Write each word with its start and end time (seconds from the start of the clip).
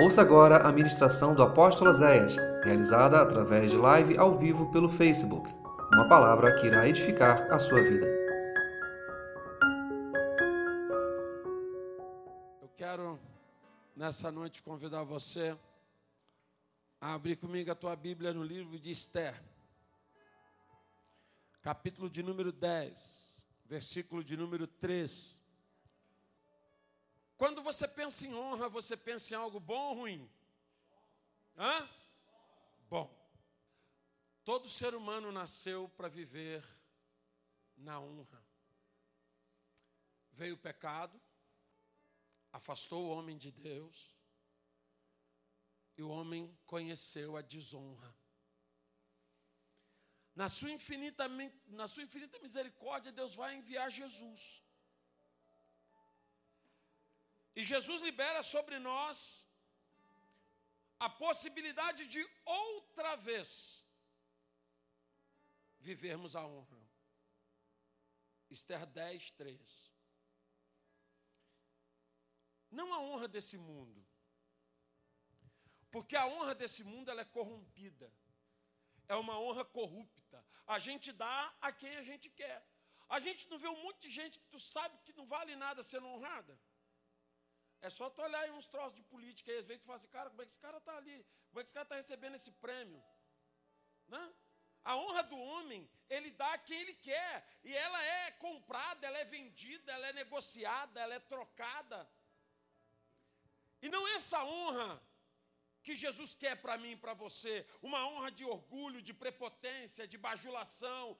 Ouça 0.00 0.22
agora 0.22 0.58
a 0.58 0.70
ministração 0.70 1.34
do 1.34 1.42
apóstolo 1.42 1.92
Zéias, 1.92 2.36
realizada 2.62 3.20
através 3.20 3.72
de 3.72 3.76
live 3.76 4.16
ao 4.16 4.38
vivo 4.38 4.70
pelo 4.70 4.88
Facebook. 4.88 5.52
Uma 5.92 6.08
palavra 6.08 6.54
que 6.54 6.68
irá 6.68 6.88
edificar 6.88 7.52
a 7.52 7.58
sua 7.58 7.82
vida. 7.82 8.06
Eu 12.62 12.68
quero 12.76 13.18
nessa 13.96 14.30
noite 14.30 14.62
convidar 14.62 15.02
você 15.02 15.58
a 17.00 17.14
abrir 17.14 17.34
comigo 17.34 17.72
a 17.72 17.74
tua 17.74 17.96
Bíblia 17.96 18.32
no 18.32 18.44
livro 18.44 18.78
de 18.78 18.92
Esther, 18.92 19.34
capítulo 21.60 22.08
de 22.08 22.22
número 22.22 22.52
10, 22.52 23.48
versículo 23.68 24.22
de 24.22 24.36
número 24.36 24.68
3. 24.68 25.36
Quando 27.38 27.62
você 27.62 27.86
pensa 27.86 28.26
em 28.26 28.34
honra, 28.34 28.68
você 28.68 28.96
pensa 28.96 29.32
em 29.32 29.36
algo 29.36 29.60
bom 29.60 29.90
ou 29.90 29.94
ruim? 29.94 30.30
Hã? 31.56 31.88
Bom. 32.90 33.08
Todo 34.44 34.68
ser 34.68 34.92
humano 34.92 35.30
nasceu 35.30 35.88
para 35.90 36.08
viver 36.08 36.64
na 37.76 38.00
honra. 38.00 38.44
Veio 40.32 40.56
o 40.56 40.58
pecado, 40.58 41.20
afastou 42.52 43.06
o 43.06 43.10
homem 43.10 43.38
de 43.38 43.52
Deus, 43.52 44.12
e 45.96 46.02
o 46.02 46.08
homem 46.08 46.52
conheceu 46.66 47.36
a 47.36 47.40
desonra. 47.40 48.16
Na 50.34 50.48
sua 50.48 50.72
infinita, 50.72 51.28
na 51.68 51.86
sua 51.86 52.02
infinita 52.02 52.36
misericórdia, 52.40 53.12
Deus 53.12 53.36
vai 53.36 53.54
enviar 53.54 53.90
Jesus 53.92 54.62
e 57.58 57.64
Jesus 57.64 58.00
libera 58.08 58.40
sobre 58.40 58.78
nós 58.78 59.16
a 61.06 61.08
possibilidade 61.10 62.06
de 62.06 62.22
outra 62.44 63.16
vez 63.16 63.84
vivermos 65.80 66.36
a 66.36 66.46
honra. 66.46 66.80
Esther 68.48 68.86
10, 68.86 69.32
3. 69.32 69.90
Não 72.70 72.94
a 72.94 73.00
honra 73.00 73.26
desse 73.26 73.58
mundo. 73.58 74.06
Porque 75.90 76.14
a 76.14 76.28
honra 76.28 76.54
desse 76.54 76.84
mundo 76.84 77.10
ela 77.10 77.22
é 77.22 77.34
corrompida. 77.38 78.08
É 79.08 79.16
uma 79.16 79.36
honra 79.40 79.64
corrupta. 79.64 80.46
A 80.64 80.78
gente 80.78 81.10
dá 81.10 81.52
a 81.60 81.72
quem 81.72 81.96
a 81.96 82.04
gente 82.04 82.30
quer. 82.30 82.64
A 83.08 83.18
gente 83.18 83.50
não 83.50 83.58
vê 83.58 83.66
um 83.66 83.82
monte 83.82 84.02
de 84.02 84.10
gente 84.10 84.38
que 84.38 84.46
tu 84.46 84.60
sabe 84.60 84.96
que 85.04 85.12
não 85.12 85.26
vale 85.26 85.56
nada 85.56 85.82
sendo 85.82 86.06
honrada. 86.06 86.56
É 87.80 87.88
só 87.88 88.10
tu 88.10 88.20
olhar 88.22 88.40
aí 88.40 88.50
uns 88.50 88.66
troços 88.66 88.94
de 88.94 89.02
política 89.02 89.52
aí, 89.52 89.58
às 89.58 89.66
vezes 89.66 89.82
tu 89.82 89.86
fala 89.86 89.98
assim, 89.98 90.08
cara, 90.08 90.30
como 90.30 90.42
é 90.42 90.44
que 90.44 90.50
esse 90.50 90.60
cara 90.60 90.78
está 90.78 90.96
ali? 90.96 91.24
Como 91.48 91.60
é 91.60 91.62
que 91.62 91.68
esse 91.68 91.74
cara 91.74 91.84
está 91.84 91.94
recebendo 91.94 92.34
esse 92.34 92.50
prêmio? 92.50 93.02
Né? 94.08 94.32
A 94.84 94.96
honra 94.96 95.22
do 95.22 95.38
homem, 95.38 95.88
ele 96.08 96.30
dá 96.30 96.52
a 96.54 96.58
quem 96.58 96.80
ele 96.80 96.94
quer. 96.94 97.46
E 97.62 97.72
ela 97.74 98.02
é 98.04 98.30
comprada, 98.32 99.06
ela 99.06 99.18
é 99.18 99.24
vendida, 99.24 99.92
ela 99.92 100.08
é 100.08 100.12
negociada, 100.12 101.00
ela 101.00 101.14
é 101.14 101.20
trocada. 101.20 102.08
E 103.80 103.88
não 103.88 104.06
é 104.08 104.14
essa 104.14 104.42
honra 104.44 105.00
que 105.82 105.94
Jesus 105.94 106.34
quer 106.34 106.56
para 106.60 106.76
mim 106.76 106.92
e 106.92 106.96
para 106.96 107.14
você. 107.14 107.64
Uma 107.80 108.06
honra 108.08 108.30
de 108.32 108.44
orgulho, 108.44 109.00
de 109.00 109.14
prepotência, 109.14 110.08
de 110.08 110.18
bajulação. 110.18 111.16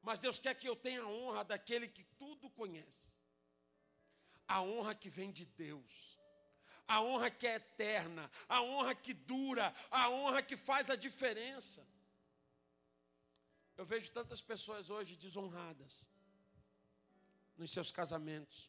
Mas 0.00 0.20
Deus 0.20 0.38
quer 0.38 0.54
que 0.54 0.68
eu 0.68 0.76
tenha 0.76 1.02
a 1.02 1.08
honra 1.08 1.44
daquele 1.44 1.88
que 1.88 2.04
tudo 2.04 2.48
conhece 2.50 3.19
a 4.50 4.60
honra 4.60 4.96
que 4.96 5.08
vem 5.08 5.30
de 5.30 5.44
Deus, 5.44 6.18
a 6.88 7.00
honra 7.00 7.30
que 7.30 7.46
é 7.46 7.54
eterna, 7.54 8.28
a 8.48 8.60
honra 8.60 8.96
que 8.96 9.14
dura, 9.14 9.72
a 9.88 10.10
honra 10.10 10.42
que 10.42 10.56
faz 10.56 10.90
a 10.90 10.96
diferença. 10.96 11.86
Eu 13.76 13.84
vejo 13.86 14.10
tantas 14.10 14.40
pessoas 14.42 14.90
hoje 14.90 15.14
desonradas 15.16 16.04
nos 17.56 17.70
seus 17.70 17.92
casamentos, 17.92 18.68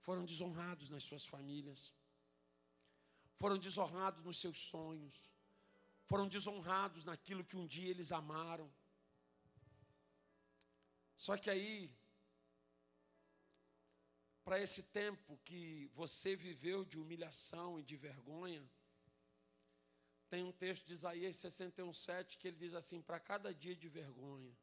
foram 0.00 0.26
desonrados 0.26 0.90
nas 0.90 1.02
suas 1.02 1.24
famílias, 1.24 1.90
foram 3.36 3.56
desonrados 3.56 4.22
nos 4.22 4.38
seus 4.38 4.58
sonhos, 4.58 5.16
foram 6.04 6.28
desonrados 6.28 7.06
naquilo 7.06 7.42
que 7.42 7.56
um 7.56 7.66
dia 7.66 7.88
eles 7.88 8.12
amaram. 8.12 8.70
Só 11.16 11.34
que 11.38 11.48
aí 11.48 11.90
para 14.44 14.60
esse 14.60 14.82
tempo 14.82 15.38
que 15.44 15.90
você 15.94 16.36
viveu 16.36 16.84
de 16.84 16.98
humilhação 16.98 17.80
e 17.80 17.82
de 17.82 17.96
vergonha, 17.96 18.62
tem 20.28 20.44
um 20.44 20.52
texto 20.52 20.84
de 20.86 20.92
Isaías 20.92 21.36
61,7 21.36 22.36
que 22.36 22.48
ele 22.48 22.56
diz 22.56 22.74
assim: 22.74 23.00
para 23.00 23.18
cada 23.18 23.54
dia 23.54 23.74
de 23.74 23.88
vergonha, 23.88 24.54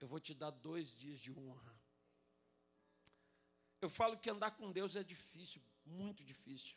eu 0.00 0.06
vou 0.06 0.20
te 0.20 0.34
dar 0.34 0.50
dois 0.50 0.94
dias 0.94 1.20
de 1.20 1.32
honra. 1.32 1.74
Eu 3.80 3.88
falo 3.88 4.18
que 4.18 4.28
andar 4.28 4.50
com 4.52 4.72
Deus 4.72 4.96
é 4.96 5.02
difícil, 5.02 5.62
muito 5.84 6.24
difícil, 6.24 6.76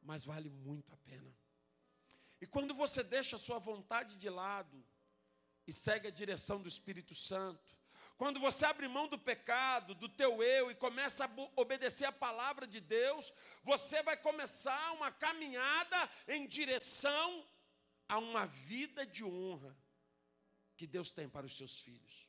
mas 0.00 0.24
vale 0.24 0.50
muito 0.50 0.92
a 0.92 0.96
pena. 0.98 1.34
E 2.40 2.46
quando 2.46 2.74
você 2.74 3.02
deixa 3.02 3.36
a 3.36 3.38
sua 3.38 3.58
vontade 3.58 4.16
de 4.16 4.28
lado 4.28 4.84
e 5.66 5.72
segue 5.72 6.06
a 6.06 6.10
direção 6.10 6.60
do 6.60 6.68
Espírito 6.68 7.14
Santo, 7.14 7.77
quando 8.18 8.40
você 8.40 8.66
abre 8.66 8.88
mão 8.88 9.06
do 9.06 9.16
pecado, 9.16 9.94
do 9.94 10.08
teu 10.08 10.42
eu 10.42 10.72
e 10.72 10.74
começa 10.74 11.24
a 11.24 11.30
obedecer 11.54 12.04
a 12.04 12.10
palavra 12.10 12.66
de 12.66 12.80
Deus, 12.80 13.32
você 13.62 14.02
vai 14.02 14.16
começar 14.16 14.92
uma 14.94 15.12
caminhada 15.12 16.10
em 16.26 16.44
direção 16.44 17.48
a 18.08 18.18
uma 18.18 18.44
vida 18.44 19.06
de 19.06 19.24
honra 19.24 19.74
que 20.76 20.84
Deus 20.84 21.12
tem 21.12 21.28
para 21.28 21.46
os 21.46 21.56
seus 21.56 21.78
filhos. 21.78 22.28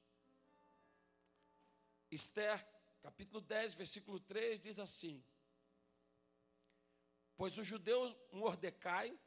Esther, 2.11 2.63
capítulo 3.01 3.41
10, 3.41 3.73
versículo 3.73 4.19
3 4.19 4.59
diz 4.59 4.77
assim: 4.77 5.23
Pois 7.35 7.57
o 7.57 7.63
judeu 7.63 8.15
Mordecai 8.31 9.19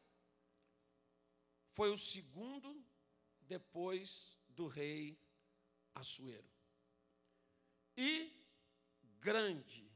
foi 1.73 1.91
o 1.91 1.99
segundo 1.99 2.87
depois 3.41 4.39
do 4.49 4.69
rei 4.69 5.19
Assuero 5.94 6.51
e 7.97 8.32
grande 9.20 9.91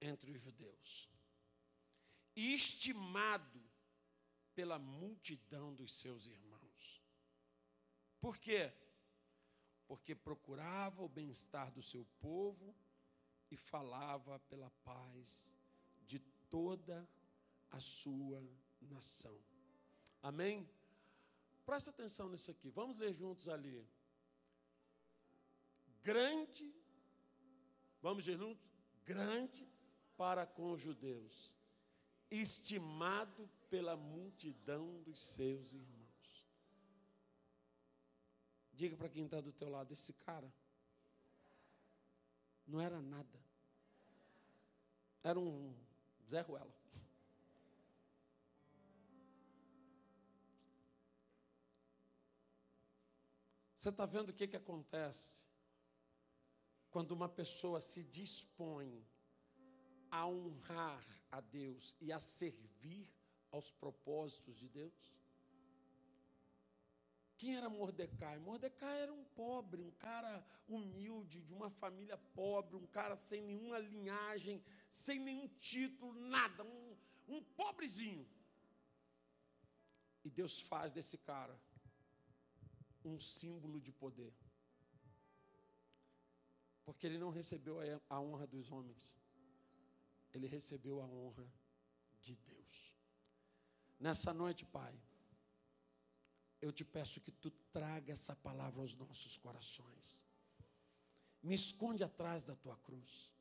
entre 0.00 0.32
os 0.32 0.40
judeus, 0.40 1.10
e 2.36 2.54
estimado 2.54 3.62
pela 4.54 4.78
multidão 4.78 5.74
dos 5.74 5.92
seus 5.92 6.26
irmãos. 6.26 7.02
Por 8.20 8.38
quê? 8.38 8.72
Porque 9.86 10.14
procurava 10.14 11.02
o 11.02 11.08
bem-estar 11.08 11.70
do 11.70 11.82
seu 11.82 12.04
povo 12.18 12.74
e 13.50 13.56
falava 13.56 14.38
pela 14.40 14.70
paz 14.82 15.52
de 16.06 16.18
toda 16.48 17.08
a 17.70 17.80
sua 17.80 18.42
nação. 18.80 19.38
Amém? 20.22 20.68
Presta 21.66 21.90
atenção 21.90 22.28
nisso 22.28 22.50
aqui. 22.50 22.70
Vamos 22.70 22.96
ler 22.98 23.12
juntos 23.12 23.48
ali. 23.48 23.86
Grande 26.02 26.74
Vamos 28.04 28.22
juntos? 28.22 28.62
Grande 29.06 29.66
para 30.14 30.46
com 30.46 30.72
os 30.72 30.82
judeus, 30.82 31.56
estimado 32.30 33.48
pela 33.70 33.96
multidão 33.96 35.02
dos 35.04 35.18
seus 35.18 35.72
irmãos. 35.72 36.46
Diga 38.74 38.94
para 38.94 39.08
quem 39.08 39.24
está 39.24 39.40
do 39.40 39.54
teu 39.54 39.70
lado, 39.70 39.94
esse 39.94 40.12
cara 40.12 40.52
não 42.66 42.78
era 42.78 43.00
nada. 43.00 43.42
Era 45.22 45.40
um 45.40 45.74
Zé 46.28 46.42
Ruela. 46.42 46.76
Você 53.78 53.88
está 53.88 54.04
vendo 54.04 54.28
o 54.28 54.34
que, 54.34 54.46
que 54.46 54.56
acontece? 54.56 55.53
Quando 56.94 57.10
uma 57.10 57.28
pessoa 57.28 57.80
se 57.80 58.04
dispõe 58.04 59.04
a 60.16 60.28
honrar 60.28 61.04
a 61.28 61.40
Deus 61.40 61.96
e 62.00 62.12
a 62.12 62.20
servir 62.20 63.12
aos 63.50 63.68
propósitos 63.72 64.56
de 64.56 64.68
Deus. 64.68 65.12
Quem 67.36 67.56
era 67.56 67.68
Mordecai? 67.68 68.38
Mordecai 68.38 69.00
era 69.00 69.12
um 69.12 69.24
pobre, 69.24 69.80
um 69.80 69.90
cara 69.90 70.32
humilde, 70.68 71.42
de 71.42 71.52
uma 71.52 71.68
família 71.68 72.16
pobre, 72.16 72.76
um 72.76 72.86
cara 72.86 73.16
sem 73.16 73.42
nenhuma 73.42 73.78
linhagem, 73.78 74.62
sem 74.88 75.18
nenhum 75.18 75.48
título, 75.58 76.12
nada, 76.36 76.62
um, 76.62 76.96
um 77.26 77.42
pobrezinho. 77.42 78.24
E 80.24 80.30
Deus 80.30 80.60
faz 80.60 80.92
desse 80.92 81.18
cara 81.18 81.60
um 83.04 83.18
símbolo 83.18 83.80
de 83.80 83.90
poder 83.90 84.32
porque 86.84 87.06
ele 87.06 87.18
não 87.18 87.30
recebeu 87.30 87.78
a 88.08 88.20
honra 88.20 88.46
dos 88.46 88.70
homens, 88.70 89.16
ele 90.32 90.46
recebeu 90.46 91.00
a 91.00 91.06
honra 91.06 91.46
de 92.20 92.36
Deus. 92.36 92.94
Nessa 93.98 94.34
noite, 94.34 94.64
Pai, 94.64 94.94
eu 96.60 96.72
te 96.72 96.84
peço 96.84 97.20
que 97.20 97.30
tu 97.30 97.50
traga 97.72 98.12
essa 98.12 98.34
palavra 98.34 98.80
aos 98.80 98.94
nossos 98.94 99.36
corações. 99.38 100.22
Me 101.42 101.54
esconde 101.54 102.02
atrás 102.02 102.44
da 102.44 102.54
tua 102.56 102.76
cruz 102.78 103.34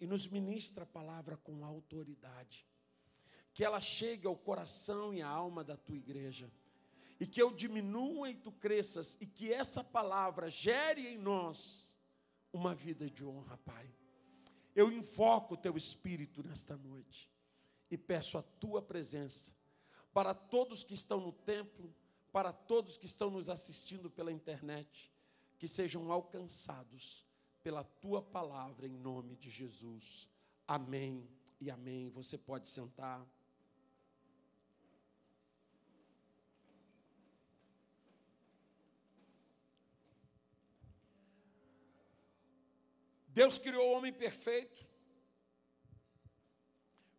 e 0.00 0.06
nos 0.06 0.26
ministra 0.26 0.82
a 0.82 0.86
palavra 0.86 1.36
com 1.36 1.64
autoridade. 1.64 2.66
Que 3.54 3.64
ela 3.64 3.80
chegue 3.80 4.26
ao 4.26 4.36
coração 4.36 5.14
e 5.14 5.22
à 5.22 5.28
alma 5.28 5.62
da 5.62 5.76
tua 5.76 5.96
igreja. 5.96 6.50
E 7.20 7.26
que 7.26 7.40
eu 7.40 7.52
diminua 7.52 8.30
e 8.30 8.34
tu 8.34 8.50
cresças. 8.50 9.16
E 9.20 9.26
que 9.26 9.52
essa 9.52 9.84
palavra 9.84 10.48
gere 10.48 11.06
em 11.06 11.18
nós 11.18 11.91
uma 12.52 12.74
vida 12.74 13.08
de 13.08 13.24
honra, 13.24 13.56
Pai. 13.58 13.88
Eu 14.74 14.90
invoco 14.90 15.54
o 15.54 15.56
teu 15.56 15.76
espírito 15.76 16.42
nesta 16.42 16.76
noite. 16.76 17.30
E 17.90 17.98
peço 17.98 18.38
a 18.38 18.42
tua 18.42 18.80
presença 18.80 19.54
para 20.12 20.34
todos 20.34 20.84
que 20.84 20.94
estão 20.94 21.20
no 21.20 21.32
templo, 21.32 21.94
para 22.30 22.52
todos 22.52 22.96
que 22.96 23.06
estão 23.06 23.30
nos 23.30 23.48
assistindo 23.48 24.10
pela 24.10 24.32
internet, 24.32 25.12
que 25.58 25.68
sejam 25.68 26.10
alcançados 26.10 27.26
pela 27.62 27.84
tua 27.84 28.22
palavra 28.22 28.86
em 28.86 28.96
nome 28.96 29.36
de 29.36 29.50
Jesus. 29.50 30.28
Amém 30.66 31.28
e 31.60 31.70
amém. 31.70 32.10
Você 32.10 32.36
pode 32.36 32.68
sentar. 32.68 33.26
Deus 43.40 43.58
criou 43.58 43.86
o 43.88 43.96
homem 43.96 44.12
perfeito. 44.12 44.80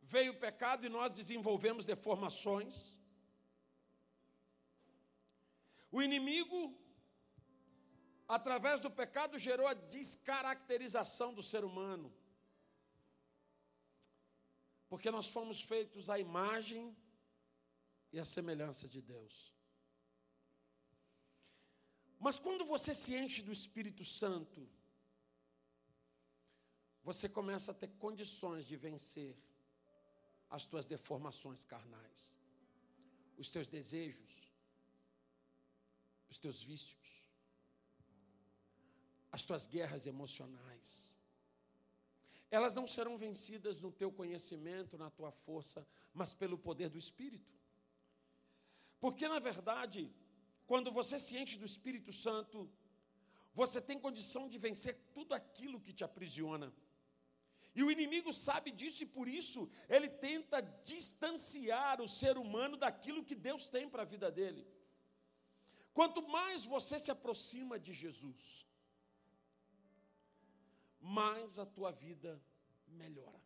Veio 0.02 0.34
o 0.34 0.40
pecado 0.48 0.86
e 0.86 0.90
nós 0.90 1.12
desenvolvemos 1.12 1.86
deformações. 1.86 2.98
O 5.92 6.02
inimigo 6.02 6.60
através 8.28 8.82
do 8.82 8.90
pecado, 8.90 9.38
gerou 9.38 9.68
a 9.68 9.74
descaracterização 9.74 11.34
do 11.34 11.44
ser 11.44 11.64
humano. 11.64 12.14
Porque 14.90 15.10
nós 15.12 15.28
fomos 15.30 15.62
feitos 15.62 16.10
à 16.10 16.20
imagem 16.20 16.96
e 18.12 18.20
à 18.20 18.26
semelhança 18.26 18.88
de 18.88 19.02
Deus. 19.02 19.54
Mas 22.20 22.40
quando 22.40 22.66
você 22.66 22.94
se 22.94 23.16
enche 23.16 23.42
do 23.42 23.52
Espírito 23.52 24.06
Santo, 24.06 24.70
você 27.04 27.28
começa 27.28 27.72
a 27.72 27.76
ter 27.76 27.90
condições 28.06 28.66
de 28.66 28.76
vencer 28.76 29.36
as 30.50 30.66
tuas 30.66 30.86
deformações 30.86 31.66
carnais, 31.66 32.34
os 33.38 33.50
teus 33.50 33.68
desejos, 33.68 34.52
os 36.30 36.38
teus 36.38 36.62
vícios 36.64 37.24
as 39.34 39.42
tuas 39.42 39.66
guerras 39.66 40.06
emocionais. 40.06 41.12
Elas 42.52 42.76
não 42.76 42.86
serão 42.86 43.18
vencidas 43.18 43.82
no 43.82 43.92
teu 43.92 44.12
conhecimento, 44.12 44.96
na 44.96 45.10
tua 45.10 45.32
força, 45.32 45.88
mas 46.14 46.36
pelo 46.36 46.56
poder 46.56 46.88
do 46.88 47.00
Espírito. 47.00 47.52
Porque, 49.00 49.28
na 49.28 49.40
verdade, 49.40 50.14
quando 50.68 50.92
você 50.92 51.18
se 51.18 51.36
enche 51.36 51.58
do 51.58 51.66
Espírito 51.66 52.14
Santo, 52.14 52.70
você 53.56 53.82
tem 53.82 54.00
condição 54.00 54.48
de 54.48 54.60
vencer 54.60 54.96
tudo 55.16 55.34
aquilo 55.34 55.82
que 55.82 55.92
te 55.92 56.04
aprisiona. 56.04 56.72
E 57.76 57.84
o 57.84 57.90
inimigo 57.90 58.32
sabe 58.32 58.72
disso 58.72 59.04
e 59.04 59.08
por 59.08 59.28
isso 59.28 59.70
ele 59.90 60.08
tenta 60.08 60.62
distanciar 60.84 62.02
o 62.02 62.08
ser 62.08 62.38
humano 62.38 62.78
daquilo 62.78 63.24
que 63.24 63.36
Deus 63.36 63.68
tem 63.68 63.90
para 63.90 64.04
a 64.04 64.06
vida 64.06 64.32
dele. 64.32 64.68
Quanto 65.94 66.28
mais 66.28 66.66
você 66.66 67.00
se 67.00 67.10
aproxima 67.10 67.80
de 67.80 67.94
Jesus, 67.94 68.68
mais 71.00 71.58
a 71.58 71.66
tua 71.66 71.92
vida 71.92 72.42
melhora. 72.88 73.42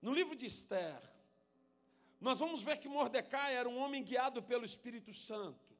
No 0.00 0.12
livro 0.12 0.36
de 0.36 0.46
Esther, 0.46 1.00
nós 2.20 2.38
vamos 2.38 2.62
ver 2.62 2.78
que 2.78 2.88
Mordecai 2.88 3.56
era 3.56 3.68
um 3.68 3.78
homem 3.78 4.02
guiado 4.02 4.42
pelo 4.42 4.64
Espírito 4.64 5.12
Santo. 5.12 5.73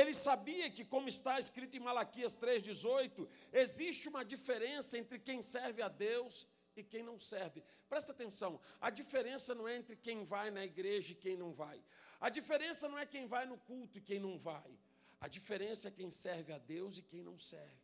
Ele 0.00 0.12
sabia 0.12 0.66
que, 0.68 0.84
como 0.84 1.08
está 1.08 1.34
escrito 1.40 1.74
em 1.74 1.80
Malaquias 1.80 2.38
3,18, 2.38 3.26
existe 3.62 4.10
uma 4.10 4.22
diferença 4.32 4.98
entre 4.98 5.18
quem 5.18 5.40
serve 5.54 5.80
a 5.80 5.88
Deus 5.88 6.46
e 6.76 6.82
quem 6.84 7.02
não 7.02 7.18
serve. 7.18 7.64
Presta 7.88 8.12
atenção, 8.12 8.60
a 8.78 8.90
diferença 8.90 9.54
não 9.54 9.66
é 9.66 9.74
entre 9.74 9.96
quem 9.96 10.18
vai 10.34 10.50
na 10.50 10.62
igreja 10.70 11.12
e 11.12 11.20
quem 11.24 11.34
não 11.42 11.50
vai. 11.62 11.78
A 12.20 12.28
diferença 12.28 12.86
não 12.90 12.98
é 12.98 13.06
quem 13.06 13.26
vai 13.34 13.46
no 13.46 13.56
culto 13.70 13.96
e 13.96 14.02
quem 14.02 14.20
não 14.26 14.36
vai. 14.50 14.70
A 15.18 15.28
diferença 15.28 15.88
é 15.88 15.96
quem 15.98 16.10
serve 16.10 16.52
a 16.52 16.58
Deus 16.58 16.98
e 16.98 17.02
quem 17.02 17.22
não 17.22 17.38
serve. 17.38 17.82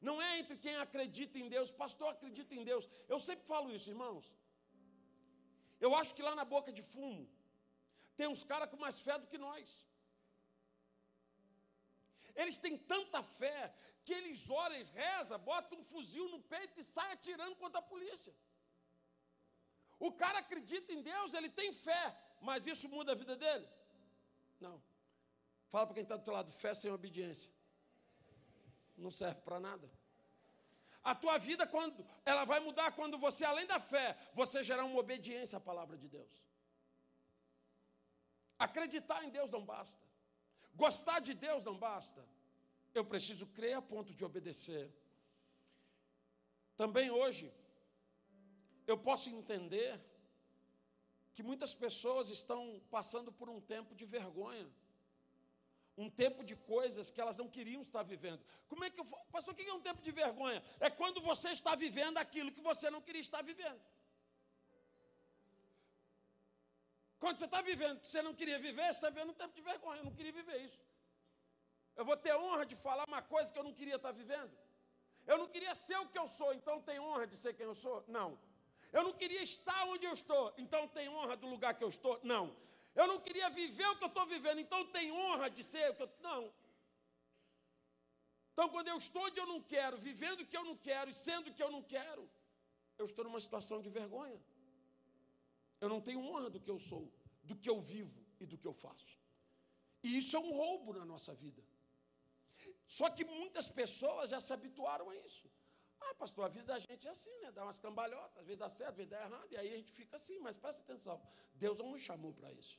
Não 0.00 0.20
é 0.20 0.40
entre 0.40 0.56
quem 0.56 0.76
acredita 0.88 1.38
em 1.38 1.48
Deus, 1.48 1.70
pastor 1.70 2.08
acredita 2.08 2.52
em 2.56 2.64
Deus. 2.64 2.88
Eu 3.08 3.20
sempre 3.20 3.46
falo 3.46 3.70
isso, 3.72 3.88
irmãos. 3.88 4.34
Eu 5.80 5.94
acho 5.94 6.12
que 6.12 6.26
lá 6.28 6.34
na 6.34 6.44
boca 6.44 6.72
de 6.72 6.82
fumo 6.82 7.24
tem 8.16 8.26
uns 8.26 8.42
caras 8.42 8.68
com 8.68 8.76
mais 8.76 9.00
fé 9.00 9.16
do 9.16 9.28
que 9.28 9.38
nós. 9.38 9.84
Eles 12.34 12.58
têm 12.58 12.76
tanta 12.76 13.22
fé 13.22 13.72
que 14.04 14.12
eles 14.12 14.50
oram, 14.50 14.74
eles 14.74 14.90
rezam, 14.90 15.38
botam 15.38 15.78
um 15.78 15.84
fuzil 15.84 16.28
no 16.28 16.40
peito 16.40 16.78
e 16.78 16.82
saem 16.82 17.12
atirando 17.12 17.56
contra 17.56 17.78
a 17.80 17.82
polícia. 17.82 18.34
O 19.98 20.12
cara 20.12 20.38
acredita 20.38 20.92
em 20.92 21.02
Deus, 21.02 21.32
ele 21.32 21.48
tem 21.48 21.72
fé, 21.72 22.04
mas 22.40 22.66
isso 22.66 22.88
muda 22.88 23.12
a 23.12 23.14
vida 23.14 23.36
dele? 23.36 23.66
Não. 24.60 24.82
Fala 25.70 25.86
para 25.86 25.94
quem 25.94 26.02
está 26.02 26.16
do 26.16 26.24
teu 26.24 26.34
lado, 26.34 26.52
fé 26.52 26.74
sem 26.74 26.90
obediência. 26.90 27.50
Não 28.96 29.10
serve 29.10 29.40
para 29.40 29.58
nada. 29.58 29.90
A 31.02 31.14
tua 31.14 31.36
vida, 31.38 31.66
quando 31.66 32.04
ela 32.24 32.44
vai 32.44 32.60
mudar 32.60 32.92
quando 32.92 33.18
você, 33.18 33.44
além 33.44 33.66
da 33.66 33.78
fé, 33.78 34.16
você 34.32 34.62
gerar 34.62 34.84
uma 34.84 34.98
obediência 34.98 35.58
à 35.58 35.60
palavra 35.60 35.96
de 35.98 36.08
Deus. 36.08 36.42
Acreditar 38.58 39.22
em 39.24 39.30
Deus 39.30 39.50
não 39.50 39.64
basta. 39.64 40.02
Gostar 40.74 41.20
de 41.20 41.34
Deus 41.34 41.62
não 41.62 41.76
basta. 41.78 42.24
Eu 42.94 43.04
preciso 43.04 43.46
crer 43.46 43.74
a 43.74 43.82
ponto 43.82 44.14
de 44.14 44.24
obedecer. 44.24 44.90
Também 46.76 47.10
hoje, 47.10 47.52
eu 48.86 48.98
posso 48.98 49.30
entender 49.30 50.00
que 51.32 51.42
muitas 51.42 51.74
pessoas 51.74 52.28
estão 52.30 52.80
passando 52.90 53.32
por 53.32 53.48
um 53.48 53.60
tempo 53.60 53.94
de 53.94 54.04
vergonha. 54.04 54.68
Um 55.96 56.10
tempo 56.10 56.42
de 56.42 56.56
coisas 56.56 57.10
que 57.10 57.20
elas 57.20 57.36
não 57.36 57.48
queriam 57.48 57.80
estar 57.80 58.02
vivendo. 58.02 58.44
Como 58.68 58.84
é 58.84 58.90
que 58.90 59.00
eu 59.00 59.04
Pastor, 59.30 59.54
o 59.54 59.56
que 59.56 59.62
é 59.62 59.72
um 59.72 59.80
tempo 59.80 60.02
de 60.02 60.10
vergonha? 60.10 60.62
É 60.80 60.90
quando 60.90 61.20
você 61.20 61.50
está 61.50 61.74
vivendo 61.76 62.18
aquilo 62.18 62.50
que 62.50 62.60
você 62.60 62.90
não 62.90 63.00
queria 63.00 63.20
estar 63.20 63.42
vivendo. 63.42 63.80
Quando 67.24 67.38
você 67.38 67.46
está 67.46 67.62
vivendo 67.62 68.00
que 68.00 68.06
você 68.06 68.20
não 68.20 68.34
queria 68.38 68.58
viver, 68.58 68.84
você 68.84 68.98
está 68.98 69.08
vivendo 69.08 69.30
um 69.30 69.38
tempo 69.42 69.54
de 69.58 69.62
vergonha. 69.62 69.98
Eu 70.00 70.04
não 70.04 70.14
queria 70.16 70.30
viver 70.30 70.58
isso. 70.60 70.82
Eu 71.96 72.04
vou 72.04 72.16
ter 72.24 72.34
honra 72.36 72.66
de 72.66 72.76
falar 72.76 73.04
uma 73.08 73.22
coisa 73.22 73.50
que 73.50 73.58
eu 73.58 73.64
não 73.68 73.72
queria 73.72 73.96
estar 73.96 74.12
vivendo. 74.12 74.52
Eu 75.26 75.38
não 75.38 75.48
queria 75.48 75.74
ser 75.74 75.96
o 76.02 76.06
que 76.06 76.18
eu 76.18 76.28
sou, 76.28 76.52
então 76.52 76.82
tem 76.82 77.00
honra 77.00 77.26
de 77.26 77.34
ser 77.42 77.54
quem 77.54 77.64
eu 77.64 77.74
sou? 77.74 78.04
Não. 78.08 78.38
Eu 78.92 79.02
não 79.04 79.14
queria 79.20 79.42
estar 79.42 79.86
onde 79.92 80.04
eu 80.04 80.12
estou, 80.12 80.52
então 80.58 80.86
tem 80.86 81.08
honra 81.08 81.34
do 81.34 81.46
lugar 81.46 81.72
que 81.72 81.82
eu 81.82 81.88
estou? 81.88 82.20
Não. 82.22 82.44
Eu 82.94 83.06
não 83.06 83.18
queria 83.18 83.48
viver 83.48 83.86
o 83.88 83.96
que 83.96 84.04
eu 84.04 84.12
estou 84.14 84.26
vivendo, 84.26 84.60
então 84.60 84.84
tem 84.98 85.10
honra 85.10 85.48
de 85.48 85.62
ser 85.62 85.92
o 85.92 85.94
que 85.94 86.02
eu. 86.02 86.10
Não. 86.20 86.52
Então, 88.52 88.68
quando 88.68 88.88
eu 88.88 88.98
estou 88.98 89.22
onde 89.22 89.40
eu 89.40 89.46
não 89.46 89.62
quero, 89.62 89.96
vivendo 89.96 90.40
o 90.42 90.46
que 90.46 90.58
eu 90.58 90.64
não 90.70 90.76
quero 90.76 91.08
e 91.08 91.14
sendo 91.14 91.48
o 91.48 91.54
que 91.54 91.62
eu 91.62 91.70
não 91.70 91.82
quero, 91.82 92.30
eu 92.98 93.06
estou 93.06 93.24
numa 93.24 93.40
situação 93.40 93.80
de 93.80 93.88
vergonha. 93.88 94.38
Eu 95.80 95.88
não 95.88 96.00
tenho 96.00 96.20
honra 96.20 96.50
do 96.50 96.60
que 96.60 96.70
eu 96.70 96.78
sou, 96.78 97.12
do 97.42 97.56
que 97.56 97.68
eu 97.68 97.80
vivo 97.80 98.24
e 98.40 98.46
do 98.46 98.56
que 98.56 98.66
eu 98.66 98.72
faço. 98.72 99.18
E 100.02 100.18
isso 100.18 100.36
é 100.36 100.38
um 100.38 100.52
roubo 100.52 100.92
na 100.92 101.04
nossa 101.04 101.34
vida. 101.34 101.62
Só 102.86 103.10
que 103.10 103.24
muitas 103.24 103.70
pessoas 103.70 104.30
já 104.30 104.40
se 104.40 104.52
habituaram 104.52 105.10
a 105.10 105.16
isso. 105.16 105.50
Ah, 106.00 106.14
pastor, 106.14 106.44
a 106.44 106.48
vida 106.48 106.66
da 106.66 106.78
gente 106.78 107.06
é 107.06 107.10
assim, 107.10 107.36
né? 107.40 107.50
Dá 107.50 107.64
umas 107.64 107.78
cambalhotas, 107.78 108.38
às 108.38 108.46
vezes 108.46 108.58
dá 108.58 108.68
certo, 108.68 108.90
às 108.90 108.96
vezes 108.96 109.10
dá 109.10 109.22
errado, 109.22 109.46
e 109.50 109.56
aí 109.56 109.72
a 109.72 109.76
gente 109.76 109.92
fica 109.92 110.16
assim, 110.16 110.38
mas 110.38 110.56
presta 110.56 110.82
atenção, 110.82 111.20
Deus 111.54 111.78
não 111.78 111.90
nos 111.92 112.02
chamou 112.02 112.32
para 112.32 112.52
isso. 112.52 112.78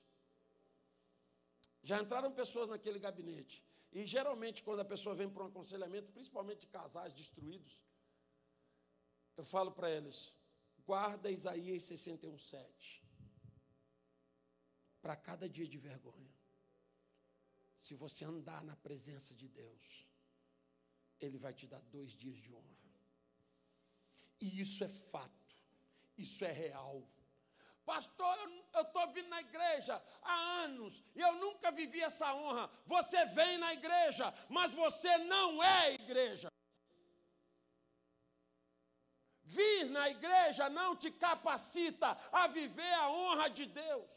Já 1.82 2.00
entraram 2.02 2.32
pessoas 2.32 2.70
naquele 2.70 3.00
gabinete. 3.00 3.64
E 3.92 4.06
geralmente, 4.06 4.64
quando 4.64 4.82
a 4.82 4.86
pessoa 4.86 5.16
vem 5.16 5.30
para 5.30 5.44
um 5.44 5.48
aconselhamento, 5.48 6.12
principalmente 6.12 6.62
de 6.62 6.68
casais 6.68 7.14
destruídos, 7.14 7.82
eu 9.38 9.44
falo 9.44 9.72
para 9.72 9.90
eles: 9.90 10.36
guarda 10.86 11.32
Isaías 11.32 11.84
61,7. 11.84 13.02
Para 15.02 15.16
cada 15.16 15.48
dia 15.50 15.68
de 15.68 15.78
vergonha. 15.78 16.34
Se 17.76 17.94
você 17.94 18.26
andar 18.26 18.64
na 18.64 18.76
presença 18.76 19.36
de 19.36 19.48
Deus, 19.48 20.08
Ele 21.20 21.38
vai 21.38 21.54
te 21.54 21.68
dar 21.68 21.82
dois 21.82 22.12
dias 22.12 22.38
de 22.38 22.52
honra. 22.54 22.76
E 24.40 24.60
isso 24.60 24.84
é 24.84 24.88
fato, 24.88 25.56
isso 26.18 26.44
é 26.44 26.52
real. 26.52 27.08
Pastor, 27.86 28.36
eu 28.74 28.82
estou 28.82 29.12
vindo 29.14 29.30
na 29.30 29.40
igreja 29.42 30.02
há 30.24 30.36
anos 30.64 31.04
e 31.16 31.22
eu 31.22 31.36
nunca 31.36 31.72
vivi 31.72 32.02
essa 32.02 32.34
honra. 32.34 32.70
Você 32.88 33.26
vem 33.26 33.60
na 33.60 33.74
igreja, 33.74 34.34
mas 34.50 34.74
você 34.74 35.18
não 35.20 35.64
é 35.64 35.94
igreja. 35.94 36.52
Vir 39.56 39.86
na 39.96 40.10
igreja 40.10 40.70
não 40.70 40.96
te 40.96 41.10
capacita 41.12 42.10
a 42.32 42.48
viver 42.48 42.94
a 43.04 43.10
honra 43.10 43.50
de 43.50 43.66
Deus. 43.66 44.14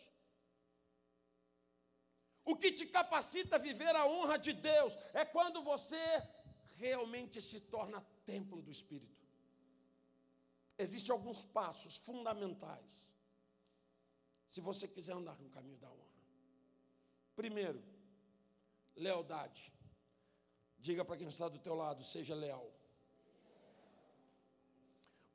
O 2.51 2.57
que 2.57 2.71
te 2.73 2.87
capacita 2.87 3.57
a 3.57 3.59
viver 3.59 3.95
a 3.95 4.07
honra 4.07 4.39
de 4.39 4.53
Deus 4.53 4.97
é 5.13 5.25
quando 5.25 5.63
você 5.63 6.03
realmente 6.77 7.41
se 7.43 7.61
torna 7.61 8.01
templo 8.25 8.63
do 8.63 8.71
Espírito. 8.71 9.27
Existem 10.79 11.13
alguns 11.13 11.45
passos 11.45 11.97
fundamentais. 11.99 13.13
Se 14.49 14.61
você 14.61 14.87
quiser 14.89 15.15
andar 15.15 15.39
no 15.41 15.51
caminho 15.51 15.77
da 15.79 15.91
honra. 15.91 16.23
Primeiro, 17.37 17.83
lealdade. 18.97 19.73
Diga 20.79 21.05
para 21.05 21.17
quem 21.17 21.29
está 21.29 21.49
do 21.49 21.59
teu 21.59 21.75
lado, 21.75 22.03
seja 22.05 22.35
leal. 22.35 22.73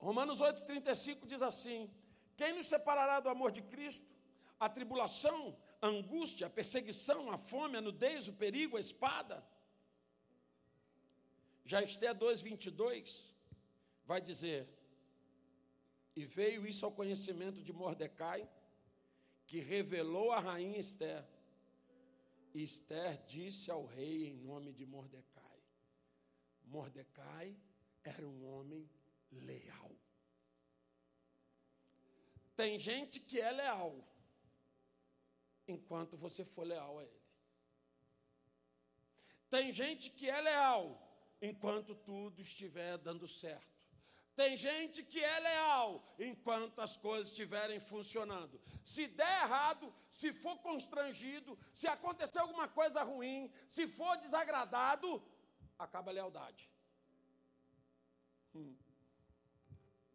Romanos 0.07 0.39
8,35 0.41 1.25
diz 1.25 1.41
assim: 1.41 1.89
Quem 2.35 2.51
nos 2.53 2.67
separará 2.73 3.19
do 3.21 3.29
amor 3.29 3.51
de 3.57 3.61
Cristo? 3.61 4.11
A 4.59 4.67
tribulação, 4.77 5.57
a 5.81 5.87
angústia, 5.87 6.47
a 6.47 6.49
perseguição, 6.49 7.31
a 7.31 7.37
fome, 7.37 7.77
a 7.77 7.81
nudez, 7.81 8.27
o 8.27 8.33
perigo, 8.33 8.75
a 8.75 8.79
espada. 8.79 9.35
Já 11.63 11.81
Esté 11.81 12.13
2,22 12.13 13.33
vai 14.05 14.19
dizer: 14.19 14.67
E 16.13 16.25
veio 16.25 16.67
isso 16.67 16.85
ao 16.85 16.91
conhecimento 16.91 17.61
de 17.61 17.71
Mordecai, 17.71 18.41
que 19.47 19.59
revelou 19.61 20.31
a 20.33 20.39
rainha 20.39 20.79
Esther. 20.79 21.23
E 22.53 22.61
Esther 22.61 23.23
disse 23.25 23.71
ao 23.71 23.85
rei 23.85 24.27
em 24.27 24.35
nome 24.35 24.73
de 24.73 24.85
Mordecai. 24.85 25.59
Mordecai 26.65 27.55
era 28.03 28.27
um 28.27 28.45
homem 28.53 28.89
leal. 29.41 29.91
Tem 32.55 32.77
gente 32.79 33.19
que 33.19 33.39
é 33.39 33.51
leal, 33.51 34.07
enquanto 35.67 36.15
você 36.17 36.45
for 36.45 36.65
leal 36.65 36.99
a 36.99 37.03
ele. 37.03 37.23
Tem 39.49 39.71
gente 39.71 40.09
que 40.09 40.29
é 40.29 40.41
leal, 40.41 40.85
enquanto 41.41 41.95
tudo 41.95 42.41
estiver 42.41 42.97
dando 42.97 43.27
certo. 43.27 43.73
Tem 44.35 44.57
gente 44.57 45.03
que 45.03 45.23
é 45.23 45.39
leal 45.39 46.15
enquanto 46.17 46.79
as 46.79 46.97
coisas 46.97 47.27
estiverem 47.27 47.79
funcionando. 47.79 48.59
Se 48.83 49.05
der 49.07 49.43
errado, 49.43 49.93
se 50.09 50.33
for 50.33 50.57
constrangido, 50.59 51.57
se 51.71 51.87
acontecer 51.87 52.39
alguma 52.39 52.67
coisa 52.67 53.03
ruim, 53.03 53.51
se 53.67 53.87
for 53.87 54.17
desagradado, 54.17 55.23
acaba 55.77 56.09
a 56.09 56.13
lealdade. 56.13 56.67
Hum. 58.55 58.75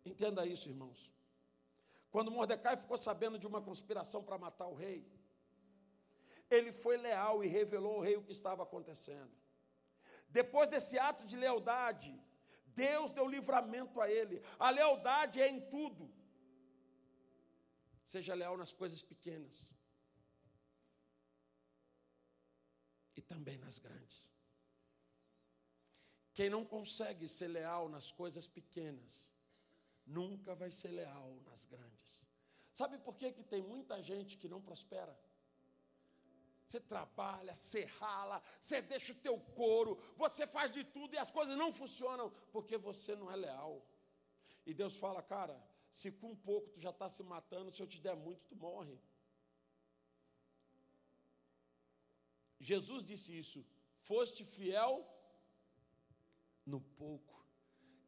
Entenda 0.09 0.47
isso, 0.55 0.69
irmãos. 0.75 1.01
Quando 2.11 2.31
Mordecai 2.31 2.77
ficou 2.77 2.97
sabendo 2.97 3.39
de 3.39 3.47
uma 3.47 3.61
conspiração 3.61 4.23
para 4.23 4.39
matar 4.47 4.67
o 4.67 4.75
rei, 4.75 5.01
ele 6.51 6.73
foi 6.73 6.97
leal 6.97 7.45
e 7.45 7.47
revelou 7.47 7.97
ao 7.97 8.01
rei 8.01 8.17
o 8.17 8.23
que 8.23 8.33
estava 8.33 8.63
acontecendo. 8.63 9.35
Depois 10.29 10.69
desse 10.69 10.99
ato 10.99 11.27
de 11.27 11.37
lealdade, 11.37 12.13
Deus 12.67 13.11
deu 13.11 13.27
livramento 13.29 14.01
a 14.01 14.11
ele. 14.11 14.43
A 14.59 14.71
lealdade 14.71 15.41
é 15.41 15.49
em 15.49 15.61
tudo. 15.75 16.11
Seja 18.05 18.33
leal 18.35 18.57
nas 18.57 18.73
coisas 18.73 19.03
pequenas 19.03 19.71
e 23.15 23.21
também 23.21 23.59
nas 23.59 23.79
grandes. 23.79 24.33
Quem 26.33 26.49
não 26.49 26.65
consegue 26.65 27.29
ser 27.29 27.49
leal 27.49 27.89
nas 27.89 28.11
coisas 28.11 28.47
pequenas, 28.47 29.28
nunca 30.09 30.55
vai 30.55 30.71
ser 30.71 30.89
leal 30.89 31.41
nas 31.47 31.65
grandes. 31.65 32.27
Sabe 32.73 32.99
por 32.99 33.15
que, 33.17 33.33
que 33.33 33.43
tem 33.43 33.63
muita 33.63 34.03
gente 34.03 34.37
que 34.37 34.49
não 34.49 34.61
prospera? 34.61 35.19
Você 36.67 36.81
trabalha, 36.81 37.57
você 37.57 37.85
rala, 37.85 38.43
você 38.61 38.83
deixa 38.83 39.13
o 39.13 39.17
teu 39.17 39.39
couro, 39.41 39.99
você 40.17 40.47
faz 40.47 40.71
de 40.71 40.85
tudo 40.85 41.15
e 41.15 41.19
as 41.19 41.31
coisas 41.31 41.57
não 41.57 41.73
funcionam 41.73 42.31
porque 42.53 42.77
você 42.77 43.17
não 43.17 43.31
é 43.31 43.37
leal. 43.37 43.83
E 44.67 44.75
Deus 44.75 44.97
fala, 44.97 45.23
cara, 45.23 45.59
se 45.91 46.13
com 46.13 46.37
pouco 46.37 46.69
tu 46.71 46.81
já 46.81 46.91
está 46.91 47.09
se 47.09 47.23
matando, 47.23 47.73
se 47.73 47.81
eu 47.83 47.87
te 47.87 47.99
der 47.99 48.15
muito, 48.15 48.45
tu 48.47 48.55
morre. 48.55 49.01
Jesus 52.61 53.05
disse 53.05 53.39
isso: 53.39 53.65
foste 54.01 54.45
fiel 54.45 55.07
no 56.67 56.81
pouco, 56.81 57.47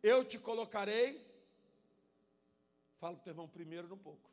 eu 0.02 0.22
te 0.22 0.38
colocarei 0.38 1.29
Fala 3.00 3.14
para 3.14 3.22
o 3.22 3.24
teu 3.24 3.30
irmão 3.32 3.48
primeiro 3.48 3.88
no 3.88 3.96
pouco. 3.96 4.30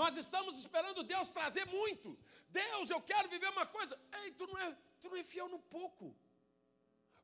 Nós 0.00 0.16
estamos 0.16 0.56
esperando 0.56 1.02
Deus 1.02 1.28
trazer 1.30 1.64
muito. 1.66 2.16
Deus, 2.48 2.88
eu 2.88 3.00
quero 3.02 3.28
viver 3.28 3.48
uma 3.48 3.66
coisa. 3.66 4.00
Ei, 4.20 4.30
tu 4.30 4.46
não 4.46 4.56
é, 4.56 4.78
tu 5.00 5.10
não 5.10 5.16
é 5.16 5.24
fiel 5.24 5.48
no 5.48 5.58
pouco. 5.58 6.14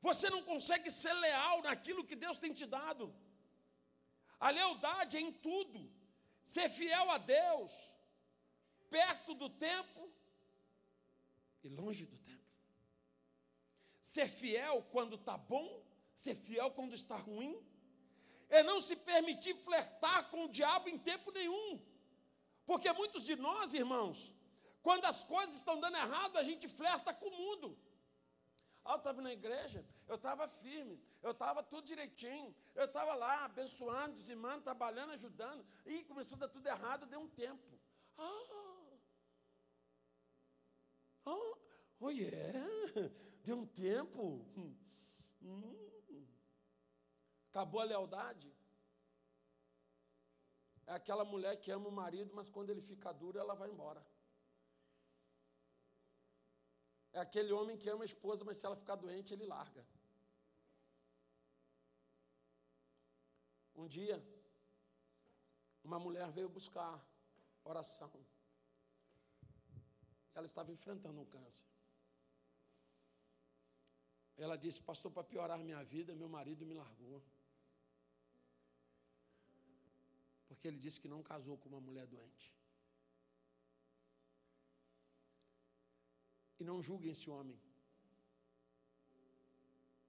Você 0.02 0.28
não 0.28 0.42
consegue 0.42 0.90
ser 0.90 1.12
leal 1.12 1.62
naquilo 1.62 2.04
que 2.04 2.16
Deus 2.16 2.36
tem 2.36 2.52
te 2.52 2.66
dado. 2.66 3.14
A 4.40 4.50
lealdade 4.50 5.16
é 5.18 5.20
em 5.20 5.32
tudo. 5.32 5.88
Ser 6.42 6.68
fiel 6.68 7.08
a 7.12 7.18
Deus, 7.18 7.72
perto 8.90 9.34
do 9.34 9.48
tempo 9.48 10.12
e 11.62 11.68
longe 11.68 12.06
do 12.06 12.18
tempo. 12.18 12.44
Ser 14.02 14.28
fiel 14.28 14.82
quando 14.90 15.14
está 15.14 15.38
bom, 15.38 15.80
ser 16.12 16.34
fiel 16.34 16.72
quando 16.72 16.92
está 16.92 17.16
ruim 17.16 17.64
é 18.54 18.62
não 18.62 18.80
se 18.80 18.94
permitir 18.94 19.54
flertar 19.66 20.30
com 20.30 20.44
o 20.44 20.48
diabo 20.48 20.88
em 20.88 20.98
tempo 20.98 21.30
nenhum. 21.32 21.80
Porque 22.64 22.90
muitos 22.92 23.24
de 23.24 23.34
nós, 23.36 23.74
irmãos, 23.74 24.32
quando 24.80 25.04
as 25.06 25.24
coisas 25.24 25.56
estão 25.56 25.80
dando 25.80 25.96
errado, 25.96 26.36
a 26.36 26.42
gente 26.42 26.68
flerta 26.68 27.12
com 27.12 27.26
o 27.26 27.36
mundo. 27.36 27.78
Ah, 28.84 28.92
eu 28.92 28.96
estava 28.98 29.20
na 29.22 29.32
igreja, 29.32 29.84
eu 30.06 30.16
estava 30.16 30.46
firme, 30.46 31.02
eu 31.22 31.32
estava 31.32 31.62
tudo 31.62 31.86
direitinho, 31.86 32.54
eu 32.74 32.84
estava 32.84 33.14
lá 33.14 33.46
abençoando, 33.46 34.14
dizimando, 34.14 34.62
trabalhando, 34.62 35.12
ajudando, 35.12 35.64
e 35.86 36.04
começou 36.04 36.36
a 36.36 36.40
dar 36.40 36.48
tudo 36.48 36.66
errado, 36.66 37.06
deu 37.06 37.20
um 37.20 37.28
tempo. 37.28 37.80
Ah, 38.18 38.92
ah 41.26 41.56
oh 42.00 42.10
yeah, 42.10 42.68
deu 43.42 43.56
um 43.56 43.66
tempo. 43.66 44.46
Hum. 44.56 44.76
Acabou 47.54 47.80
a 47.80 47.84
lealdade. 47.84 48.52
É 50.88 50.92
aquela 50.92 51.24
mulher 51.24 51.54
que 51.62 51.70
ama 51.70 51.88
o 51.88 51.98
marido, 52.02 52.32
mas 52.34 52.48
quando 52.54 52.70
ele 52.70 52.80
fica 52.80 53.12
duro, 53.12 53.38
ela 53.38 53.54
vai 53.54 53.68
embora. 53.70 54.04
É 57.12 57.20
aquele 57.20 57.52
homem 57.52 57.76
que 57.78 57.88
ama 57.88 58.02
a 58.02 58.10
esposa, 58.12 58.44
mas 58.44 58.56
se 58.56 58.66
ela 58.66 58.74
ficar 58.74 58.96
doente, 58.96 59.32
ele 59.32 59.46
larga. 59.46 59.86
Um 63.76 63.86
dia, 63.86 64.16
uma 65.84 66.00
mulher 66.06 66.28
veio 66.32 66.48
buscar 66.48 66.92
oração. 67.62 68.12
Ela 70.34 70.46
estava 70.46 70.72
enfrentando 70.72 71.20
um 71.20 71.30
câncer. 71.36 71.68
Ela 74.36 74.56
disse: 74.56 74.80
Pastor, 74.80 75.12
para 75.12 75.22
piorar 75.22 75.56
minha 75.60 75.84
vida, 75.84 76.16
meu 76.16 76.28
marido 76.28 76.66
me 76.66 76.74
largou. 76.74 77.22
Porque 80.64 80.72
ele 80.72 80.84
disse 80.84 80.98
que 80.98 81.12
não 81.14 81.22
casou 81.22 81.58
com 81.58 81.68
uma 81.68 81.80
mulher 81.86 82.06
doente. 82.06 82.46
E 86.58 86.64
não 86.64 86.76
julguem 86.86 87.10
esse 87.10 87.28
homem. 87.28 87.58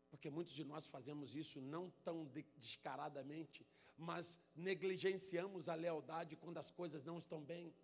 Porque 0.10 0.30
muitos 0.30 0.54
de 0.60 0.64
nós 0.64 0.88
fazemos 0.88 1.36
isso 1.36 1.60
não 1.60 1.84
tão 2.06 2.24
descaradamente, 2.38 3.68
mas 3.98 4.40
negligenciamos 4.56 5.68
a 5.68 5.76
lealdade 5.76 6.38
quando 6.38 6.58
as 6.64 6.72
coisas 6.72 7.04
não 7.04 7.18
estão 7.18 7.42
bem. 7.44 7.76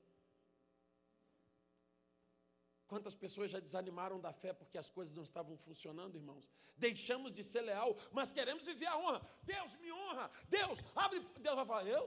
Quantas 2.91 3.15
pessoas 3.15 3.49
já 3.49 3.57
desanimaram 3.57 4.19
da 4.19 4.33
fé 4.33 4.51
porque 4.51 4.77
as 4.77 4.89
coisas 4.89 5.15
não 5.15 5.23
estavam 5.23 5.55
funcionando, 5.55 6.17
irmãos? 6.17 6.51
Deixamos 6.75 7.31
de 7.31 7.41
ser 7.41 7.61
leal, 7.61 7.95
mas 8.11 8.33
queremos 8.33 8.65
viver 8.65 8.87
a 8.87 8.97
honra. 8.97 9.21
Deus 9.43 9.73
me 9.77 9.89
honra. 9.93 10.29
Deus, 10.49 10.77
abre. 10.93 11.21
Deus 11.39 11.55
vai 11.55 11.65
falar, 11.65 11.87
eu? 11.87 12.05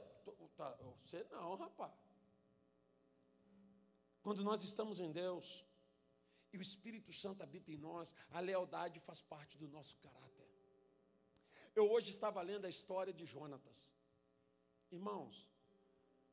Tá, 0.59 0.77
você 1.03 1.25
não, 1.31 1.55
rapaz. 1.55 1.91
Quando 4.21 4.45
nós 4.45 4.63
estamos 4.63 5.01
em 5.01 5.11
Deus 5.11 5.65
e 6.53 6.59
o 6.59 6.61
Espírito 6.61 7.15
Santo 7.15 7.43
habita 7.43 7.73
em 7.73 7.79
nós, 7.79 8.15
a 8.29 8.41
lealdade 8.41 9.01
faz 9.01 9.23
parte 9.23 9.57
do 9.57 9.67
nosso 9.67 9.97
caráter. 9.97 10.47
Eu 11.75 11.91
hoje 11.91 12.11
estava 12.11 12.43
lendo 12.43 12.67
a 12.67 12.69
história 12.69 13.11
de 13.15 13.25
Jonatas. 13.25 13.91
Irmãos, 14.93 15.51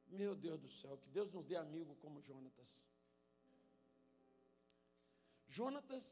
meu 0.08 0.36
Deus 0.36 0.60
do 0.60 0.70
céu, 0.70 0.98
que 0.98 1.10
Deus 1.10 1.32
nos 1.32 1.46
dê 1.46 1.56
amigo 1.56 1.96
como 2.02 2.20
Jonatas. 2.20 2.82
Jonatas 5.58 6.06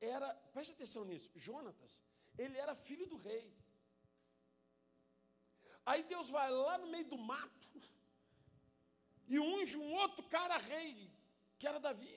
era, 0.00 0.28
preste 0.54 0.72
atenção 0.72 1.04
nisso, 1.04 1.30
Jonatas, 1.34 1.92
ele 2.42 2.56
era 2.64 2.74
filho 2.74 3.06
do 3.12 3.16
rei. 3.16 3.46
Aí 5.84 6.02
Deus 6.12 6.28
vai 6.36 6.48
lá 6.50 6.74
no 6.78 6.88
meio 6.94 7.08
do 7.12 7.18
mato 7.18 7.82
e 9.26 9.38
unge 9.38 9.76
um 9.76 9.92
outro 10.02 10.22
cara 10.36 10.56
rei, 10.58 11.10
que 11.58 11.66
era 11.66 11.80
Davi. 11.80 12.16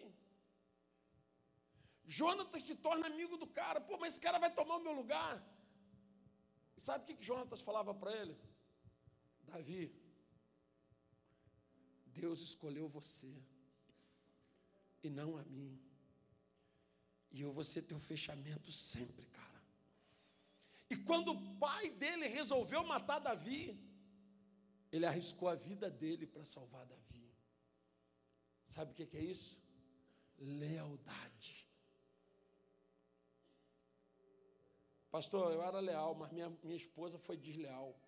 Jonatas 2.06 2.64
se 2.68 2.76
torna 2.76 3.08
amigo 3.08 3.38
do 3.38 3.48
cara, 3.48 3.82
pô, 3.82 3.98
mas 3.98 4.14
esse 4.14 4.22
cara 4.22 4.38
vai 4.38 4.52
tomar 4.54 4.76
o 4.78 4.84
meu 4.88 4.94
lugar. 4.94 5.36
E 6.78 6.82
sabe 6.82 7.04
o 7.04 7.08
que, 7.08 7.16
que 7.16 7.30
Jonatas 7.30 7.62
falava 7.62 7.94
para 7.94 8.12
ele? 8.22 8.38
Davi, 9.42 9.84
Deus 12.06 12.40
escolheu 12.42 12.88
você 12.88 13.34
e 15.04 15.10
não 15.10 15.38
a 15.38 15.44
mim. 15.44 15.85
E 17.36 17.42
eu 17.42 17.52
vou 17.52 17.66
ser 17.66 17.82
teu 17.82 18.00
fechamento 18.00 18.72
sempre, 18.72 19.26
cara. 19.26 19.62
E 20.90 20.96
quando 20.96 21.34
o 21.34 21.58
pai 21.58 21.90
dele 21.90 22.28
resolveu 22.28 22.82
matar 22.86 23.20
Davi, 23.20 23.78
ele 24.90 25.06
arriscou 25.06 25.50
a 25.50 25.56
vida 25.56 25.90
dele 25.90 26.26
para 26.26 26.46
salvar 26.46 26.86
Davi. 26.86 27.30
Sabe 28.70 28.94
o 28.94 28.96
que 28.96 29.18
é 29.18 29.22
isso? 29.22 29.62
Lealdade. 30.38 31.68
Pastor, 35.12 35.52
eu 35.52 35.62
era 35.62 35.82
leal, 35.82 36.16
mas 36.16 36.32
minha, 36.32 36.50
minha 36.64 36.78
esposa 36.78 37.18
foi 37.20 37.36
desleal. 37.36 38.00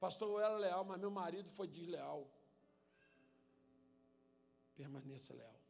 Pastor, 0.00 0.28
eu 0.28 0.40
era 0.44 0.58
leal, 0.58 0.84
mas 0.84 0.98
meu 0.98 1.12
marido 1.12 1.48
foi 1.50 1.68
desleal. 1.68 2.28
Permaneça 4.74 5.32
leal. 5.34 5.65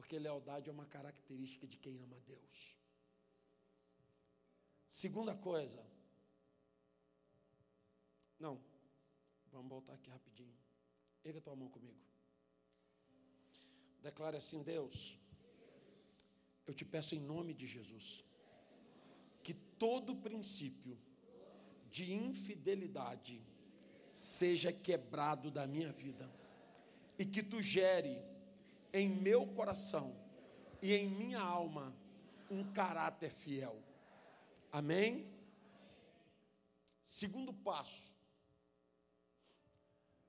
Porque 0.00 0.18
lealdade 0.18 0.70
é 0.70 0.72
uma 0.72 0.86
característica 0.86 1.66
de 1.72 1.76
quem 1.76 1.98
ama 2.04 2.16
a 2.16 2.20
Deus. 2.20 2.54
Segunda 4.88 5.34
coisa. 5.48 5.80
Não, 8.44 8.54
vamos 9.52 9.68
voltar 9.68 9.92
aqui 9.92 10.08
rapidinho. 10.08 10.56
Erga 11.22 11.42
tua 11.42 11.54
mão 11.54 11.68
comigo. 11.68 12.00
Declare 14.00 14.38
assim: 14.38 14.62
Deus, 14.62 15.18
eu 16.66 16.72
te 16.72 16.86
peço 16.94 17.14
em 17.14 17.20
nome 17.20 17.52
de 17.52 17.66
Jesus, 17.66 18.24
que 19.42 19.52
todo 19.84 20.16
princípio 20.16 20.98
de 21.90 22.10
infidelidade 22.14 23.36
seja 24.14 24.72
quebrado 24.72 25.50
da 25.50 25.66
minha 25.66 25.92
vida 25.92 26.26
e 27.18 27.26
que 27.26 27.42
tu 27.42 27.60
gere 27.60 28.16
em 28.92 29.08
meu 29.08 29.46
coração 29.54 30.16
e 30.82 30.94
em 30.94 31.08
minha 31.08 31.40
alma 31.40 31.94
um 32.50 32.72
caráter 32.72 33.30
fiel. 33.30 33.80
Amém? 34.72 35.32
Segundo 37.02 37.52
passo. 37.52 38.14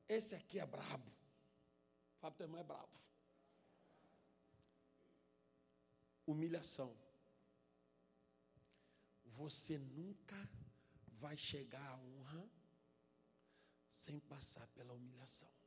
Esse 0.08 0.36
aqui 0.36 0.60
é 0.60 0.66
brabo. 0.66 1.12
Fábio 2.20 2.38
teu 2.38 2.46
irmão 2.46 2.60
é 2.60 2.64
brabo. 2.64 2.92
Humilhação. 6.26 6.96
Você 9.26 9.78
nunca 9.78 10.50
vai 11.20 11.38
chegar 11.38 11.88
à 11.88 11.98
honra 11.98 12.50
sem 13.88 14.20
passar 14.20 14.68
pela 14.68 14.94
humilhação. 14.94 15.61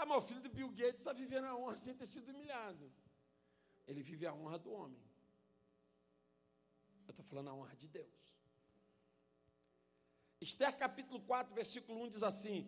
Ah, 0.00 0.06
mas 0.06 0.24
o 0.24 0.26
filho 0.28 0.40
do 0.40 0.48
Bill 0.48 0.70
Gates 0.70 1.00
está 1.00 1.12
vivendo 1.12 1.44
a 1.44 1.54
honra 1.54 1.76
sem 1.76 1.94
ter 1.94 2.06
sido 2.06 2.30
humilhado. 2.30 2.90
Ele 3.86 4.02
vive 4.02 4.26
a 4.26 4.32
honra 4.32 4.58
do 4.58 4.72
homem. 4.72 5.02
Eu 7.06 7.10
estou 7.10 7.24
falando 7.26 7.50
a 7.50 7.54
honra 7.54 7.76
de 7.76 7.86
Deus. 7.86 8.18
Esther 10.40 10.74
capítulo 10.74 11.20
4, 11.20 11.54
versículo 11.54 12.02
1 12.04 12.08
diz 12.08 12.22
assim: 12.22 12.58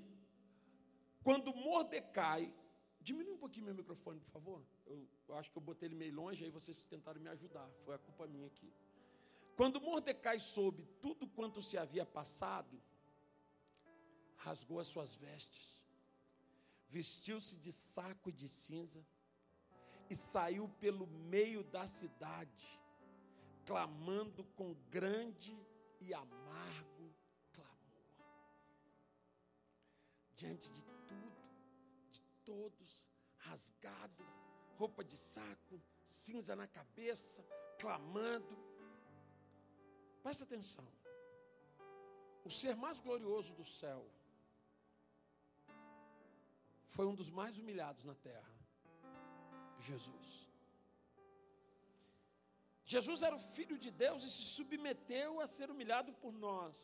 Quando 1.22 1.54
Mordecai, 1.54 2.52
diminui 3.00 3.32
um 3.32 3.38
pouquinho 3.38 3.64
meu 3.64 3.74
microfone, 3.74 4.20
por 4.20 4.30
favor. 4.30 4.62
Eu, 4.84 5.08
eu 5.26 5.34
acho 5.34 5.50
que 5.50 5.56
eu 5.56 5.62
botei 5.62 5.88
ele 5.88 5.94
meio 5.94 6.14
longe, 6.14 6.44
aí 6.44 6.50
vocês 6.50 6.86
tentaram 6.86 7.18
me 7.18 7.30
ajudar. 7.30 7.66
Foi 7.86 7.94
a 7.94 7.98
culpa 7.98 8.26
minha 8.26 8.48
aqui. 8.48 8.70
Quando 9.56 9.80
Mordecai 9.80 10.38
soube 10.38 10.84
tudo 11.00 11.26
quanto 11.26 11.62
se 11.62 11.78
havia 11.78 12.04
passado, 12.04 12.78
rasgou 14.36 14.80
as 14.80 14.88
suas 14.88 15.14
vestes 15.14 15.81
vestiu-se 16.92 17.56
de 17.56 17.72
saco 17.72 18.28
e 18.28 18.32
de 18.32 18.46
cinza 18.46 19.02
e 20.10 20.14
saiu 20.14 20.68
pelo 20.78 21.06
meio 21.06 21.64
da 21.64 21.86
cidade, 21.86 22.68
clamando 23.64 24.44
com 24.56 24.74
grande 24.90 25.58
e 26.00 26.12
amargo 26.12 27.06
clamor. 27.54 28.04
Diante 30.36 30.70
de 30.70 30.82
tudo, 31.08 31.32
de 32.10 32.22
todos, 32.44 33.08
rasgado, 33.38 34.24
roupa 34.76 35.02
de 35.02 35.16
saco, 35.16 35.80
cinza 36.04 36.54
na 36.54 36.66
cabeça, 36.66 37.42
clamando. 37.78 38.54
Presta 40.22 40.44
atenção. 40.44 40.86
O 42.44 42.50
ser 42.50 42.76
mais 42.76 43.00
glorioso 43.00 43.54
do 43.54 43.64
céu 43.64 44.04
foi 46.94 47.06
um 47.10 47.14
dos 47.20 47.30
mais 47.40 47.58
humilhados 47.60 48.04
na 48.10 48.14
terra. 48.14 48.54
Jesus. 49.88 50.28
Jesus 52.94 53.22
era 53.22 53.34
o 53.34 53.44
filho 53.56 53.76
de 53.84 53.90
Deus 53.90 54.22
e 54.22 54.30
se 54.36 54.44
submeteu 54.56 55.40
a 55.40 55.46
ser 55.46 55.70
humilhado 55.70 56.12
por 56.22 56.32
nós. 56.46 56.76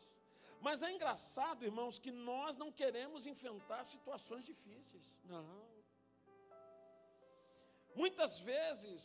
Mas 0.67 0.81
é 0.81 0.91
engraçado, 0.91 1.63
irmãos, 1.69 1.99
que 2.03 2.11
nós 2.11 2.57
não 2.61 2.69
queremos 2.81 3.27
enfrentar 3.33 3.81
situações 3.85 4.43
difíceis. 4.51 5.15
Não. 5.33 5.61
Muitas 7.95 8.39
vezes, 8.39 8.95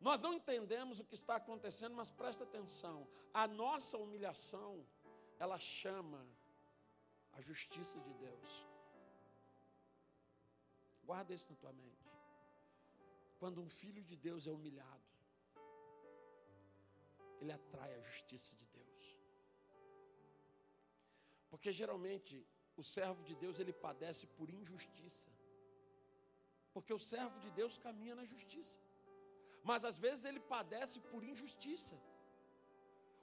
nós 0.00 0.20
não 0.20 0.32
entendemos 0.38 0.98
o 0.98 1.04
que 1.04 1.14
está 1.14 1.36
acontecendo, 1.36 1.94
mas 1.94 2.10
presta 2.10 2.44
atenção: 2.44 3.06
a 3.32 3.46
nossa 3.46 3.96
humilhação, 3.98 4.72
ela 5.38 5.58
chama 5.58 6.26
a 7.32 7.40
justiça 7.40 8.00
de 8.00 8.14
Deus. 8.14 8.66
Guarda 11.08 11.32
isso 11.36 11.48
na 11.52 11.56
tua 11.62 11.72
mente. 11.82 12.06
Quando 13.40 13.60
um 13.64 13.70
filho 13.80 14.02
de 14.10 14.16
Deus 14.26 14.46
é 14.50 14.52
humilhado, 14.58 15.10
ele 17.40 17.52
atrai 17.58 17.90
a 17.94 18.00
justiça 18.08 18.52
de 18.60 18.66
Deus. 18.78 19.04
Porque 21.50 21.70
geralmente 21.80 22.34
o 22.82 22.84
servo 22.96 23.22
de 23.28 23.34
Deus 23.42 23.58
ele 23.62 23.74
padece 23.86 24.24
por 24.38 24.48
injustiça. 24.60 25.30
Porque 26.74 26.92
o 26.98 27.02
servo 27.12 27.38
de 27.44 27.50
Deus 27.60 27.76
caminha 27.86 28.14
na 28.20 28.24
justiça. 28.32 28.78
Mas 29.68 29.84
às 29.90 29.98
vezes 30.04 30.24
ele 30.30 30.42
padece 30.54 30.98
por 31.12 31.22
injustiça. 31.32 31.96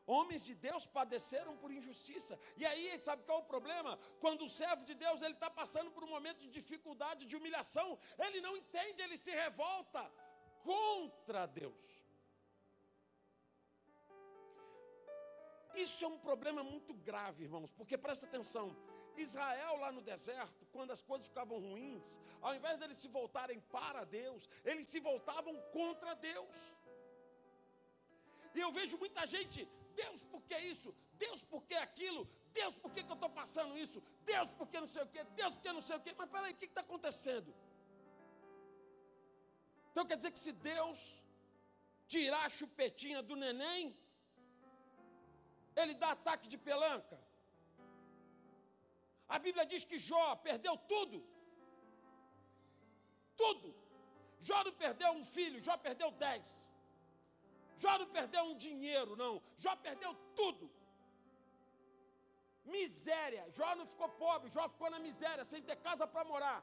Homens 0.05 0.43
de 0.43 0.53
Deus 0.53 0.85
padeceram 0.85 1.55
por 1.57 1.71
injustiça. 1.71 2.37
E 2.57 2.65
aí, 2.65 2.99
sabe 2.99 3.23
qual 3.23 3.39
é 3.39 3.41
o 3.41 3.45
problema? 3.45 3.97
Quando 4.19 4.43
o 4.45 4.49
servo 4.49 4.83
de 4.83 4.95
Deus 4.95 5.21
ele 5.21 5.33
está 5.33 5.49
passando 5.49 5.91
por 5.91 6.03
um 6.03 6.09
momento 6.09 6.39
de 6.39 6.49
dificuldade, 6.49 7.25
de 7.25 7.35
humilhação, 7.35 7.97
ele 8.19 8.41
não 8.41 8.55
entende, 8.57 9.01
ele 9.01 9.17
se 9.17 9.31
revolta 9.31 10.11
contra 10.63 11.45
Deus. 11.45 12.03
Isso 15.73 16.03
é 16.05 16.07
um 16.07 16.19
problema 16.19 16.63
muito 16.63 16.93
grave, 16.93 17.43
irmãos, 17.43 17.71
porque 17.71 17.97
presta 17.97 18.25
atenção. 18.25 18.75
Israel 19.15 19.77
lá 19.77 19.91
no 19.91 20.01
deserto, 20.01 20.65
quando 20.71 20.91
as 20.91 21.01
coisas 21.01 21.27
ficavam 21.27 21.59
ruins, 21.59 22.19
ao 22.41 22.55
invés 22.55 22.79
deles 22.79 22.97
se 22.97 23.07
voltarem 23.07 23.59
para 23.71 24.03
Deus, 24.03 24.49
eles 24.65 24.87
se 24.87 24.99
voltavam 24.99 25.55
contra 25.71 26.15
Deus. 26.15 26.71
E 28.55 28.59
eu 28.59 28.71
vejo 28.71 28.97
muita 28.97 29.25
gente 29.25 29.67
Deus, 30.01 30.19
por 30.31 30.41
que 30.49 30.57
isso? 30.73 30.89
Deus, 31.23 31.41
por 31.51 31.61
que 31.69 31.75
aquilo? 31.87 32.21
Deus, 32.59 32.75
por 32.81 32.91
que, 32.93 33.03
que 33.03 33.11
eu 33.13 33.19
estou 33.19 33.31
passando 33.41 33.77
isso? 33.83 33.99
Deus, 34.31 34.49
por 34.59 34.67
que 34.71 34.79
não 34.83 34.91
sei 34.95 35.03
o 35.03 35.09
quê? 35.13 35.23
Deus, 35.41 35.53
por 35.55 35.61
que 35.65 35.71
não 35.77 35.85
sei 35.87 35.95
o 35.97 36.01
quê? 36.05 36.13
Mas 36.17 36.29
peraí, 36.35 36.53
o 36.53 36.59
que 36.61 36.65
está 36.65 36.81
acontecendo? 36.87 37.51
Então 39.89 40.05
quer 40.09 40.17
dizer 40.19 40.31
que 40.35 40.43
se 40.45 40.53
Deus 40.71 40.99
tirar 42.13 42.43
a 42.45 42.53
chupetinha 42.57 43.21
do 43.29 43.35
neném, 43.43 43.83
ele 45.81 45.93
dá 46.01 46.09
ataque 46.17 46.47
de 46.53 46.57
pelanca. 46.69 47.17
A 49.35 49.39
Bíblia 49.45 49.65
diz 49.71 49.83
que 49.89 49.97
Jó 50.09 50.25
perdeu 50.47 50.75
tudo. 50.93 51.17
Tudo. 53.43 53.67
Jó 54.47 54.63
não 54.67 54.73
perdeu 54.83 55.11
um 55.19 55.23
filho, 55.35 55.63
Jó 55.67 55.75
perdeu 55.87 56.09
dez. 56.25 56.49
Jó 57.83 57.93
não 58.01 58.09
perdeu 58.17 58.43
um 58.51 58.55
dinheiro, 58.65 59.11
não. 59.21 59.33
Jó 59.63 59.73
perdeu 59.87 60.11
tudo. 60.39 60.65
Miséria. 62.75 63.43
Jó 63.57 63.69
não 63.79 63.85
ficou 63.93 64.09
pobre, 64.25 64.49
Jó 64.55 64.63
ficou 64.73 64.89
na 64.95 64.99
miséria, 65.07 65.43
sem 65.51 65.61
ter 65.69 65.77
casa 65.87 66.05
para 66.13 66.29
morar. 66.31 66.59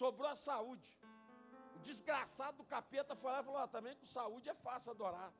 Sobrou 0.00 0.30
a 0.34 0.38
saúde. 0.48 0.90
O 1.76 1.78
desgraçado 1.88 2.58
do 2.58 2.64
capeta 2.74 3.16
foi 3.22 3.30
lá 3.32 3.40
e 3.40 3.46
falou: 3.48 3.60
ah, 3.64 3.68
também 3.76 3.96
com 3.96 4.04
saúde 4.18 4.50
é 4.54 4.56
fácil 4.66 4.90
adorar. 4.90 5.32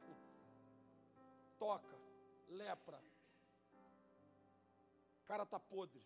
Toca, 1.59 1.97
lepra. 2.49 3.01
O 5.23 5.27
cara 5.31 5.45
está 5.49 5.61
podre. 5.61 6.03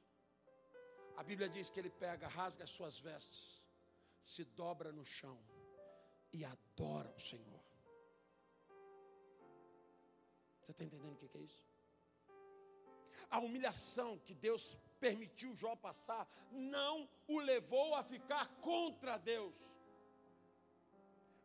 A 1.17 1.23
Bíblia 1.23 1.49
diz 1.49 1.71
que 1.71 1.79
ele 1.79 1.93
pega, 2.05 2.27
rasga 2.27 2.65
as 2.65 2.73
suas 2.79 2.99
vestes, 2.99 3.63
se 4.21 4.43
dobra 4.45 4.91
no 4.91 5.05
chão 5.05 5.39
e 6.35 6.44
adora 6.44 7.11
o 7.16 7.20
Senhor. 7.20 7.62
Você 10.61 10.73
está 10.73 10.85
entendendo 10.85 11.14
o 11.14 11.29
que 11.29 11.38
é 11.38 11.40
isso? 11.40 11.64
A 13.31 13.38
humilhação 13.38 14.18
que 14.18 14.35
Deus 14.35 14.77
permitiu 14.99 15.55
Jó 15.55 15.77
passar 15.77 16.29
não 16.51 17.09
o 17.29 17.38
levou 17.38 17.94
a 17.94 18.03
ficar 18.03 18.49
contra 18.70 19.16
Deus. 19.16 19.57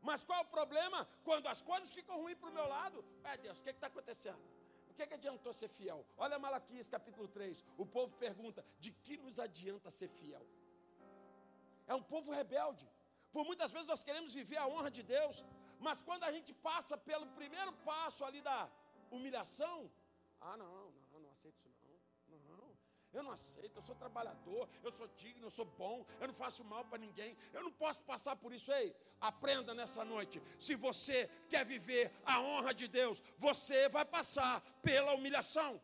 Mas 0.01 0.23
qual 0.23 0.39
é 0.39 0.41
o 0.41 0.53
problema? 0.57 1.07
Quando 1.23 1.47
as 1.47 1.61
coisas 1.61 1.91
ficam 1.91 2.21
ruins 2.21 2.39
para 2.39 2.49
o 2.49 2.53
meu 2.53 2.67
lado, 2.67 3.05
é 3.23 3.37
Deus, 3.37 3.59
o 3.59 3.63
que 3.63 3.69
está 3.69 3.87
acontecendo? 3.87 4.41
O 4.89 4.93
que, 4.95 5.05
que 5.05 5.13
adiantou 5.13 5.53
ser 5.53 5.67
fiel? 5.67 6.03
Olha 6.17 6.39
Malaquias 6.39 6.89
capítulo 6.89 7.27
3. 7.27 7.63
O 7.77 7.85
povo 7.85 8.15
pergunta: 8.17 8.65
de 8.79 8.91
que 8.91 9.17
nos 9.17 9.37
adianta 9.37 9.91
ser 9.91 10.09
fiel? 10.09 10.45
É 11.85 11.93
um 11.93 12.01
povo 12.01 12.31
rebelde. 12.31 12.89
Por 13.31 13.45
muitas 13.45 13.71
vezes 13.71 13.87
nós 13.87 14.03
queremos 14.03 14.33
viver 14.33 14.57
a 14.57 14.67
honra 14.67 14.91
de 14.97 15.03
Deus, 15.03 15.43
mas 15.79 16.01
quando 16.01 16.23
a 16.23 16.31
gente 16.31 16.53
passa 16.53 16.97
pelo 16.97 17.27
primeiro 17.39 17.71
passo 17.89 18.25
ali 18.25 18.41
da 18.41 18.69
humilhação, 19.11 19.89
ah, 20.41 20.57
não, 20.57 20.67
não, 21.11 21.19
não 21.21 21.31
aceito 21.31 21.57
isso 21.67 21.85
não. 22.27 22.57
Não, 22.57 22.77
eu 23.11 23.23
não 23.23 23.31
aceito, 23.31 23.77
eu 23.77 23.81
sou 23.81 23.95
trabalhador, 23.95 24.69
eu 24.83 24.91
sou 24.91 25.07
digno, 25.07 25.45
eu 25.45 25.49
sou 25.49 25.65
bom, 25.65 26.05
eu 26.19 26.27
não 26.27 26.33
faço 26.33 26.63
mal 26.63 26.85
para 26.85 26.97
ninguém, 26.97 27.37
eu 27.53 27.63
não 27.63 27.71
posso 27.71 28.03
passar 28.03 28.35
por 28.35 28.53
isso. 28.53 28.71
Ei, 28.71 28.95
aprenda 29.19 29.73
nessa 29.73 30.05
noite. 30.05 30.41
Se 30.59 30.75
você 30.75 31.27
quer 31.49 31.65
viver 31.65 32.11
a 32.25 32.39
honra 32.39 32.73
de 32.73 32.87
Deus, 32.87 33.21
você 33.37 33.89
vai 33.89 34.05
passar 34.05 34.61
pela 34.81 35.13
humilhação 35.13 35.81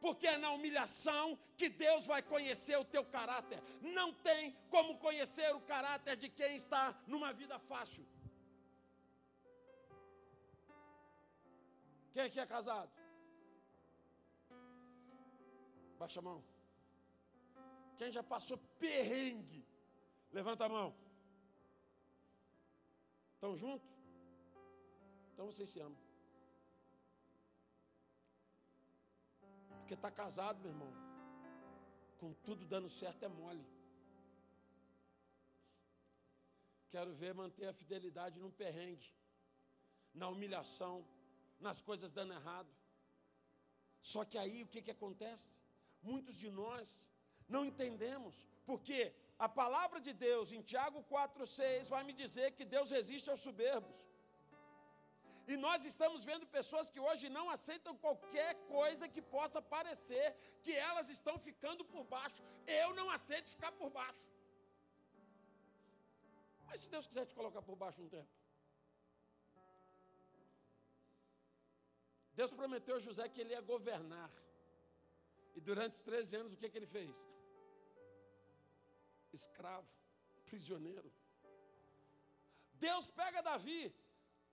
porque 0.00 0.26
é 0.26 0.38
na 0.38 0.50
humilhação 0.52 1.38
que 1.56 1.68
Deus 1.68 2.06
vai 2.06 2.22
conhecer 2.22 2.76
o 2.76 2.84
teu 2.84 3.04
caráter. 3.04 3.60
Não 3.80 4.12
tem 4.12 4.56
como 4.70 4.98
conhecer 4.98 5.54
o 5.54 5.60
caráter 5.60 6.16
de 6.16 6.28
quem 6.28 6.56
está 6.56 6.98
numa 7.06 7.32
vida 7.32 7.58
fácil. 7.58 8.06
Quem 12.12 12.22
aqui 12.22 12.40
é 12.40 12.46
casado? 12.46 12.90
Baixa 15.98 16.20
a 16.20 16.22
mão. 16.22 16.44
Quem 17.96 18.10
já 18.12 18.22
passou 18.22 18.56
perrengue? 18.78 19.66
Levanta 20.32 20.66
a 20.66 20.68
mão. 20.68 20.94
Estão 23.34 23.56
juntos? 23.56 23.88
Então 25.32 25.46
vocês 25.46 25.68
se 25.70 25.80
amam. 25.80 26.07
Porque 29.88 30.00
está 30.04 30.10
casado, 30.10 30.60
meu 30.60 30.70
irmão, 30.70 30.92
com 32.20 32.30
tudo 32.46 32.66
dando 32.66 32.90
certo 32.90 33.22
é 33.22 33.28
mole. 33.28 33.64
Quero 36.90 37.14
ver 37.14 37.32
manter 37.32 37.68
a 37.68 37.72
fidelidade 37.72 38.38
num 38.38 38.50
perrengue, 38.50 39.10
na 40.12 40.28
humilhação, 40.28 41.02
nas 41.58 41.80
coisas 41.80 42.12
dando 42.12 42.34
errado. 42.34 42.68
Só 44.02 44.26
que 44.26 44.36
aí 44.36 44.62
o 44.62 44.66
que, 44.66 44.82
que 44.82 44.90
acontece? 44.90 45.58
Muitos 46.02 46.36
de 46.36 46.50
nós 46.50 47.08
não 47.48 47.64
entendemos, 47.64 48.44
porque 48.66 49.14
a 49.38 49.48
palavra 49.48 49.98
de 50.06 50.12
Deus 50.12 50.52
em 50.52 50.60
Tiago 50.60 51.02
4,6 51.04 51.88
vai 51.88 52.04
me 52.04 52.12
dizer 52.12 52.50
que 52.50 52.66
Deus 52.66 52.90
resiste 52.90 53.30
aos 53.30 53.40
soberbos. 53.40 54.04
E 55.52 55.56
nós 55.66 55.84
estamos 55.90 56.24
vendo 56.30 56.46
pessoas 56.56 56.90
que 56.92 57.00
hoje 57.06 57.26
não 57.36 57.44
aceitam 57.54 57.92
qualquer 58.04 58.50
coisa 58.76 59.08
que 59.14 59.22
possa 59.36 59.60
parecer 59.74 60.26
que 60.64 60.72
elas 60.88 61.08
estão 61.16 61.36
ficando 61.46 61.82
por 61.92 62.02
baixo. 62.16 62.42
Eu 62.80 62.88
não 62.98 63.06
aceito 63.16 63.54
ficar 63.54 63.72
por 63.80 63.88
baixo. 64.00 64.26
Mas 66.66 66.80
se 66.80 66.90
Deus 66.94 67.06
quiser 67.06 67.24
te 67.30 67.34
colocar 67.38 67.62
por 67.68 67.76
baixo 67.76 68.02
um 68.02 68.10
tempo. 68.16 68.28
Deus 72.38 72.52
prometeu 72.58 72.96
a 72.96 73.04
José 73.06 73.24
que 73.28 73.40
ele 73.40 73.54
ia 73.54 73.62
governar. 73.72 74.30
E 75.56 75.60
durante 75.68 75.94
os 75.94 76.02
13 76.02 76.36
anos, 76.40 76.52
o 76.52 76.58
que, 76.58 76.68
que 76.68 76.78
ele 76.80 76.90
fez? 76.98 77.14
Escravo, 79.32 79.88
prisioneiro. 80.44 81.10
Deus 82.86 83.06
pega 83.22 83.46
Davi 83.50 83.82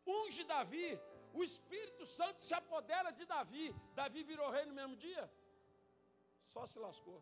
unge 0.05 0.43
Davi, 0.43 0.99
o 1.33 1.43
Espírito 1.43 2.05
Santo 2.05 2.41
se 2.41 2.53
apodera 2.53 3.11
de 3.11 3.25
Davi. 3.25 3.75
Davi 3.93 4.23
virou 4.23 4.49
rei 4.49 4.65
no 4.65 4.73
mesmo 4.73 4.95
dia? 4.95 5.29
Só 6.41 6.65
se 6.65 6.79
lascou. 6.79 7.21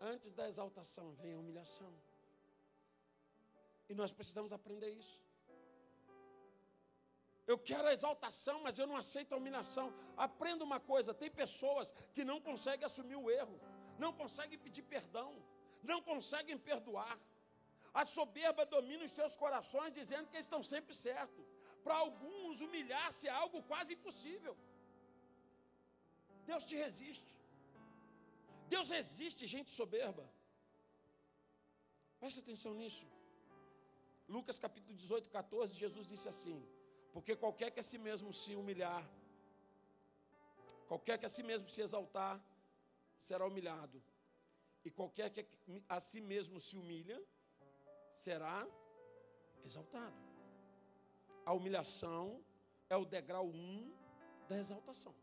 Antes 0.00 0.32
da 0.32 0.48
exaltação 0.48 1.12
vem 1.14 1.34
a 1.34 1.38
humilhação. 1.38 1.92
E 3.88 3.94
nós 3.94 4.12
precisamos 4.12 4.52
aprender 4.52 4.90
isso. 4.90 5.20
Eu 7.46 7.58
quero 7.58 7.88
a 7.88 7.92
exaltação, 7.92 8.60
mas 8.62 8.78
eu 8.78 8.86
não 8.86 8.96
aceito 8.96 9.32
a 9.34 9.36
humilhação. 9.36 9.92
Aprenda 10.16 10.62
uma 10.64 10.78
coisa: 10.78 11.12
tem 11.12 11.30
pessoas 11.30 11.92
que 12.14 12.24
não 12.24 12.40
conseguem 12.40 12.86
assumir 12.86 13.16
o 13.16 13.28
erro, 13.28 13.60
não 13.98 14.12
conseguem 14.12 14.56
pedir 14.56 14.82
perdão, 14.82 15.30
não 15.82 16.00
conseguem 16.00 16.56
perdoar. 16.56 17.18
A 17.92 18.04
soberba 18.16 18.64
domina 18.74 19.04
os 19.04 19.14
seus 19.18 19.36
corações, 19.36 19.94
dizendo 20.00 20.28
que 20.28 20.36
eles 20.36 20.46
estão 20.46 20.62
sempre 20.62 20.94
certos. 20.94 21.46
Para 21.84 21.96
alguns, 22.04 22.60
humilhar-se 22.60 23.26
é 23.28 23.34
algo 23.42 23.62
quase 23.70 23.94
impossível. 23.94 24.56
Deus 26.50 26.64
te 26.64 26.76
resiste. 26.84 27.32
Deus 28.74 28.88
resiste 28.98 29.46
gente 29.54 29.70
soberba. 29.70 30.24
Preste 32.20 32.40
atenção 32.44 32.72
nisso. 32.80 33.06
Lucas 34.28 34.58
capítulo 34.64 34.94
18, 34.94 35.28
14, 35.28 35.74
Jesus 35.84 36.06
disse 36.06 36.28
assim: 36.28 36.58
Porque 37.14 37.34
qualquer 37.34 37.70
que 37.72 37.80
a 37.80 37.82
si 37.90 37.98
mesmo 37.98 38.32
se 38.32 38.54
humilhar, 38.60 39.04
qualquer 40.86 41.18
que 41.18 41.26
a 41.26 41.32
si 41.36 41.42
mesmo 41.42 41.68
se 41.68 41.82
exaltar, 41.86 42.36
será 43.16 43.44
humilhado. 43.46 44.00
E 44.84 44.90
qualquer 44.90 45.28
que 45.30 45.44
a 45.88 45.98
si 46.08 46.20
mesmo 46.20 46.60
se 46.60 46.76
humilha, 46.76 47.20
será 48.12 48.66
exaltado. 49.64 50.16
A 51.44 51.52
humilhação 51.52 52.42
é 52.88 52.96
o 52.96 53.04
degrau 53.04 53.46
1 53.46 53.50
um 53.50 53.92
da 54.48 54.58
exaltação. 54.58 55.14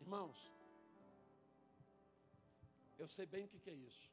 Irmãos, 0.00 0.52
eu 2.98 3.08
sei 3.08 3.26
bem 3.26 3.44
o 3.44 3.48
que, 3.48 3.70
é 3.70 3.72
isso. 3.72 4.10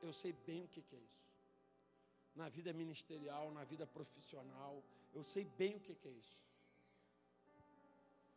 Eu 0.00 0.12
sei 0.12 0.32
bem 0.32 0.64
o 0.64 0.68
que, 0.68 0.80
é 0.94 0.98
isso. 0.98 1.24
Na 2.34 2.48
vida 2.48 2.72
ministerial, 2.72 3.50
na 3.50 3.64
vida 3.64 3.86
profissional, 3.86 4.82
eu 5.12 5.24
sei 5.24 5.44
bem 5.44 5.76
o 5.76 5.80
que 5.80 5.96
é 6.08 6.10
isso. 6.10 6.38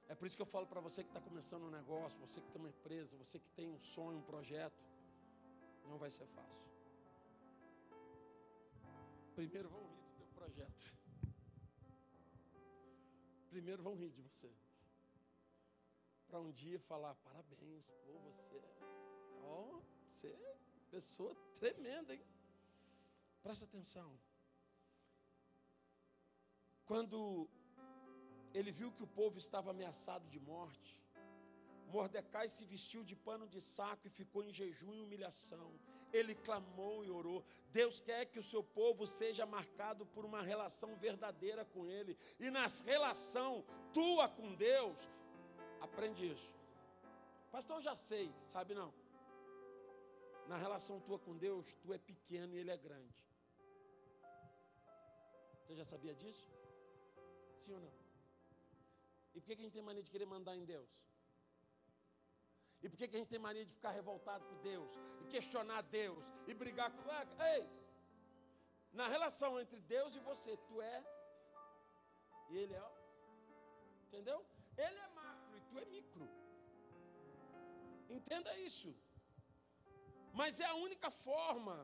É 0.07 0.15
por 0.15 0.25
isso 0.25 0.35
que 0.35 0.41
eu 0.41 0.45
falo 0.45 0.67
para 0.67 0.81
você 0.81 1.03
que 1.03 1.09
está 1.09 1.21
começando 1.21 1.63
um 1.63 1.69
negócio, 1.69 2.19
você 2.19 2.41
que 2.41 2.49
tem 2.51 2.61
uma 2.61 2.69
empresa, 2.69 3.17
você 3.17 3.39
que 3.39 3.49
tem 3.51 3.69
um 3.69 3.79
sonho, 3.79 4.19
um 4.19 4.21
projeto, 4.21 4.83
não 5.85 5.97
vai 5.97 6.09
ser 6.09 6.25
fácil. 6.27 6.67
Primeiro 9.35 9.69
vão 9.69 9.81
rir 9.81 10.01
do 10.01 10.13
teu 10.17 10.27
projeto. 10.27 10.93
Primeiro 13.49 13.83
vão 13.83 13.95
rir 13.95 14.11
de 14.11 14.21
você. 14.21 14.51
Para 16.27 16.39
um 16.39 16.51
dia 16.51 16.79
falar, 16.79 17.15
parabéns, 17.15 17.87
pô, 18.05 18.13
você, 18.31 18.61
ó, 19.43 19.81
você 20.07 20.27
é 20.27 20.57
pessoa 20.89 21.35
tremenda, 21.59 22.13
hein? 22.13 22.23
Presta 23.41 23.65
atenção. 23.65 24.17
Quando 26.85 27.49
ele 28.53 28.71
viu 28.71 28.91
que 28.91 29.03
o 29.03 29.07
povo 29.07 29.37
estava 29.37 29.71
ameaçado 29.71 30.27
de 30.27 30.39
morte. 30.39 30.99
Mordecai 31.87 32.47
se 32.47 32.65
vestiu 32.65 33.03
de 33.03 33.15
pano 33.15 33.47
de 33.47 33.61
saco 33.61 34.07
e 34.07 34.09
ficou 34.09 34.43
em 34.43 34.51
jejum 34.51 34.93
e 34.93 35.01
humilhação. 35.01 35.71
Ele 36.11 36.35
clamou 36.35 37.03
e 37.03 37.09
orou. 37.09 37.43
Deus 37.71 37.99
quer 37.99 38.25
que 38.25 38.39
o 38.39 38.43
seu 38.43 38.63
povo 38.63 39.05
seja 39.05 39.45
marcado 39.45 40.05
por 40.05 40.25
uma 40.25 40.41
relação 40.41 40.95
verdadeira 40.95 41.65
com 41.65 41.87
Ele. 41.87 42.17
E 42.39 42.49
na 42.49 42.67
relação, 42.85 43.63
tua 43.91 44.27
com 44.27 44.53
Deus, 44.55 45.09
aprende 45.81 46.31
isso. 46.31 46.51
Pastor, 47.51 47.77
eu 47.77 47.81
já 47.81 47.95
sei, 47.95 48.33
sabe 48.41 48.73
não? 48.73 48.93
Na 50.47 50.57
relação 50.57 50.99
tua 50.99 51.17
com 51.17 51.35
Deus, 51.37 51.75
tu 51.75 51.93
é 51.93 51.97
pequeno 51.97 52.55
e 52.55 52.59
Ele 52.59 52.71
é 52.71 52.77
grande. 52.77 53.23
Você 55.61 55.75
já 55.75 55.85
sabia 55.85 56.13
disso? 56.13 56.51
Sim 57.65 57.73
ou 57.73 57.79
não? 57.79 58.02
E 59.33 59.39
por 59.39 59.47
que 59.47 59.53
a 59.53 59.63
gente 59.63 59.73
tem 59.77 59.81
mania 59.89 60.03
de 60.03 60.11
querer 60.11 60.25
mandar 60.25 60.55
em 60.55 60.65
Deus? 60.73 60.91
E 62.83 62.89
por 62.89 62.97
que 62.97 63.05
a 63.05 63.19
gente 63.19 63.29
tem 63.33 63.39
mania 63.39 63.65
de 63.65 63.73
ficar 63.77 63.91
revoltado 63.91 64.43
com 64.49 64.57
Deus? 64.71 64.91
E 65.21 65.25
questionar 65.35 65.81
Deus? 65.99 66.23
E 66.47 66.53
brigar 66.53 66.89
com. 66.91 67.03
Ei! 67.53 67.63
Na 68.99 69.07
relação 69.07 69.51
entre 69.59 69.79
Deus 69.95 70.15
e 70.15 70.19
você, 70.29 70.51
tu 70.67 70.81
é. 70.81 70.97
E 72.49 72.57
Ele 72.57 72.73
é. 72.73 72.87
Entendeu? 74.07 74.39
Ele 74.77 74.99
é 75.05 75.09
macro 75.21 75.57
e 75.57 75.61
tu 75.69 75.79
é 75.79 75.85
micro. 75.85 76.27
Entenda 78.17 78.51
isso. 78.67 78.91
Mas 80.39 80.59
é 80.59 80.65
a 80.65 80.75
única 80.87 81.09
forma 81.09 81.75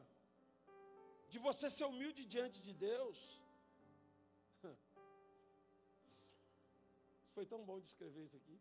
de 1.31 1.39
você 1.47 1.69
ser 1.69 1.85
humilde 1.85 2.23
diante 2.25 2.59
de 2.67 2.73
Deus 2.73 3.17
Foi 7.39 7.45
tão 7.51 7.61
bom 7.67 7.77
de 7.83 7.87
escrever 7.91 8.23
isso 8.27 8.37
aqui. 8.39 8.55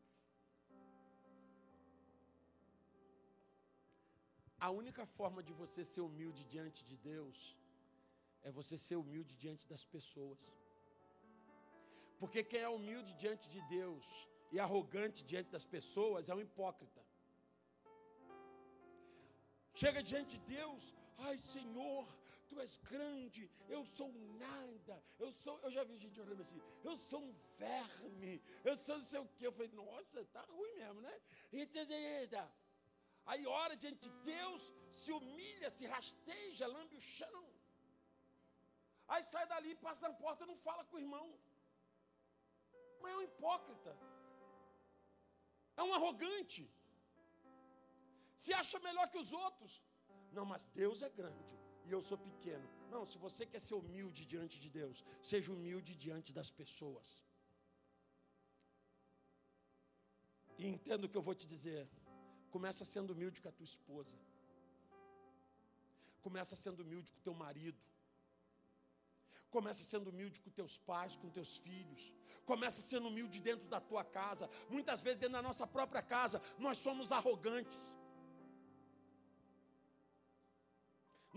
A 4.67 4.69
única 4.81 5.05
forma 5.17 5.41
de 5.47 5.53
você 5.61 5.81
ser 5.93 6.03
humilde 6.09 6.43
diante 6.53 6.81
de 6.91 6.97
Deus 7.09 7.39
é 8.49 8.53
você 8.59 8.77
ser 8.85 8.99
humilde 9.03 9.35
diante 9.45 9.65
das 9.73 9.85
pessoas. 9.95 10.43
Porque 12.21 12.45
quem 12.51 12.61
é 12.61 12.71
humilde 12.77 13.13
diante 13.25 13.49
de 13.55 13.61
Deus 13.77 14.07
e 14.53 14.61
arrogante 14.67 15.25
diante 15.33 15.51
das 15.57 15.67
pessoas 15.75 16.29
é 16.29 16.37
um 16.37 16.45
hipócrita. 16.47 17.03
Chega 19.83 20.09
diante 20.13 20.37
de 20.39 20.43
Deus, 20.57 20.95
ai 21.29 21.37
Senhor, 21.55 22.07
tu 22.49 22.61
és 22.61 22.77
grande, 22.91 23.43
eu 23.69 23.85
sou 23.85 24.09
nada, 24.45 24.95
eu 25.19 25.31
sou, 25.33 25.55
eu 25.67 25.71
já 25.77 25.83
vi 25.89 25.97
gente 26.05 26.21
orando 26.25 26.43
assim, 26.47 26.61
eu 26.89 26.97
sou 26.97 27.21
um 27.29 27.35
verme, 27.59 28.43
eu 28.65 28.77
sou 28.77 28.97
não 28.97 29.07
sei 29.11 29.21
o 29.21 29.29
que. 29.37 29.47
Eu 29.47 29.53
falei, 29.53 29.71
nossa, 29.83 30.25
tá 30.37 30.43
ruim 30.57 30.75
mesmo, 30.83 31.01
né? 31.01 31.15
Aí 33.27 33.47
ora 33.47 33.77
diante 33.77 34.09
de 34.09 34.11
Deus, 34.33 34.63
se 35.01 35.13
humilha, 35.13 35.69
se 35.71 35.87
rasteja, 35.87 36.67
lambe 36.67 36.97
o 36.97 37.01
chão. 37.01 37.45
Aí 39.07 39.23
sai 39.25 39.47
dali, 39.47 39.75
passa 39.87 40.09
na 40.09 40.15
porta, 40.15 40.47
não 40.47 40.57
fala 40.57 40.85
com 40.85 40.97
o 40.97 41.05
irmão. 41.07 41.27
Mas 43.01 43.13
é 43.13 43.17
um 43.19 43.23
hipócrita. 43.23 43.93
É 45.77 45.83
um 45.83 45.95
arrogante. 45.99 46.63
Se 48.37 48.53
acha 48.53 48.79
melhor 48.81 49.07
que 49.13 49.19
os 49.19 49.33
outros. 49.33 49.73
Não, 50.33 50.45
mas 50.45 50.67
Deus 50.81 51.01
é 51.03 51.11
grande 51.21 51.68
e 51.89 51.93
eu 51.97 52.03
sou 52.09 52.19
pequeno. 52.29 52.67
Não, 52.95 53.03
se 53.11 53.17
você 53.25 53.43
quer 53.53 53.61
ser 53.61 53.75
humilde 53.83 54.23
diante 54.33 54.57
de 54.65 54.69
Deus, 54.81 55.05
seja 55.31 55.53
humilde 55.53 55.95
diante 56.05 56.33
das 56.39 56.51
pessoas. 56.51 57.09
E 60.59 60.67
entenda 60.67 61.07
o 61.07 61.09
que 61.09 61.17
eu 61.21 61.27
vou 61.29 61.35
te 61.35 61.47
dizer. 61.55 61.89
Começa 62.51 62.85
sendo 62.85 63.13
humilde 63.15 63.41
com 63.41 63.49
a 63.49 63.57
tua 63.59 63.69
esposa. 63.73 64.17
Começa 66.27 66.55
sendo 66.65 66.81
humilde 66.85 67.13
com 67.13 67.21
o 67.21 67.27
teu 67.29 67.35
marido. 67.35 67.81
Começa 69.51 69.83
sendo 69.83 70.11
humilde 70.11 70.41
com 70.41 70.51
teus 70.51 70.77
pais, 70.77 71.17
com 71.17 71.31
teus 71.31 71.57
filhos. 71.57 72.15
Começa 72.45 72.81
sendo 72.83 73.09
humilde 73.09 73.41
dentro 73.41 73.69
da 73.69 73.81
tua 73.81 74.05
casa. 74.05 74.49
Muitas 74.69 75.01
vezes 75.01 75.19
dentro 75.19 75.35
da 75.35 75.43
nossa 75.43 75.67
própria 75.67 76.03
casa, 76.03 76.43
nós 76.59 76.79
somos 76.79 77.13
arrogantes. 77.13 77.81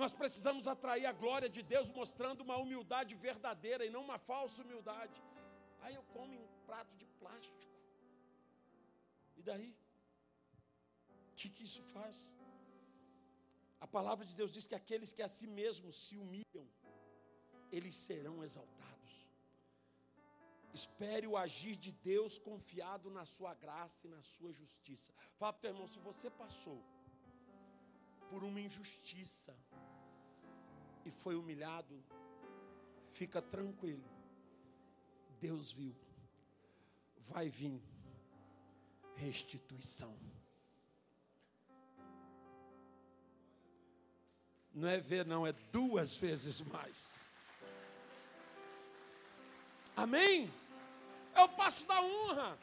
Nós 0.02 0.14
precisamos 0.22 0.66
atrair 0.74 1.06
a 1.06 1.14
glória 1.24 1.50
de 1.56 1.62
Deus 1.74 1.88
mostrando 1.98 2.42
uma 2.46 2.58
humildade 2.64 3.14
verdadeira 3.28 3.84
e 3.86 3.92
não 3.96 4.04
uma 4.08 4.18
falsa 4.30 4.64
humildade. 4.64 5.18
Aí 5.84 5.94
eu 5.98 6.04
como 6.16 6.34
um 6.44 6.48
prato 6.68 6.94
de 7.02 7.06
plástico. 7.20 7.76
E 9.40 9.44
daí? 9.50 9.72
O 11.32 11.36
que, 11.40 11.50
que 11.56 11.64
isso 11.70 11.84
faz? 11.96 12.16
A 13.86 13.88
palavra 13.98 14.26
de 14.30 14.36
Deus 14.40 14.52
diz 14.56 14.66
que 14.70 14.80
aqueles 14.82 15.12
que 15.18 15.24
a 15.28 15.32
si 15.38 15.48
mesmos 15.62 15.96
se 16.06 16.16
humilham, 16.24 16.68
eles 17.78 17.96
serão 18.08 18.44
exaltados. 18.48 19.14
Espere 20.80 21.28
o 21.28 21.38
agir 21.46 21.76
de 21.86 21.92
Deus 21.92 22.40
confiado 22.50 23.10
na 23.20 23.26
sua 23.36 23.54
graça 23.66 24.08
e 24.08 24.14
na 24.18 24.24
sua 24.34 24.52
justiça. 24.62 25.12
Fala 25.40 25.54
para 25.54 25.60
o 25.60 25.62
teu 25.62 25.72
irmão, 25.74 25.88
se 25.96 26.00
você 26.10 26.30
passou 26.44 26.80
por 28.32 28.44
uma 28.50 28.62
injustiça 28.70 29.54
e 31.06 31.12
foi 31.12 31.36
humilhado, 31.36 32.04
fica 33.10 33.42
tranquilo. 33.42 34.04
Deus 35.40 35.72
viu. 35.72 35.96
Vai 37.30 37.50
vir 37.50 37.82
restituição. 39.16 40.16
Não 44.74 44.88
é 44.88 45.00
ver, 45.00 45.26
não, 45.26 45.46
é 45.46 45.52
duas 45.72 46.16
vezes 46.16 46.62
mais. 46.62 47.20
Amém? 49.96 50.52
É 51.34 51.42
o 51.42 51.50
passo 51.50 51.86
da 51.86 52.02
honra. 52.02 52.58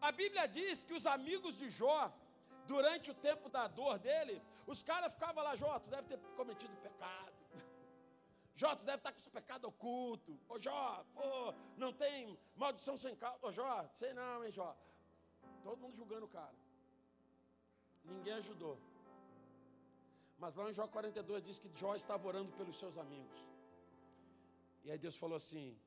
A 0.00 0.10
Bíblia 0.10 0.46
diz 0.48 0.82
que 0.82 0.94
os 0.94 1.06
amigos 1.06 1.56
de 1.56 1.70
Jó 1.70 2.12
durante 2.66 3.10
o 3.10 3.14
tempo 3.14 3.48
da 3.48 3.68
dor 3.68 3.98
dele, 3.98 4.40
os 4.66 4.82
caras 4.82 5.12
ficavam 5.12 5.42
lá, 5.42 5.56
Jó, 5.56 5.78
tu 5.78 5.88
deve 5.90 6.08
ter 6.08 6.18
cometido 6.36 6.74
pecado. 6.76 7.32
Jó, 8.54 8.74
tu 8.76 8.84
deve 8.84 8.98
estar 8.98 9.12
com 9.12 9.18
esse 9.18 9.30
pecado 9.30 9.66
oculto. 9.66 10.38
Ô 10.48 10.58
Jó, 10.58 11.04
pô, 11.14 11.54
não 11.76 11.92
tem 11.92 12.38
maldição 12.54 12.96
sem 12.96 13.14
causa. 13.16 13.38
Ô 13.42 13.50
Jó, 13.50 13.88
sei 13.92 14.12
não, 14.12 14.44
hein, 14.44 14.50
Jó. 14.50 14.76
Todo 15.62 15.80
mundo 15.80 15.94
julgando 15.94 16.26
o 16.26 16.28
cara. 16.28 16.54
Ninguém 18.04 18.34
ajudou. 18.34 18.78
Mas 20.38 20.54
lá 20.54 20.68
em 20.70 20.74
Jó 20.74 20.86
42 20.88 21.42
diz 21.42 21.58
que 21.58 21.70
Jó 21.76 21.94
estava 21.94 22.26
orando 22.26 22.50
pelos 22.52 22.78
seus 22.78 22.98
amigos. 22.98 23.38
E 24.84 24.90
aí 24.90 24.98
Deus 24.98 25.16
falou 25.16 25.36
assim: 25.36 25.78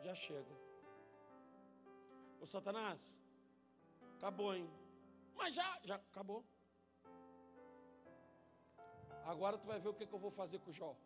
já 0.00 0.14
chega. 0.14 0.56
Ô 2.40 2.46
Satanás, 2.46 3.18
acabou, 4.16 4.54
hein? 4.54 4.68
Mas 5.34 5.54
já, 5.54 5.80
já 5.84 5.96
acabou. 5.96 6.42
Agora 9.24 9.58
tu 9.58 9.66
vai 9.66 9.78
ver 9.78 9.88
o 9.88 9.94
que, 9.94 10.06
que 10.06 10.12
eu 10.12 10.18
vou 10.18 10.30
fazer 10.30 10.58
com 10.60 10.72
Jó. 10.72 10.96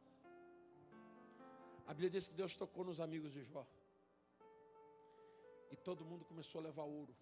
A 1.87 1.92
Bíblia 1.92 2.11
diz 2.11 2.27
que 2.29 2.35
Deus 2.35 2.57
tocou 2.57 2.85
nos 2.85 3.00
amigos 3.00 3.33
de 3.33 3.42
Jó. 3.42 3.66
E 5.70 5.77
todo 5.77 6.05
mundo 6.05 6.24
começou 6.24 6.61
a 6.61 6.64
levar 6.64 6.85
ouro, 6.85 7.14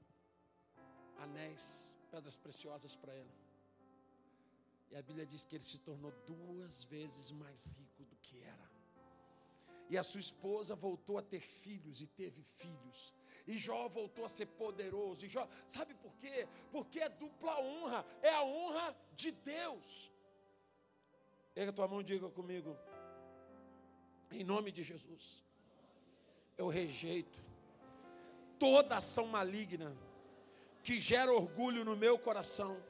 anéis, 1.18 1.90
pedras 2.10 2.36
preciosas 2.36 2.94
para 2.94 3.14
ele. 3.14 3.32
E 4.90 4.96
a 4.96 5.02
Bíblia 5.02 5.24
diz 5.24 5.44
que 5.44 5.56
ele 5.56 5.64
se 5.64 5.78
tornou 5.78 6.12
duas 6.26 6.84
vezes 6.84 7.32
mais 7.32 7.66
rico 7.68 8.04
do 8.04 8.16
que 8.16 8.42
era. 8.42 8.70
E 9.88 9.96
a 9.96 10.02
sua 10.02 10.20
esposa 10.20 10.74
voltou 10.74 11.16
a 11.18 11.22
ter 11.22 11.40
filhos 11.40 12.02
e 12.02 12.06
teve 12.06 12.42
filhos. 12.42 13.12
E 13.46 13.58
Jó 13.58 13.88
voltou 13.88 14.24
a 14.24 14.28
ser 14.28 14.46
poderoso. 14.46 15.24
E 15.24 15.28
Jó, 15.28 15.48
sabe 15.66 15.94
por 15.94 16.14
quê? 16.16 16.46
Porque 16.70 17.00
é 17.00 17.08
dupla 17.08 17.58
honra, 17.58 18.04
é 18.20 18.30
a 18.30 18.42
honra 18.42 18.96
de 19.16 19.32
Deus. 19.32 20.11
Pega 21.54 21.70
a 21.70 21.72
tua 21.72 21.88
mão 21.88 22.00
e 22.00 22.04
diga 22.04 22.28
comigo. 22.28 22.76
Em 24.30 24.44
nome 24.44 24.70
de 24.72 24.82
Jesus. 24.82 25.44
Eu 26.56 26.68
rejeito 26.68 27.42
toda 28.58 28.98
ação 28.98 29.26
maligna 29.26 29.96
que 30.82 30.98
gera 30.98 31.32
orgulho 31.32 31.84
no 31.84 31.96
meu 31.96 32.18
coração. 32.18 32.80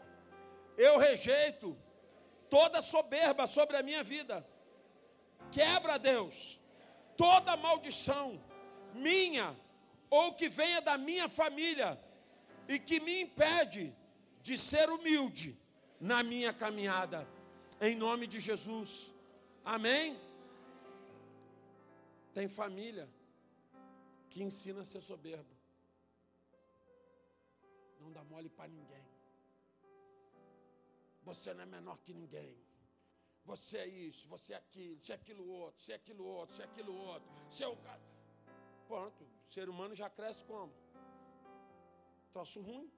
Eu 0.77 0.99
rejeito 0.99 1.77
toda 2.49 2.81
soberba 2.81 3.47
sobre 3.47 3.77
a 3.77 3.83
minha 3.83 4.03
vida. 4.05 4.47
Quebra, 5.51 5.99
Deus, 5.99 6.61
toda 7.17 7.57
maldição 7.57 8.41
minha 8.95 9.57
ou 10.09 10.35
que 10.35 10.49
venha 10.49 10.81
da 10.81 10.97
minha 10.99 11.29
família 11.29 11.99
e 12.69 12.79
que 12.79 13.01
me 13.01 13.23
impede 13.23 13.95
de 14.43 14.59
ser 14.59 14.91
humilde 14.91 15.59
na 16.01 16.23
minha 16.23 16.53
caminhada, 16.53 17.27
em 17.87 17.97
nome 17.97 18.27
de 18.33 18.39
Jesus, 18.49 18.91
amém? 19.65 20.17
Tem 22.33 22.47
família 22.49 23.09
que 24.31 24.43
ensina 24.49 24.83
a 24.83 24.85
ser 24.85 25.01
soberbo, 25.01 25.55
não 28.01 28.13
dá 28.17 28.23
mole 28.25 28.49
para 28.49 28.69
ninguém, 28.69 29.07
você 31.25 31.53
não 31.55 31.63
é 31.63 31.67
menor 31.67 31.99
que 32.05 32.15
ninguém. 32.15 32.57
Você 33.45 33.79
é 33.79 33.87
isso, 33.87 34.29
você 34.29 34.53
é 34.53 34.57
aquilo, 34.57 35.01
você 35.01 35.13
é 35.13 35.17
aquilo 35.17 35.45
outro, 35.49 35.83
você 35.83 35.93
é 35.93 35.97
aquilo 35.97 36.25
outro, 36.25 36.55
você 36.55 36.63
é 36.63 36.65
aquilo 36.65 36.95
outro, 36.95 37.29
você 37.51 37.65
é 37.65 37.69
o 37.69 37.77
cara. 37.77 38.01
Pronto, 38.87 39.25
o 39.25 39.51
ser 39.51 39.69
humano 39.69 39.97
já 39.97 40.09
cresce 40.09 40.45
como? 40.45 40.73
Troço 42.33 42.61
ruim. 42.61 42.89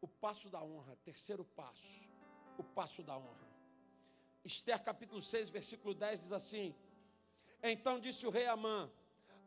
O 0.00 0.08
passo 0.08 0.50
da 0.50 0.62
honra, 0.62 0.96
terceiro 1.04 1.44
passo, 1.44 2.08
o 2.58 2.64
passo 2.64 3.02
da 3.02 3.16
honra. 3.16 3.46
Esther 4.44 4.82
capítulo 4.82 5.20
6, 5.20 5.50
versículo 5.50 5.94
10 5.94 6.20
diz 6.20 6.32
assim: 6.32 6.74
Então 7.62 7.98
disse 7.98 8.26
o 8.26 8.30
rei 8.30 8.46
Amã: 8.46 8.90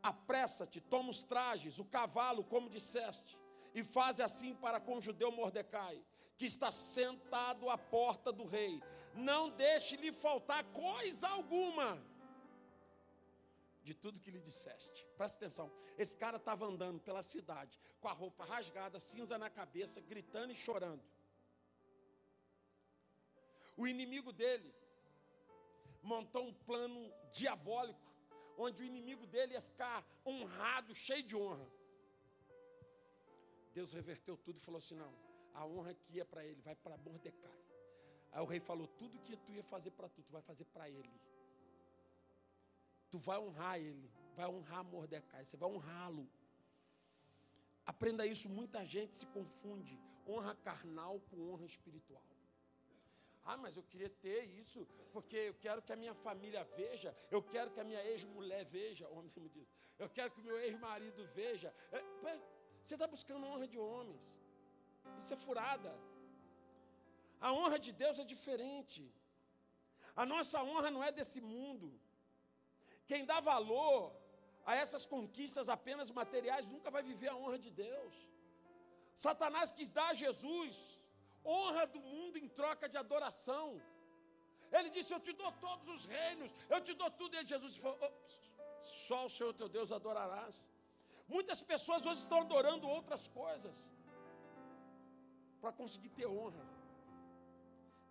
Apressa-te, 0.02 0.80
toma 0.80 1.10
os 1.10 1.22
trajes, 1.22 1.78
o 1.78 1.84
cavalo, 1.84 2.44
como 2.44 2.68
disseste, 2.68 3.38
e 3.74 3.82
faze 3.82 4.22
assim 4.22 4.54
para 4.54 4.80
com 4.80 4.98
o 4.98 5.00
judeu 5.00 5.30
Mordecai, 5.32 6.02
que 6.36 6.46
está 6.46 6.70
sentado 6.70 7.68
à 7.68 7.78
porta 7.78 8.32
do 8.32 8.44
rei. 8.44 8.82
Não 9.14 9.50
deixe 9.50 9.96
lhe 9.96 10.12
faltar 10.12 10.64
coisa 10.64 11.28
alguma 11.28 12.02
de 13.82 13.94
tudo 13.94 14.20
que 14.20 14.30
lhe 14.30 14.40
disseste. 14.40 15.06
Presta 15.16 15.38
atenção. 15.38 15.70
Esse 15.98 16.16
cara 16.16 16.36
estava 16.36 16.66
andando 16.66 17.00
pela 17.00 17.22
cidade 17.22 17.78
com 18.00 18.08
a 18.08 18.12
roupa 18.12 18.44
rasgada, 18.44 19.00
cinza 19.00 19.36
na 19.36 19.50
cabeça, 19.50 20.00
gritando 20.00 20.52
e 20.52 20.56
chorando. 20.56 21.02
O 23.80 23.86
inimigo 23.86 24.30
dele 24.40 24.70
montou 26.02 26.42
um 26.48 26.52
plano 26.68 27.00
diabólico 27.32 28.06
onde 28.64 28.82
o 28.82 28.86
inimigo 28.90 29.26
dele 29.26 29.54
ia 29.54 29.62
ficar 29.62 29.98
honrado, 30.30 30.94
cheio 30.94 31.22
de 31.22 31.34
honra. 31.34 31.66
Deus 33.72 33.94
reverteu 33.98 34.36
tudo 34.36 34.58
e 34.58 34.60
falou 34.60 34.76
assim: 34.82 34.96
não, 34.96 35.14
a 35.54 35.64
honra 35.64 35.94
que 35.94 36.18
ia 36.18 36.26
para 36.26 36.44
ele 36.44 36.60
vai 36.60 36.74
para 36.74 36.98
Mordecai. 36.98 37.58
Aí 38.32 38.42
o 38.42 38.44
rei 38.44 38.60
falou: 38.60 38.86
tudo 38.86 39.18
que 39.20 39.34
tu 39.44 39.50
ia 39.52 39.64
fazer 39.64 39.92
para 39.92 40.10
tu, 40.10 40.22
tu 40.22 40.30
vai 40.30 40.42
fazer 40.42 40.66
para 40.66 40.86
ele. 40.98 41.18
Tu 43.10 43.18
vai 43.18 43.38
honrar 43.38 43.78
ele, 43.78 44.10
vai 44.36 44.46
honrar 44.46 44.84
Mordecai, 44.84 45.42
você 45.42 45.56
vai 45.56 45.70
honrá-lo. 45.70 46.28
Aprenda 47.86 48.26
isso, 48.26 48.46
muita 48.50 48.84
gente 48.84 49.16
se 49.16 49.26
confunde 49.38 49.98
honra 50.28 50.54
carnal 50.54 51.18
com 51.30 51.50
honra 51.50 51.64
espiritual. 51.64 52.29
Ah, 53.44 53.56
mas 53.56 53.76
eu 53.76 53.82
queria 53.82 54.10
ter 54.10 54.44
isso, 54.62 54.86
porque 55.12 55.36
eu 55.36 55.54
quero 55.54 55.82
que 55.82 55.92
a 55.92 55.96
minha 55.96 56.14
família 56.14 56.62
veja, 56.76 57.14
eu 57.30 57.42
quero 57.42 57.70
que 57.70 57.80
a 57.80 57.84
minha 57.84 58.02
ex-mulher 58.10 58.64
veja, 58.64 59.08
o 59.08 59.16
homem 59.18 59.32
me 59.36 59.48
diz, 59.48 59.68
eu 59.98 60.08
quero 60.08 60.30
que 60.30 60.40
o 60.40 60.44
meu 60.44 60.58
ex-marido 60.58 61.26
veja. 61.34 61.74
É, 61.92 62.02
você 62.82 62.94
está 62.94 63.06
buscando 63.06 63.46
honra 63.46 63.66
de 63.66 63.78
homens, 63.78 64.24
isso 65.18 65.32
é 65.32 65.36
furada. 65.36 65.92
A 67.40 67.52
honra 67.52 67.78
de 67.78 67.92
Deus 67.92 68.18
é 68.18 68.24
diferente, 68.24 69.02
a 70.14 70.26
nossa 70.26 70.62
honra 70.62 70.90
não 70.90 71.02
é 71.02 71.10
desse 71.10 71.40
mundo. 71.40 71.98
Quem 73.06 73.24
dá 73.24 73.40
valor 73.40 74.14
a 74.64 74.74
essas 74.76 75.06
conquistas 75.06 75.68
apenas 75.68 76.10
materiais 76.10 76.68
nunca 76.68 76.90
vai 76.90 77.02
viver 77.02 77.28
a 77.28 77.36
honra 77.36 77.58
de 77.58 77.70
Deus. 77.70 78.14
Satanás 79.14 79.72
quis 79.72 79.90
dar 79.90 80.10
a 80.10 80.14
Jesus 80.14 80.99
honra 81.44 81.86
do 81.86 82.00
mundo 82.00 82.38
em 82.38 82.48
troca 82.48 82.88
de 82.88 82.96
adoração. 82.96 83.80
Ele 84.72 84.90
disse: 84.90 85.12
Eu 85.12 85.20
te 85.20 85.32
dou 85.32 85.50
todos 85.52 85.88
os 85.88 86.04
reinos, 86.04 86.54
eu 86.68 86.80
te 86.80 86.94
dou 86.94 87.10
tudo. 87.10 87.36
E 87.36 87.44
Jesus 87.44 87.76
falou: 87.76 87.98
oh, 88.02 88.80
Só 88.80 89.26
o 89.26 89.30
Senhor 89.30 89.52
teu 89.54 89.68
Deus 89.68 89.92
adorarás. 89.92 90.68
Muitas 91.28 91.62
pessoas 91.62 92.04
hoje 92.04 92.20
estão 92.20 92.40
adorando 92.40 92.88
outras 92.88 93.28
coisas 93.28 93.90
para 95.60 95.72
conseguir 95.72 96.10
ter 96.10 96.26
honra. 96.26 96.64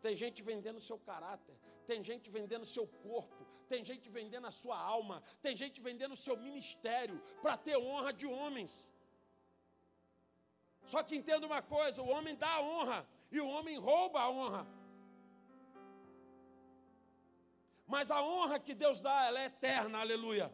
Tem 0.02 0.16
gente 0.16 0.42
vendendo 0.42 0.80
seu 0.80 0.98
caráter, 0.98 1.56
tem 1.86 2.02
gente 2.10 2.30
vendendo 2.30 2.66
seu 2.66 2.88
corpo, 2.88 3.46
tem 3.68 3.84
gente 3.84 4.08
vendendo 4.10 4.48
a 4.48 4.52
sua 4.52 4.78
alma, 4.78 5.22
tem 5.42 5.56
gente 5.58 5.82
vendendo 5.82 6.14
o 6.14 6.22
seu 6.26 6.38
ministério 6.38 7.22
para 7.42 7.58
ter 7.58 7.78
honra 7.78 8.14
de 8.14 8.26
homens. 8.26 8.88
Só 10.86 11.04
que 11.04 11.16
entenda 11.16 11.46
uma 11.46 11.62
coisa: 11.62 12.02
o 12.02 12.10
homem 12.10 12.36
dá 12.36 12.62
honra, 12.62 13.08
e 13.32 13.40
o 13.40 13.48
homem 13.48 13.78
rouba 13.78 14.22
a 14.22 14.30
honra. 14.30 14.68
Mas 17.88 18.12
a 18.12 18.22
honra 18.22 18.60
que 18.60 18.74
Deus 18.74 19.00
dá, 19.00 19.26
ela 19.26 19.40
é 19.42 19.46
eterna, 19.46 20.00
aleluia. 20.00 20.52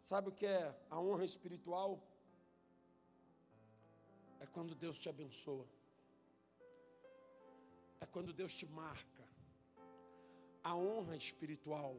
Sabe 0.00 0.28
o 0.28 0.32
que 0.32 0.46
é 0.46 0.74
a 0.90 0.98
honra 1.00 1.24
espiritual? 1.24 2.00
É 4.40 4.46
quando 4.46 4.74
Deus 4.74 4.98
te 4.98 5.08
abençoa. 5.08 5.66
É 8.00 8.06
quando 8.06 8.32
Deus 8.32 8.54
te 8.54 8.66
marca. 8.66 9.24
A 10.62 10.74
honra 10.74 11.16
espiritual 11.16 11.96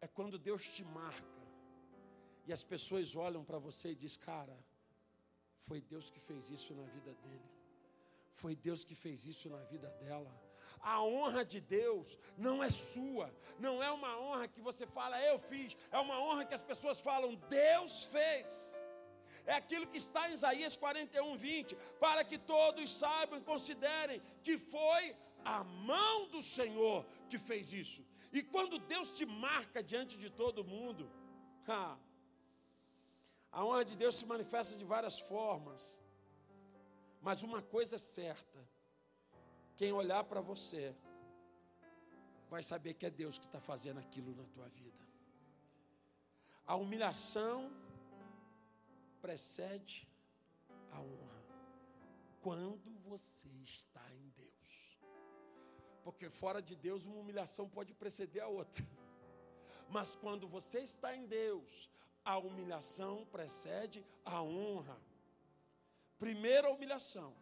é 0.00 0.06
quando 0.06 0.38
Deus 0.38 0.66
te 0.68 0.84
marca 0.84 1.33
e 2.46 2.52
as 2.52 2.62
pessoas 2.62 3.14
olham 3.16 3.44
para 3.44 3.58
você 3.58 3.90
e 3.90 3.94
dizem, 3.94 4.20
cara, 4.20 4.56
foi 5.66 5.80
Deus 5.80 6.10
que 6.10 6.20
fez 6.20 6.50
isso 6.50 6.74
na 6.74 6.84
vida 6.84 7.12
dele. 7.14 7.50
Foi 8.34 8.54
Deus 8.54 8.84
que 8.84 8.94
fez 8.94 9.26
isso 9.26 9.48
na 9.48 9.62
vida 9.64 9.88
dela. 10.00 10.32
A 10.80 11.02
honra 11.02 11.44
de 11.44 11.60
Deus 11.60 12.18
não 12.36 12.62
é 12.62 12.68
sua, 12.68 13.34
não 13.58 13.82
é 13.82 13.90
uma 13.90 14.18
honra 14.18 14.46
que 14.48 14.60
você 14.60 14.86
fala, 14.86 15.20
eu 15.22 15.38
fiz, 15.38 15.76
é 15.90 15.98
uma 15.98 16.20
honra 16.20 16.44
que 16.44 16.54
as 16.54 16.62
pessoas 16.62 17.00
falam, 17.00 17.34
Deus 17.48 18.04
fez. 18.06 18.72
É 19.46 19.54
aquilo 19.54 19.86
que 19.86 19.98
está 19.98 20.28
em 20.28 20.34
Isaías 20.34 20.76
41, 20.76 21.36
20, 21.36 21.76
para 21.98 22.24
que 22.24 22.38
todos 22.38 22.90
saibam 22.90 23.38
e 23.38 23.42
considerem 23.42 24.20
que 24.42 24.58
foi 24.58 25.16
a 25.44 25.62
mão 25.64 26.28
do 26.28 26.42
Senhor 26.42 27.04
que 27.28 27.38
fez 27.38 27.72
isso. 27.72 28.04
E 28.32 28.42
quando 28.42 28.78
Deus 28.78 29.10
te 29.10 29.24
marca 29.24 29.82
diante 29.82 30.16
de 30.16 30.30
todo 30.30 30.64
mundo, 30.64 31.10
a 33.54 33.64
honra 33.64 33.84
de 33.84 33.96
Deus 33.96 34.16
se 34.16 34.26
manifesta 34.26 34.76
de 34.76 34.84
várias 34.84 35.20
formas. 35.20 35.80
Mas 37.22 37.44
uma 37.44 37.62
coisa 37.62 37.94
é 37.94 37.98
certa: 37.98 38.58
quem 39.76 39.92
olhar 39.92 40.24
para 40.24 40.40
você 40.40 40.94
vai 42.50 42.62
saber 42.62 42.94
que 42.94 43.06
é 43.06 43.10
Deus 43.10 43.38
que 43.38 43.46
está 43.46 43.60
fazendo 43.60 44.00
aquilo 44.00 44.34
na 44.34 44.44
tua 44.54 44.68
vida. 44.68 45.02
A 46.66 46.74
humilhação 46.74 47.70
precede 49.22 50.08
a 50.90 51.00
honra 51.00 51.42
quando 52.42 52.90
você 53.08 53.48
está 53.62 54.04
em 54.12 54.28
Deus. 54.30 54.98
Porque 56.02 56.28
fora 56.28 56.60
de 56.60 56.74
Deus, 56.74 57.06
uma 57.06 57.20
humilhação 57.22 57.68
pode 57.68 57.94
preceder 57.94 58.42
a 58.42 58.48
outra. 58.48 58.84
Mas 59.88 60.16
quando 60.16 60.48
você 60.48 60.80
está 60.80 61.14
em 61.14 61.24
Deus, 61.26 61.88
a 62.24 62.38
humilhação 62.38 63.26
precede 63.26 64.04
a 64.24 64.42
honra. 64.42 64.98
Primeiro 66.18 66.68
a 66.68 66.70
humilhação, 66.70 67.34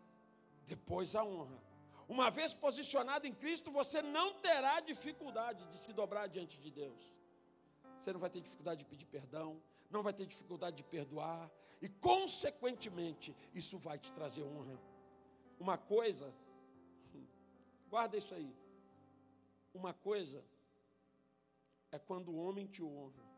depois 0.66 1.14
a 1.14 1.24
honra. 1.24 1.62
Uma 2.08 2.30
vez 2.30 2.52
posicionado 2.52 3.26
em 3.26 3.34
Cristo, 3.34 3.70
você 3.70 4.02
não 4.02 4.34
terá 4.40 4.80
dificuldade 4.80 5.66
de 5.68 5.76
se 5.76 5.92
dobrar 5.92 6.26
diante 6.26 6.60
de 6.60 6.70
Deus. 6.70 7.14
Você 7.96 8.12
não 8.12 8.20
vai 8.20 8.28
ter 8.28 8.40
dificuldade 8.40 8.80
de 8.80 8.84
pedir 8.84 9.06
perdão, 9.06 9.62
não 9.88 10.02
vai 10.02 10.12
ter 10.12 10.26
dificuldade 10.26 10.76
de 10.76 10.84
perdoar, 10.84 11.50
e 11.80 11.88
consequentemente, 11.88 13.34
isso 13.54 13.78
vai 13.78 13.98
te 13.98 14.12
trazer 14.12 14.42
honra. 14.42 14.80
Uma 15.58 15.78
coisa, 15.78 16.34
guarda 17.88 18.16
isso 18.16 18.34
aí. 18.34 18.52
Uma 19.72 19.94
coisa 19.94 20.44
é 21.90 21.98
quando 21.98 22.30
o 22.30 22.36
homem 22.36 22.66
te 22.66 22.82
honra. 22.82 23.31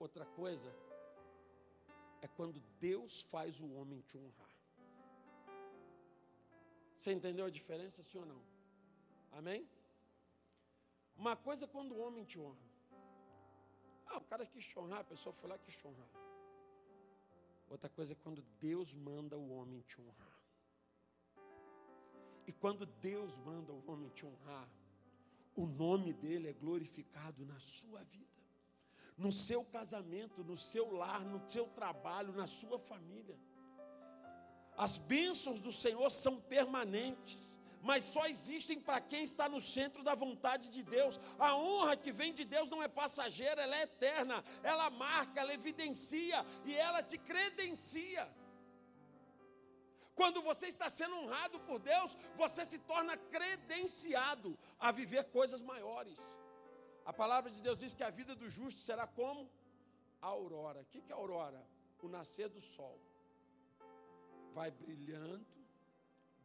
Outra 0.00 0.24
coisa 0.24 0.74
é 2.22 2.26
quando 2.26 2.58
Deus 2.80 3.20
faz 3.20 3.60
o 3.60 3.70
homem 3.74 4.00
te 4.00 4.16
honrar. 4.16 4.54
Você 6.96 7.12
entendeu 7.12 7.44
a 7.44 7.50
diferença, 7.50 8.02
sim 8.02 8.18
ou 8.18 8.24
não? 8.24 8.42
Amém? 9.32 9.68
Uma 11.14 11.36
coisa 11.36 11.66
é 11.66 11.68
quando 11.68 11.92
o 11.92 12.00
homem 12.00 12.24
te 12.24 12.38
honra. 12.38 12.70
Ah, 14.06 14.16
o 14.16 14.24
cara 14.24 14.46
quis 14.46 14.66
te 14.66 14.78
honrar, 14.78 15.00
a 15.00 15.04
pessoa 15.04 15.34
foi 15.34 15.50
lá 15.50 15.56
e 15.56 15.58
quis 15.66 15.76
te 15.76 15.86
honrar. 15.86 16.08
Outra 17.68 17.90
coisa 17.90 18.14
é 18.14 18.16
quando 18.24 18.42
Deus 18.58 18.94
manda 18.94 19.36
o 19.36 19.50
homem 19.50 19.82
te 19.82 20.00
honrar. 20.00 20.38
E 22.46 22.52
quando 22.52 22.86
Deus 22.86 23.36
manda 23.36 23.70
o 23.70 23.84
homem 23.86 24.08
te 24.08 24.24
honrar, 24.24 24.68
o 25.54 25.66
nome 25.66 26.14
dele 26.14 26.48
é 26.48 26.54
glorificado 26.54 27.44
na 27.44 27.58
sua 27.60 28.02
vida 28.04 28.29
no 29.20 29.30
seu 29.30 29.62
casamento, 29.76 30.42
no 30.50 30.56
seu 30.56 30.86
lar, 31.00 31.22
no 31.32 31.40
seu 31.54 31.66
trabalho, 31.78 32.32
na 32.32 32.46
sua 32.46 32.78
família. 32.78 33.38
As 34.86 34.96
bênçãos 34.96 35.60
do 35.60 35.70
Senhor 35.70 36.10
são 36.10 36.40
permanentes, 36.54 37.58
mas 37.82 38.04
só 38.04 38.26
existem 38.26 38.80
para 38.80 38.98
quem 38.98 39.22
está 39.22 39.46
no 39.46 39.60
centro 39.60 40.02
da 40.02 40.14
vontade 40.14 40.70
de 40.70 40.82
Deus. 40.82 41.20
A 41.38 41.54
honra 41.54 41.98
que 41.98 42.10
vem 42.20 42.32
de 42.32 42.46
Deus 42.46 42.70
não 42.70 42.82
é 42.82 42.88
passageira, 42.88 43.62
ela 43.62 43.76
é 43.76 43.82
eterna, 43.82 44.42
ela 44.62 44.88
marca, 44.88 45.38
ela 45.38 45.52
evidencia 45.52 46.38
e 46.64 46.74
ela 46.74 47.02
te 47.02 47.18
credencia. 47.18 48.26
Quando 50.14 50.40
você 50.40 50.66
está 50.66 50.88
sendo 50.88 51.16
honrado 51.16 51.60
por 51.60 51.78
Deus, 51.78 52.16
você 52.36 52.64
se 52.64 52.78
torna 52.78 53.18
credenciado 53.18 54.58
a 54.78 54.90
viver 54.90 55.24
coisas 55.24 55.60
maiores. 55.60 56.20
A 57.04 57.12
palavra 57.12 57.50
de 57.50 57.60
Deus 57.60 57.78
diz 57.78 57.94
que 57.94 58.02
a 58.02 58.10
vida 58.10 58.34
do 58.34 58.48
justo 58.48 58.80
será 58.80 59.06
como 59.06 59.50
a 60.20 60.26
aurora. 60.26 60.80
O 60.82 60.84
que 60.84 61.02
é 61.10 61.12
aurora? 61.12 61.66
O 62.02 62.08
nascer 62.08 62.48
do 62.48 62.60
sol. 62.60 62.98
Vai 64.54 64.70
brilhando, 64.70 65.46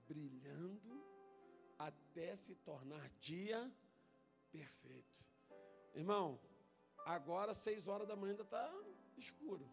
brilhando, 0.07 1.03
até 1.77 2.35
se 2.35 2.55
tornar 2.55 3.09
dia 3.19 3.71
perfeito. 4.51 5.25
Irmão, 5.93 6.39
agora 7.05 7.53
seis 7.53 7.87
horas 7.87 8.07
da 8.07 8.15
manhã 8.15 8.31
ainda 8.31 8.43
está 8.43 8.71
escuro. 9.17 9.67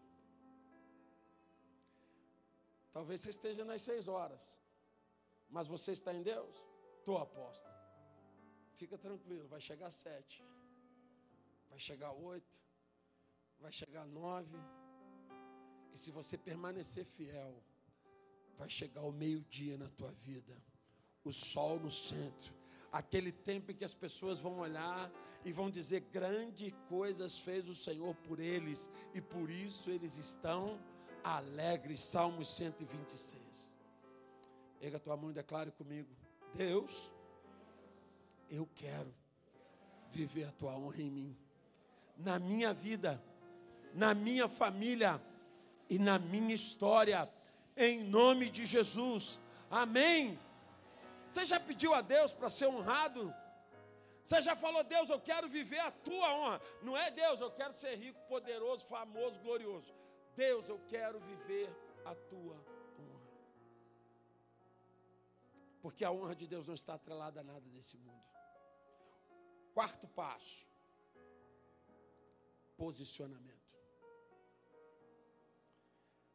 Talvez 2.91 3.21
você 3.21 3.31
esteja 3.31 3.65
nas 3.65 3.81
seis 3.81 4.07
horas, 4.07 4.59
mas 5.49 5.67
você 5.67 5.91
está 5.91 6.13
em 6.13 6.21
Deus? 6.21 6.55
Estou 6.99 7.17
apóstolo. 7.17 7.73
Fica 8.73 8.97
tranquilo, 8.97 9.47
vai 9.47 9.59
chegar 9.59 9.89
sete, 9.91 10.43
vai 11.73 11.79
chegar 11.79 12.11
oito, 12.11 12.61
vai 13.59 13.71
chegar 13.71 14.05
nove, 14.05 14.59
e 15.91 15.97
se 15.97 16.11
você 16.11 16.37
permanecer 16.37 17.03
fiel, 17.03 17.63
vai 18.59 18.69
chegar 18.69 19.01
o 19.01 19.11
meio-dia 19.11 19.75
na 19.75 19.89
tua 19.89 20.11
vida, 20.11 20.55
o 21.23 21.31
sol 21.31 21.79
no 21.79 21.89
centro, 21.89 22.53
aquele 22.91 23.31
tempo 23.31 23.71
em 23.71 23.75
que 23.75 23.83
as 23.83 23.95
pessoas 23.95 24.39
vão 24.39 24.59
olhar 24.59 25.11
e 25.43 25.51
vão 25.51 25.71
dizer: 25.71 26.01
grande 26.11 26.69
coisas 26.87 27.39
fez 27.39 27.67
o 27.67 27.73
Senhor 27.73 28.13
por 28.17 28.39
eles, 28.39 28.87
e 29.11 29.19
por 29.19 29.49
isso 29.49 29.89
eles 29.89 30.15
estão 30.15 30.79
alegres. 31.23 32.01
Salmos 32.01 32.55
126. 32.55 33.75
Pega 34.79 34.97
a 34.97 34.99
tua 34.99 35.17
mão 35.17 35.31
e 35.31 35.33
declare 35.33 35.71
comigo: 35.71 36.15
Deus, 36.53 37.11
eu 38.47 38.69
quero 38.75 39.11
viver 40.11 40.43
a 40.43 40.51
tua 40.51 40.77
honra 40.77 41.01
em 41.01 41.09
mim, 41.09 41.42
na 42.17 42.39
minha 42.39 42.73
vida, 42.73 43.21
na 43.93 44.13
minha 44.13 44.47
família 44.47 45.21
e 45.89 45.97
na 45.99 46.17
minha 46.19 46.55
história, 46.55 47.29
em 47.75 48.03
nome 48.03 48.49
de 48.49 48.65
Jesus. 48.65 49.39
Amém. 49.69 50.39
Você 51.25 51.45
já 51.45 51.59
pediu 51.59 51.93
a 51.93 52.01
Deus 52.01 52.33
para 52.33 52.49
ser 52.49 52.67
honrado? 52.67 53.33
Você 54.23 54.41
já 54.41 54.55
falou, 54.55 54.83
Deus, 54.83 55.09
eu 55.09 55.19
quero 55.19 55.49
viver 55.49 55.79
a 55.79 55.91
tua 55.91 56.33
honra. 56.33 56.61
Não 56.81 56.95
é 56.95 57.11
Deus, 57.11 57.41
eu 57.41 57.51
quero 57.51 57.73
ser 57.73 57.95
rico, 57.95 58.19
poderoso, 58.27 58.85
famoso, 58.85 59.39
glorioso. 59.41 59.93
Deus, 60.35 60.69
eu 60.69 60.79
quero 60.87 61.19
viver 61.19 61.69
a 62.05 62.15
tua 62.15 62.55
honra. 62.55 63.31
Porque 65.81 66.05
a 66.05 66.11
honra 66.11 66.35
de 66.35 66.47
Deus 66.47 66.67
não 66.67 66.73
está 66.73 66.93
atrelada 66.93 67.41
a 67.41 67.43
nada 67.43 67.67
desse 67.69 67.97
mundo. 67.97 68.23
Quarto 69.73 70.07
passo: 70.07 70.65
posicionamento. 72.77 73.63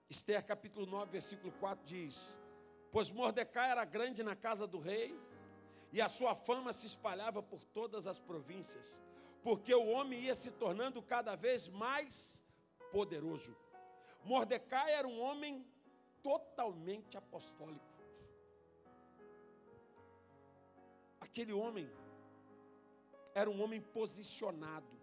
Esther 0.09 0.43
capítulo 0.43 0.87
9, 0.87 1.11
versículo 1.11 1.53
4 1.61 1.85
diz: 1.85 2.39
Pois 2.91 3.11
Mordecai 3.11 3.71
era 3.71 3.85
grande 3.85 4.23
na 4.23 4.35
casa 4.35 4.67
do 4.67 4.79
rei, 4.79 5.15
e 5.93 6.01
a 6.01 6.09
sua 6.09 6.35
fama 6.35 6.73
se 6.73 6.87
espalhava 6.87 7.43
por 7.43 7.63
todas 7.63 8.07
as 8.07 8.19
províncias, 8.19 9.01
porque 9.43 9.75
o 9.75 9.87
homem 9.87 10.21
ia 10.21 10.35
se 10.35 10.51
tornando 10.51 11.03
cada 11.03 11.37
vez 11.37 11.69
mais 11.69 12.45
poderoso. 12.91 13.57
Mordecai 14.25 14.93
era 14.93 15.07
um 15.07 15.21
homem 15.21 15.67
totalmente 16.23 17.17
apostólico. 17.17 17.87
Aquele 21.21 21.53
homem 21.53 21.91
era 23.35 23.49
um 23.49 23.63
homem 23.63 23.81
posicionado. 23.81 24.98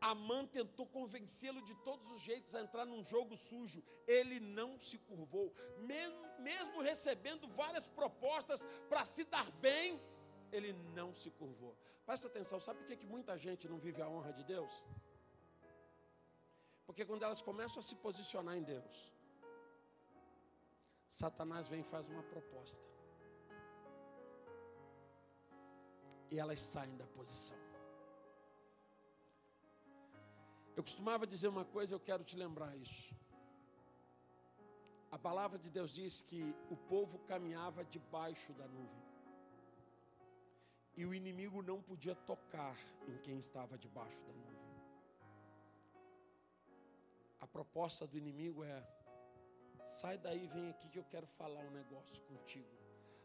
Amã 0.00 0.44
tentou 0.46 0.86
convencê-lo 0.86 1.62
de 1.62 1.74
todos 1.76 2.10
os 2.10 2.20
jeitos 2.20 2.54
a 2.54 2.60
entrar 2.60 2.84
num 2.84 3.02
jogo 3.02 3.36
sujo. 3.36 3.82
Ele 4.06 4.38
não 4.38 4.78
se 4.78 4.98
curvou, 4.98 5.54
mesmo 6.38 6.82
recebendo 6.82 7.48
várias 7.48 7.88
propostas 7.88 8.66
para 8.88 9.04
se 9.04 9.24
dar 9.24 9.50
bem, 9.52 10.00
ele 10.52 10.72
não 10.94 11.14
se 11.14 11.30
curvou. 11.30 11.76
Presta 12.04 12.28
atenção, 12.28 12.60
sabe 12.60 12.80
por 12.80 12.86
que, 12.86 12.96
que 12.96 13.06
muita 13.06 13.36
gente 13.38 13.66
não 13.66 13.78
vive 13.78 14.02
a 14.02 14.08
honra 14.08 14.32
de 14.32 14.44
Deus? 14.44 14.84
Porque 16.86 17.04
quando 17.04 17.22
elas 17.22 17.40
começam 17.40 17.80
a 17.80 17.82
se 17.82 17.94
posicionar 17.96 18.56
em 18.56 18.62
Deus, 18.62 19.12
Satanás 21.08 21.68
vem 21.68 21.80
e 21.80 21.84
faz 21.84 22.06
uma 22.06 22.22
proposta. 22.22 22.84
E 26.30 26.38
elas 26.38 26.60
saem 26.60 26.96
da 26.96 27.06
posição. 27.06 27.63
Eu 30.76 30.82
costumava 30.82 31.26
dizer 31.26 31.48
uma 31.48 31.64
coisa, 31.64 31.94
eu 31.94 32.00
quero 32.00 32.24
te 32.24 32.36
lembrar 32.36 32.76
isso. 32.76 33.14
A 35.10 35.18
palavra 35.18 35.58
de 35.58 35.70
Deus 35.70 35.94
diz 35.94 36.20
que 36.20 36.42
o 36.68 36.76
povo 36.76 37.18
caminhava 37.20 37.84
debaixo 37.84 38.52
da 38.52 38.66
nuvem. 38.66 39.04
E 40.96 41.06
o 41.06 41.14
inimigo 41.14 41.62
não 41.62 41.80
podia 41.80 42.14
tocar 42.14 42.76
em 43.06 43.16
quem 43.18 43.38
estava 43.38 43.78
debaixo 43.78 44.20
da 44.22 44.32
nuvem. 44.32 44.64
A 47.40 47.46
proposta 47.46 48.06
do 48.06 48.18
inimigo 48.18 48.64
é: 48.64 48.82
sai 49.86 50.18
daí, 50.18 50.48
vem 50.48 50.70
aqui 50.70 50.88
que 50.88 50.98
eu 50.98 51.04
quero 51.04 51.26
falar 51.26 51.60
um 51.60 51.70
negócio 51.70 52.20
contigo. 52.22 52.83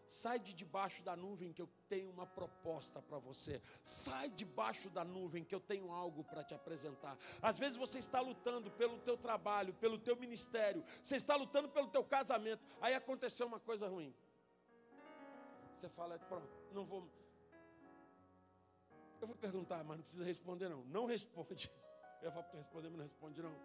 Sai 0.09 0.39
de 0.39 0.55
debaixo 0.55 1.03
da 1.03 1.15
nuvem 1.15 1.53
que 1.53 1.61
eu 1.61 1.69
tenho 1.87 2.09
uma 2.09 2.25
proposta 2.25 2.99
para 2.99 3.19
você. 3.19 3.61
Sai 3.83 4.27
debaixo 4.31 4.89
da 4.89 5.03
nuvem 5.05 5.43
que 5.43 5.53
eu 5.53 5.59
tenho 5.59 5.91
algo 5.91 6.23
para 6.23 6.43
te 6.43 6.55
apresentar. 6.55 7.15
Às 7.39 7.59
vezes 7.59 7.77
você 7.77 7.99
está 7.99 8.19
lutando 8.19 8.71
pelo 8.71 8.97
teu 9.01 9.15
trabalho, 9.15 9.71
pelo 9.75 9.99
teu 9.99 10.15
ministério, 10.15 10.83
você 11.03 11.15
está 11.15 11.35
lutando 11.35 11.69
pelo 11.69 11.89
teu 11.89 12.03
casamento. 12.03 12.65
Aí 12.81 12.95
aconteceu 12.95 13.45
uma 13.45 13.59
coisa 13.59 13.87
ruim. 13.87 14.11
Você 15.75 15.87
fala, 15.89 16.17
pronto, 16.17 16.49
não 16.73 16.83
vou. 16.83 17.07
Eu 19.21 19.27
vou 19.27 19.35
perguntar, 19.35 19.83
mas 19.83 19.97
não 19.97 20.03
precisa 20.03 20.25
responder 20.25 20.69
não. 20.69 20.83
Não 20.85 21.05
responde. 21.05 21.71
Eu 22.19 22.31
vou 22.31 22.43
responder, 22.51 22.89
mas 22.89 22.97
não 22.97 23.05
responde 23.05 23.41
não. 23.43 23.55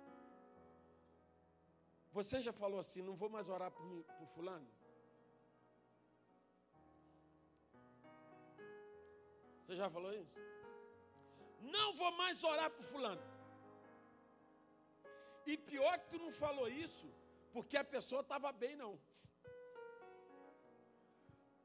Você 2.12 2.38
já 2.38 2.52
falou 2.52 2.78
assim, 2.78 3.00
não 3.02 3.16
vou 3.16 3.30
mais 3.30 3.48
orar 3.48 3.70
por, 3.70 3.84
mim, 3.86 4.04
por 4.18 4.28
fulano? 4.28 4.83
Você 9.64 9.76
já 9.76 9.88
falou 9.88 10.12
isso? 10.12 10.34
Não 11.60 11.94
vou 11.94 12.12
mais 12.12 12.44
orar 12.44 12.70
por 12.70 12.84
fulano. 12.84 13.22
E 15.46 15.56
pior 15.56 15.98
que 15.98 16.08
tu 16.10 16.18
não 16.18 16.30
falou 16.30 16.68
isso, 16.68 17.06
porque 17.52 17.76
a 17.76 17.84
pessoa 17.84 18.20
estava 18.20 18.52
bem, 18.52 18.76
não. 18.76 18.98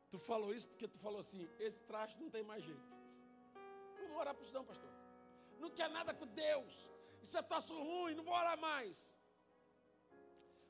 Tu 0.09 0.17
falou 0.17 0.53
isso 0.53 0.67
porque 0.67 0.87
tu 0.87 0.97
falou 0.97 1.19
assim: 1.19 1.47
esse 1.59 1.79
traste 1.79 2.19
não 2.21 2.29
tem 2.29 2.43
mais 2.43 2.63
jeito. 2.63 2.87
Vamos 3.99 4.17
orar 4.17 4.33
por 4.33 4.43
isso, 4.43 4.53
não, 4.53 4.65
pastor. 4.65 4.89
Não 5.59 5.69
quer 5.69 5.89
nada 5.89 6.13
com 6.13 6.25
Deus. 6.25 6.73
Isso 7.21 7.37
é 7.37 7.41
troço 7.41 7.77
ruim, 7.77 8.15
não 8.15 8.23
vou 8.23 8.33
orar 8.33 8.57
mais. 8.57 8.97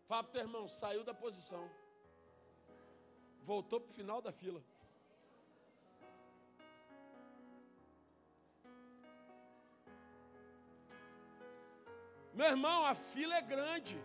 Fala 0.07 0.23
para 0.23 0.33
teu 0.33 0.41
irmão, 0.41 0.67
saiu 0.67 1.03
da 1.03 1.13
posição. 1.13 1.69
Voltou 3.43 3.79
para 3.79 3.91
o 3.91 3.93
final 3.93 4.21
da 4.21 4.31
fila. 4.31 4.63
Meu 12.33 12.47
irmão, 12.47 12.85
a 12.85 12.95
fila 12.95 13.35
é 13.35 13.41
grande. 13.41 14.01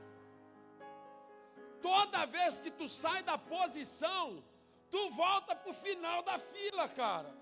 Toda 1.81 2.27
vez 2.27 2.59
que 2.59 2.71
tu 2.71 2.89
sai 2.89 3.23
da 3.23 3.37
posição, 3.37 4.43
tu 4.91 5.11
volta 5.11 5.55
para 5.55 5.71
o 5.71 5.75
final 5.75 6.23
da 6.23 6.39
fila, 6.39 6.89
cara. 6.89 7.35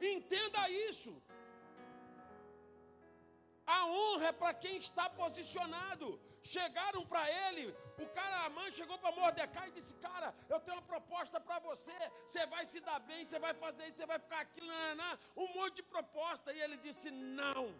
Entenda 0.00 0.68
isso. 0.70 1.12
A 3.66 3.86
honra 3.86 4.26
é 4.28 4.32
para 4.32 4.54
quem 4.54 4.76
está 4.76 5.08
posicionado. 5.08 6.20
Chegaram 6.42 7.06
para 7.06 7.22
ele, 7.46 7.72
o 7.98 8.06
cara, 8.08 8.46
a 8.46 8.50
mãe 8.50 8.72
chegou 8.72 8.98
para 8.98 9.14
Mordecai 9.14 9.68
e 9.68 9.72
disse: 9.72 9.94
Cara, 9.94 10.34
eu 10.48 10.58
tenho 10.58 10.76
uma 10.76 10.82
proposta 10.82 11.40
para 11.40 11.60
você. 11.60 11.96
Você 12.26 12.44
vai 12.46 12.64
se 12.64 12.80
dar 12.80 12.98
bem, 12.98 13.24
você 13.24 13.38
vai 13.38 13.54
fazer 13.54 13.86
isso, 13.86 13.98
você 13.98 14.06
vai 14.06 14.18
ficar 14.18 14.40
aqui, 14.40 14.60
nanã, 14.60 15.16
um 15.36 15.46
monte 15.54 15.76
de 15.76 15.82
proposta. 15.84 16.52
E 16.52 16.60
ele 16.60 16.76
disse: 16.78 17.10
Não. 17.12 17.72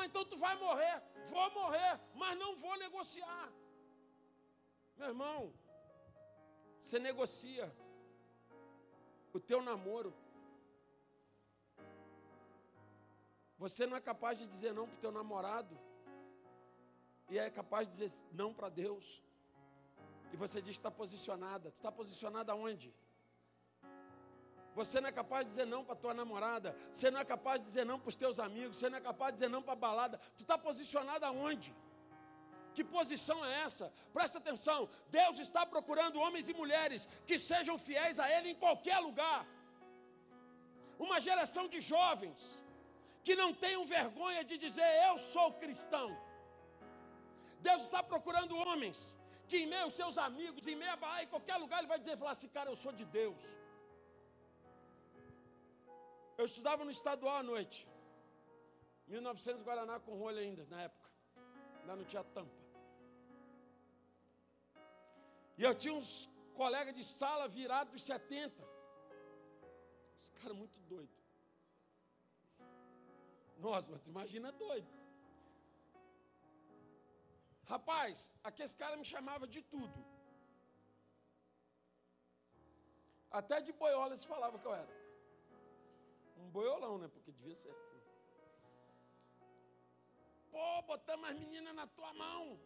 Mas 0.00 0.08
então 0.08 0.24
tu 0.24 0.36
vai 0.38 0.56
morrer, 0.56 1.02
vou 1.32 1.50
morrer, 1.50 2.00
mas 2.14 2.38
não 2.38 2.56
vou 2.56 2.74
negociar. 2.78 3.48
Meu 4.96 5.08
irmão, 5.08 5.52
você 6.78 6.98
negocia 6.98 7.66
o 9.34 9.38
teu 9.38 9.60
namoro 9.60 10.10
Você 13.62 13.86
não 13.86 13.94
é 13.94 14.00
capaz 14.00 14.38
de 14.38 14.46
dizer 14.46 14.72
não 14.72 14.86
para 14.88 14.96
o 14.96 15.00
teu 15.00 15.12
namorado. 15.12 15.78
e 17.28 17.38
é 17.38 17.50
capaz 17.50 17.86
de 17.86 17.92
dizer 17.92 18.24
não 18.32 18.54
para 18.54 18.70
Deus. 18.70 19.22
E 20.32 20.36
você 20.36 20.62
diz 20.62 20.76
que 20.76 20.80
está 20.80 20.90
posicionada. 20.90 21.70
Tu 21.70 21.76
está 21.76 21.92
posicionada 21.92 22.54
onde? 22.54 22.88
Você 24.74 25.00
não 25.00 25.08
é 25.08 25.12
capaz 25.12 25.44
de 25.44 25.50
dizer 25.50 25.66
não 25.66 25.84
para 25.84 25.96
tua 25.96 26.14
namorada. 26.14 26.76
Você 26.92 27.10
não 27.10 27.20
é 27.20 27.24
capaz 27.24 27.60
de 27.60 27.66
dizer 27.66 27.84
não 27.84 27.98
para 27.98 28.08
os 28.08 28.14
teus 28.14 28.38
amigos. 28.38 28.76
Você 28.76 28.88
não 28.88 28.98
é 28.98 29.00
capaz 29.00 29.32
de 29.32 29.36
dizer 29.38 29.48
não 29.48 29.62
para 29.62 29.72
a 29.72 29.76
balada. 29.76 30.18
Tu 30.36 30.42
está 30.42 30.56
posicionada 30.56 31.26
aonde? 31.26 31.74
Que 32.74 32.84
posição 32.84 33.44
é 33.44 33.62
essa? 33.62 33.92
Presta 34.12 34.38
atenção. 34.38 34.88
Deus 35.08 35.38
está 35.38 35.66
procurando 35.66 36.20
homens 36.20 36.48
e 36.48 36.54
mulheres 36.54 37.08
que 37.26 37.38
sejam 37.38 37.76
fiéis 37.76 38.18
a 38.18 38.30
Ele 38.30 38.50
em 38.50 38.54
qualquer 38.54 38.98
lugar. 38.98 39.44
Uma 40.98 41.20
geração 41.20 41.66
de 41.66 41.80
jovens 41.80 42.58
que 43.24 43.34
não 43.34 43.52
tenham 43.52 43.84
vergonha 43.84 44.44
de 44.44 44.56
dizer 44.56 44.88
eu 45.08 45.18
sou 45.18 45.52
cristão. 45.54 46.08
Deus 47.60 47.82
está 47.82 48.02
procurando 48.02 48.56
homens 48.56 48.98
que 49.48 49.58
em 49.58 49.66
meio 49.66 49.84
aos 49.86 49.94
seus 49.94 50.16
amigos, 50.16 50.66
em 50.66 50.76
meio 50.76 50.92
a 50.92 50.96
Bahia, 50.96 51.24
em 51.24 51.32
qualquer 51.34 51.56
lugar, 51.56 51.78
ele 51.80 51.88
vai 51.88 51.98
dizer, 51.98 52.16
falar 52.16 52.30
assim, 52.30 52.48
cara, 52.48 52.70
eu 52.70 52.76
sou 52.76 52.92
de 52.92 53.04
Deus. 53.04 53.42
Eu 56.40 56.46
estudava 56.50 56.82
no 56.86 56.92
estadual 56.98 57.36
à 57.36 57.42
noite. 57.42 57.78
1900 59.06 59.62
Guaraná 59.62 59.96
com 60.04 60.14
rolha 60.22 60.40
ainda, 60.40 60.64
na 60.70 60.82
época. 60.88 61.08
Ainda 61.80 61.96
não 61.96 62.04
tinha 62.12 62.24
tampa. 62.36 62.58
E 65.58 65.62
eu 65.68 65.74
tinha 65.74 65.92
uns 65.92 66.30
colegas 66.60 66.94
de 66.98 67.04
sala 67.04 67.46
virados 67.46 67.92
dos 67.92 68.04
70. 68.04 68.66
Os 70.18 70.30
caras 70.30 70.56
muito 70.56 70.78
doidos. 70.92 71.20
Nossa, 73.58 73.90
mas 73.90 74.00
tu 74.00 74.08
imagina 74.08 74.50
doido. 74.50 74.88
Rapaz, 77.74 78.34
aqueles 78.42 78.74
caras 78.74 78.98
me 78.98 79.04
chamavam 79.04 79.46
de 79.46 79.60
tudo. 79.74 79.98
Até 83.30 83.60
de 83.60 83.74
boiola 83.74 84.08
eles 84.12 84.24
falavam 84.24 84.58
que 84.58 84.66
eu 84.66 84.74
era. 84.74 84.99
Um 86.40 86.50
boiolão, 86.50 86.98
né? 86.98 87.08
Porque 87.08 87.32
devia 87.32 87.54
ser. 87.54 87.74
Pô, 90.50 90.82
botamos 90.82 91.30
as 91.30 91.38
meninas 91.38 91.74
na 91.74 91.86
tua 91.86 92.12
mão. 92.14 92.58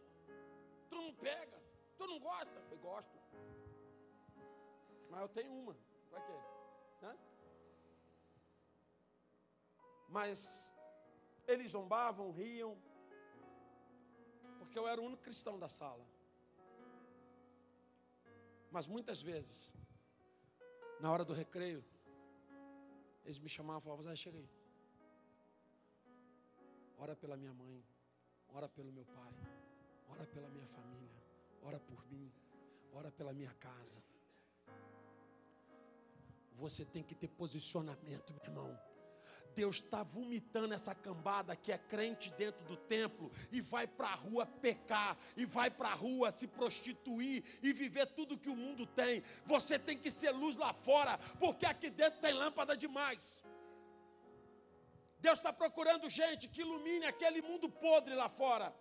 Tu 0.89 0.95
não 0.95 1.13
pega. 1.13 1.61
Tu 1.97 2.07
não 2.07 2.19
gosta? 2.19 2.53
Eu 2.55 2.63
falei, 2.63 2.79
gosto. 2.79 3.17
Mas 5.09 5.21
eu 5.21 5.29
tenho 5.29 5.51
uma. 5.51 5.75
Pra 6.09 6.21
quê? 6.21 6.37
Né? 7.01 7.17
Mas 10.09 10.73
eles 11.47 11.71
zombavam, 11.71 12.31
riam, 12.31 12.77
porque 14.59 14.77
eu 14.77 14.87
era 14.87 14.99
o 14.99 15.05
único 15.05 15.23
cristão 15.23 15.59
da 15.59 15.69
sala. 15.69 16.05
Mas 18.71 18.87
muitas 18.87 19.21
vezes, 19.21 19.73
na 20.99 21.11
hora 21.11 21.23
do 21.23 21.33
recreio, 21.33 21.83
eles 23.25 23.39
me 23.39 23.49
chamavam 23.49 23.79
e 23.79 23.83
falavam, 23.83 24.03
Zé, 24.03 24.15
chega 24.15 24.37
aí. 24.37 24.49
Ora 26.97 27.15
pela 27.15 27.35
minha 27.35 27.53
mãe, 27.53 27.83
ora 28.49 28.69
pelo 28.69 28.91
meu 28.91 29.05
pai, 29.05 29.33
ora 30.09 30.25
pela 30.27 30.47
minha 30.49 30.67
família, 30.67 31.21
ora 31.61 31.79
por 31.79 32.05
mim, 32.07 32.31
ora 32.93 33.11
pela 33.11 33.33
minha 33.33 33.53
casa. 33.55 34.01
Você 36.53 36.85
tem 36.85 37.03
que 37.03 37.15
ter 37.15 37.27
posicionamento, 37.27 38.33
meu 38.33 38.43
irmão. 38.43 38.94
Deus 39.55 39.77
está 39.77 40.03
vomitando 40.03 40.73
essa 40.73 40.93
cambada 40.93 41.55
que 41.55 41.71
é 41.71 41.77
crente 41.77 42.29
dentro 42.33 42.63
do 42.65 42.75
templo 42.75 43.31
e 43.51 43.61
vai 43.61 43.87
para 43.87 44.09
a 44.09 44.15
rua 44.15 44.45
pecar, 44.45 45.17
e 45.37 45.45
vai 45.45 45.69
para 45.71 45.89
a 45.89 45.93
rua 45.93 46.31
se 46.31 46.45
prostituir 46.45 47.43
e 47.63 47.71
viver 47.71 48.05
tudo 48.07 48.37
que 48.37 48.49
o 48.49 48.55
mundo 48.55 48.85
tem. 48.85 49.23
Você 49.45 49.79
tem 49.79 49.97
que 49.97 50.11
ser 50.11 50.31
luz 50.31 50.57
lá 50.57 50.73
fora, 50.73 51.17
porque 51.39 51.65
aqui 51.65 51.89
dentro 51.89 52.19
tem 52.19 52.33
lâmpada 52.33 52.75
demais. 52.75 53.41
Deus 55.19 55.39
está 55.39 55.51
procurando 55.51 56.09
gente 56.09 56.47
que 56.47 56.61
ilumine 56.61 57.05
aquele 57.05 57.41
mundo 57.41 57.67
podre 57.69 58.13
lá 58.13 58.29
fora. 58.29 58.75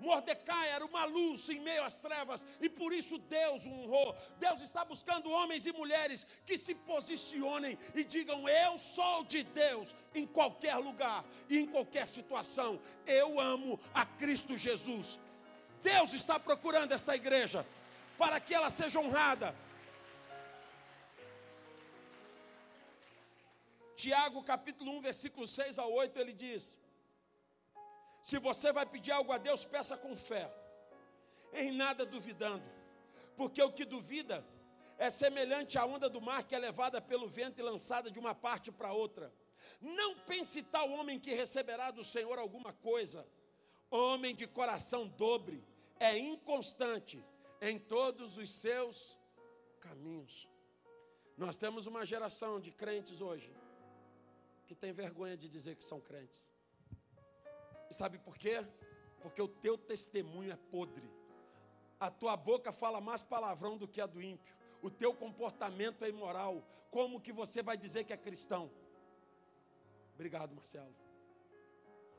Mordecai 0.00 0.70
era 0.70 0.84
uma 0.84 1.04
luz 1.04 1.48
em 1.48 1.60
meio 1.60 1.82
às 1.82 1.96
trevas 1.96 2.46
e 2.60 2.68
por 2.68 2.92
isso 2.92 3.18
Deus 3.18 3.66
o 3.66 3.70
honrou. 3.70 4.16
Deus 4.38 4.60
está 4.62 4.84
buscando 4.84 5.30
homens 5.30 5.66
e 5.66 5.72
mulheres 5.72 6.26
que 6.46 6.56
se 6.56 6.74
posicionem 6.74 7.78
e 7.94 8.04
digam: 8.04 8.48
Eu 8.48 8.78
sou 8.78 9.24
de 9.24 9.42
Deus 9.42 9.94
em 10.14 10.26
qualquer 10.26 10.76
lugar 10.76 11.24
e 11.48 11.58
em 11.58 11.66
qualquer 11.66 12.06
situação. 12.06 12.80
Eu 13.06 13.40
amo 13.40 13.78
a 13.92 14.06
Cristo 14.06 14.56
Jesus. 14.56 15.18
Deus 15.82 16.12
está 16.12 16.38
procurando 16.38 16.92
esta 16.92 17.14
igreja 17.14 17.66
para 18.16 18.40
que 18.40 18.54
ela 18.54 18.70
seja 18.70 19.00
honrada. 19.00 19.54
Tiago 23.96 24.44
capítulo 24.44 24.92
1, 24.98 25.00
versículo 25.00 25.46
6 25.46 25.76
a 25.76 25.86
8, 25.86 26.18
ele 26.20 26.32
diz: 26.32 26.76
se 28.28 28.38
você 28.38 28.70
vai 28.70 28.84
pedir 28.84 29.12
algo 29.12 29.32
a 29.32 29.38
Deus, 29.38 29.64
peça 29.64 29.96
com 29.96 30.14
fé, 30.14 30.52
em 31.50 31.72
nada 31.72 32.04
duvidando, 32.04 32.62
porque 33.38 33.62
o 33.62 33.72
que 33.72 33.86
duvida 33.86 34.44
é 34.98 35.08
semelhante 35.08 35.78
à 35.78 35.86
onda 35.86 36.10
do 36.10 36.20
mar 36.20 36.42
que 36.44 36.54
é 36.54 36.58
levada 36.58 37.00
pelo 37.00 37.26
vento 37.26 37.58
e 37.58 37.62
lançada 37.62 38.10
de 38.10 38.18
uma 38.18 38.34
parte 38.34 38.70
para 38.70 38.92
outra. 38.92 39.32
Não 39.80 40.14
pense 40.30 40.62
tal 40.62 40.90
homem 40.90 41.18
que 41.18 41.32
receberá 41.32 41.90
do 41.90 42.04
Senhor 42.04 42.38
alguma 42.38 42.70
coisa. 42.70 43.26
Homem 43.90 44.34
de 44.34 44.46
coração 44.46 45.08
dobre, 45.08 45.64
é 45.98 46.18
inconstante 46.18 47.24
em 47.62 47.78
todos 47.78 48.36
os 48.36 48.50
seus 48.50 49.18
caminhos. 49.80 50.46
Nós 51.34 51.56
temos 51.56 51.86
uma 51.86 52.04
geração 52.04 52.60
de 52.60 52.72
crentes 52.72 53.22
hoje 53.22 53.50
que 54.66 54.74
tem 54.74 54.92
vergonha 54.92 55.34
de 55.34 55.48
dizer 55.48 55.76
que 55.76 55.82
são 55.82 55.98
crentes. 55.98 56.46
E 57.90 57.94
sabe 57.94 58.18
por 58.18 58.36
quê? 58.36 58.66
Porque 59.20 59.40
o 59.40 59.48
teu 59.48 59.76
testemunho 59.76 60.52
é 60.52 60.56
podre. 60.56 61.08
A 61.98 62.10
tua 62.10 62.36
boca 62.36 62.72
fala 62.72 63.00
mais 63.00 63.22
palavrão 63.22 63.76
do 63.76 63.88
que 63.88 64.00
a 64.00 64.06
do 64.06 64.22
ímpio. 64.22 64.56
O 64.80 64.90
teu 64.90 65.12
comportamento 65.12 66.04
é 66.04 66.08
imoral. 66.08 66.62
Como 66.90 67.20
que 67.20 67.32
você 67.32 67.62
vai 67.62 67.76
dizer 67.76 68.04
que 68.04 68.12
é 68.12 68.16
cristão? 68.16 68.70
Obrigado, 70.14 70.54
Marcelo. 70.54 70.94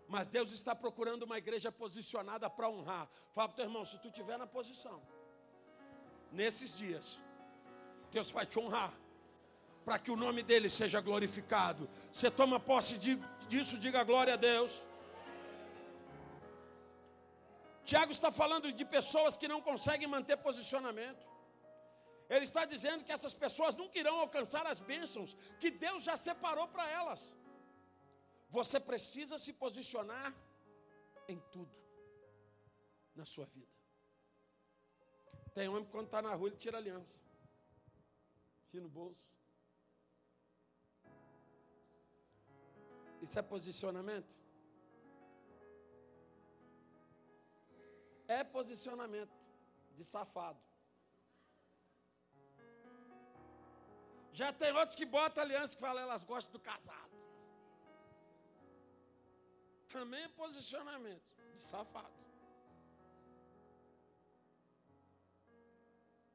Mas 0.08 0.28
Deus 0.28 0.52
está 0.52 0.76
procurando 0.76 1.24
uma 1.24 1.38
igreja 1.38 1.72
posicionada 1.72 2.50
para 2.50 2.70
honrar. 2.70 3.08
Fala 3.32 3.48
para 3.48 3.54
o 3.54 3.56
teu 3.56 3.66
irmão, 3.66 3.86
se 3.86 3.98
tu 4.00 4.08
estiver 4.08 4.38
na 4.38 4.48
posição, 4.48 5.02
nesses 6.32 6.76
dias, 6.76 7.20
Deus 8.12 8.32
vai 8.32 8.46
te 8.46 8.60
honrar. 8.60 8.94
Para 9.86 9.98
que 10.00 10.12
o 10.12 10.16
nome 10.16 10.44
dele 10.44 10.70
seja 10.70 11.00
glorificado. 11.00 11.90
Você 12.12 12.30
toma 12.30 12.60
posse 12.60 12.98
disso, 13.48 13.78
diga 13.78 14.04
glória 14.04 14.34
a 14.34 14.38
Deus. 14.38 14.86
Tiago 17.90 18.12
está 18.12 18.30
falando 18.32 18.72
de 18.80 18.86
pessoas 18.86 19.36
que 19.36 19.48
não 19.52 19.62
conseguem 19.70 20.08
manter 20.16 20.38
posicionamento. 20.48 21.24
Ele 22.30 22.46
está 22.50 22.64
dizendo 22.74 23.04
que 23.04 23.12
essas 23.12 23.34
pessoas 23.44 23.74
nunca 23.82 23.98
irão 23.98 24.16
alcançar 24.20 24.64
as 24.68 24.80
bênçãos 24.80 25.36
que 25.60 25.72
Deus 25.72 26.04
já 26.04 26.16
separou 26.16 26.68
para 26.68 26.88
elas. 26.88 27.36
Você 28.58 28.80
precisa 28.80 29.40
se 29.40 29.52
posicionar 29.64 30.28
em 31.28 31.40
tudo 31.54 31.76
na 33.16 33.26
sua 33.26 33.46
vida. 33.46 33.76
Tem 35.56 35.68
homem 35.68 35.86
que 35.86 35.92
quando 35.92 36.06
está 36.06 36.22
na 36.22 36.36
rua 36.36 36.50
ele 36.50 36.58
tira 36.58 36.78
aliança. 36.78 37.24
Enfia 38.66 38.82
no 38.82 38.90
bolso. 38.90 39.34
Isso 43.24 43.38
é 43.40 43.42
posicionamento? 43.42 44.39
É 48.38 48.44
posicionamento 48.44 49.36
de 49.98 50.04
safado. 50.04 50.62
Já 54.32 54.54
tem 54.54 54.72
outros 54.72 54.96
que 54.96 55.06
botam 55.06 55.44
aliança 55.44 55.76
que 55.76 55.82
falam, 55.82 56.04
elas 56.04 56.24
gostam 56.24 56.54
do 56.54 56.60
casado. 56.60 57.16
Também 59.92 60.24
é 60.26 60.30
posicionamento 60.30 61.30
de 61.58 61.64
safado. 61.64 62.20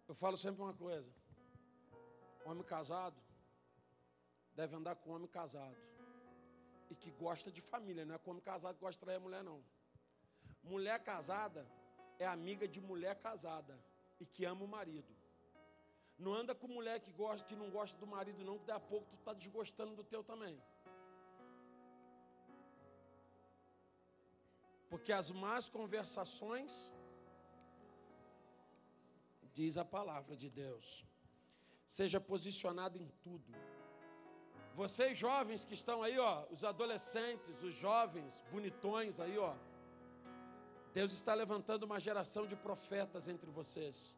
Eu 0.09 0.17
falo 0.17 0.37
sempre 0.37 0.61
uma 0.61 0.75
coisa: 0.75 1.13
homem 2.45 2.65
casado 2.65 3.23
deve 4.57 4.75
andar 4.75 4.97
com 4.97 5.13
homem 5.13 5.29
casado 5.29 5.77
e 6.91 6.97
que 6.97 7.13
gosta 7.13 7.51
de 7.53 7.61
família, 7.61 8.05
não 8.05 8.17
é 8.17 8.19
com 8.19 8.33
homem 8.33 8.43
casado 8.43 8.75
que 8.75 8.81
gosta 8.81 8.99
de 8.99 9.05
trair 9.05 9.17
a 9.17 9.21
mulher, 9.21 9.45
não. 9.45 9.65
Mulher 10.65 10.99
casada 11.03 11.65
é 12.19 12.27
amiga 12.27 12.67
de 12.67 12.81
mulher 12.81 13.17
casada 13.17 13.79
e 14.21 14.27
que 14.27 14.45
ama 14.45 14.65
o 14.65 14.69
marido. 14.69 15.13
Não 16.19 16.33
anda 16.33 16.55
com 16.55 16.69
mulher 16.69 17.01
que 17.01 17.13
gosta, 17.13 17.47
que 17.47 17.57
não 17.57 17.71
gosta 17.71 17.99
do 17.99 18.07
marido, 18.07 18.45
não, 18.45 18.59
que 18.59 18.67
daqui 18.67 18.85
a 18.85 18.89
pouco 18.89 19.07
tu 19.11 19.17
está 19.17 19.33
desgostando 19.33 19.95
do 19.97 20.05
teu 20.05 20.23
também. 20.23 20.61
Porque 24.89 25.13
as 25.13 25.31
más 25.31 25.69
conversações, 25.69 26.93
diz 29.53 29.77
a 29.77 29.85
palavra 29.85 30.37
de 30.37 30.49
Deus, 30.49 31.05
seja 31.87 32.21
posicionado 32.21 32.97
em 32.99 33.09
tudo. 33.23 33.53
Vocês 34.75 35.19
jovens 35.19 35.65
que 35.65 35.75
estão 35.75 36.03
aí, 36.03 36.19
ó, 36.19 36.47
os 36.51 36.65
adolescentes, 36.65 37.63
os 37.63 37.75
jovens, 37.75 38.43
bonitões 38.51 39.21
aí, 39.21 39.37
ó. 39.39 39.55
Deus 40.95 41.13
está 41.13 41.35
levantando 41.35 41.83
uma 41.83 41.99
geração 41.99 42.47
de 42.47 42.55
profetas 42.55 43.27
entre 43.27 43.51
vocês, 43.51 44.17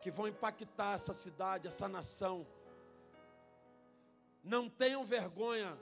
que 0.00 0.10
vão 0.10 0.26
impactar 0.26 0.94
essa 0.94 1.12
cidade, 1.12 1.68
essa 1.68 1.86
nação. 1.86 2.46
Não 4.42 4.70
tenham 4.70 5.04
vergonha 5.04 5.78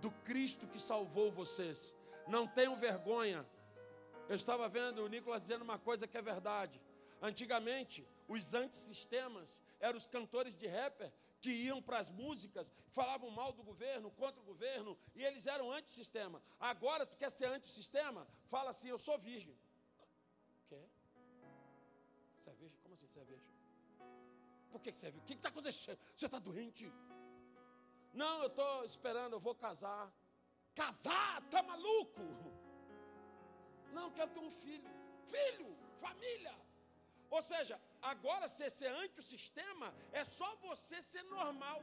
do 0.00 0.12
Cristo 0.28 0.68
que 0.68 0.78
salvou 0.78 1.32
vocês. 1.32 1.92
Não 2.28 2.46
tenham 2.46 2.76
vergonha. 2.76 3.44
Eu 4.28 4.36
estava 4.36 4.68
vendo 4.68 5.04
o 5.04 5.08
Nicolas 5.08 5.42
dizendo 5.42 5.62
uma 5.62 5.78
coisa 5.78 6.06
que 6.06 6.16
é 6.16 6.22
verdade. 6.22 6.80
Antigamente, 7.20 8.06
os 8.28 8.54
antissistemas 8.54 9.60
eram 9.80 9.96
os 9.96 10.06
cantores 10.06 10.54
de 10.54 10.68
rapper 10.68 11.12
que 11.46 11.52
iam 11.68 11.80
para 11.80 11.98
as 12.04 12.10
músicas, 12.10 12.72
falavam 12.98 13.30
mal 13.30 13.50
do 13.58 13.62
governo, 13.62 14.10
contra 14.22 14.40
o 14.40 14.44
governo, 14.52 14.98
e 15.14 15.20
eles 15.28 15.46
eram 15.46 15.70
antissistema. 15.70 16.42
Agora, 16.58 17.06
tu 17.06 17.16
quer 17.16 17.30
ser 17.30 17.48
antissistema? 17.58 18.26
Fala 18.54 18.70
assim, 18.70 18.88
eu 18.88 18.98
sou 18.98 19.16
virgem. 19.16 19.56
Quer? 20.70 20.88
Você 22.36 22.50
é 22.50 22.54
virgem? 22.62 22.78
Como 22.82 22.94
assim 22.94 23.06
você 23.06 23.20
é 23.20 23.24
virgem? 23.24 23.52
Por 24.72 24.80
que 24.82 24.92
você 24.92 25.06
é 25.06 25.10
virgem? 25.12 25.24
O 25.24 25.28
que 25.28 25.34
está 25.34 25.50
acontecendo? 25.50 25.98
Você 26.16 26.26
está 26.26 26.40
doente? 26.40 26.92
Não, 28.12 28.36
eu 28.42 28.48
estou 28.48 28.84
esperando, 28.84 29.34
eu 29.34 29.40
vou 29.48 29.54
casar. 29.54 30.04
Casar? 30.74 31.48
Tá 31.48 31.62
maluco? 31.62 32.26
Não, 33.92 34.10
quero 34.10 34.32
ter 34.32 34.40
um 34.40 34.50
filho. 34.50 34.90
Filho, 35.34 35.68
família. 36.04 36.56
Ou 37.30 37.40
seja, 37.40 37.80
agora 38.14 38.48
ser, 38.56 38.70
ser 38.70 38.90
anti 39.02 39.18
o 39.20 39.28
sistema 39.34 39.88
é 40.12 40.24
só 40.24 40.48
você 40.66 41.00
ser 41.02 41.24
normal. 41.36 41.80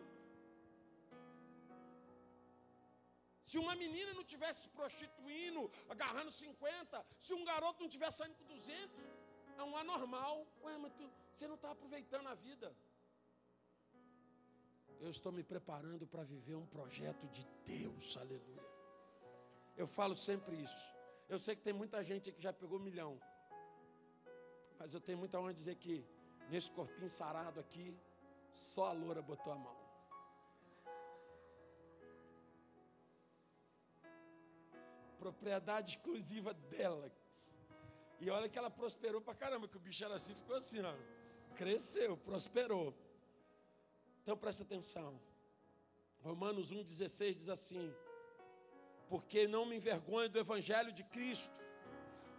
Se 3.50 3.58
uma 3.64 3.76
menina 3.76 4.12
não 4.14 4.24
tivesse 4.24 4.62
se 4.64 4.70
prostituindo, 4.78 5.62
agarrando 5.94 6.32
50, 6.32 7.06
se 7.20 7.34
um 7.34 7.44
garoto 7.50 7.82
não 7.84 7.90
tivesse 7.96 8.18
saindo 8.20 8.36
com 8.40 8.46
200, 8.46 9.04
é 9.58 9.64
um 9.64 9.76
anormal. 9.78 10.48
Ué, 10.64 10.78
mas 10.78 10.94
tu, 10.94 11.10
você 11.32 11.48
não 11.48 11.56
está 11.56 11.72
aproveitando 11.72 12.28
a 12.28 12.36
vida. 12.36 12.76
Eu 15.00 15.10
estou 15.10 15.32
me 15.32 15.44
preparando 15.44 16.08
para 16.08 16.24
viver 16.24 16.56
um 16.56 16.66
projeto 16.66 17.28
de 17.28 17.46
Deus, 17.66 18.16
aleluia. 18.18 18.64
Eu 19.76 19.86
falo 19.86 20.16
sempre 20.16 20.56
isso. 20.56 20.84
Eu 21.28 21.38
sei 21.38 21.56
que 21.56 21.62
tem 21.62 21.74
muita 21.74 22.04
gente 22.04 22.32
que 22.32 22.42
já 22.42 22.54
pegou 22.54 22.80
um 22.80 22.82
milhão. 22.82 23.20
Mas 24.80 24.94
eu 24.94 25.02
tenho 25.02 25.18
muita 25.18 25.40
honra 25.40 25.54
de 25.54 25.60
dizer 25.60 25.76
que 25.76 26.06
nesse 26.50 26.70
corpinho 26.72 27.10
sarado 27.10 27.60
aqui, 27.60 27.96
só 28.52 28.88
a 28.88 28.92
loura 28.92 29.22
botou 29.22 29.52
a 29.54 29.56
mão. 29.56 29.78
Propriedade 35.18 35.92
exclusiva 35.92 36.54
dela. 36.54 37.12
E 38.20 38.30
olha 38.30 38.50
que 38.50 38.58
ela 38.58 38.70
prosperou 38.70 39.22
pra 39.22 39.34
caramba, 39.34 39.68
que 39.68 39.78
o 39.78 39.80
bicho 39.80 40.04
era 40.04 40.16
assim, 40.16 40.36
ficou 40.36 40.56
assim, 40.56 40.82
ó. 40.82 40.96
Cresceu, 41.56 42.18
prosperou. 42.18 42.94
Então 44.22 44.38
presta 44.38 44.64
atenção. 44.64 45.20
Romanos 46.22 46.72
1,16 46.72 47.34
diz 47.34 47.50
assim: 47.50 47.94
Porque 49.10 49.48
não 49.48 49.66
me 49.66 49.76
envergonho 49.76 50.30
do 50.30 50.40
Evangelho 50.40 50.92
de 50.92 51.04
Cristo 51.04 51.64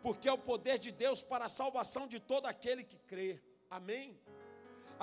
porque 0.05 0.29
é 0.29 0.33
o 0.33 0.37
poder 0.37 0.79
de 0.79 0.93
Deus 0.93 1.23
para 1.23 1.47
a 1.47 1.49
salvação 1.49 2.07
de 2.07 2.21
todo 2.21 2.45
aquele 2.45 2.85
que 2.85 2.99
crê. 2.99 3.41
Amém? 3.79 4.09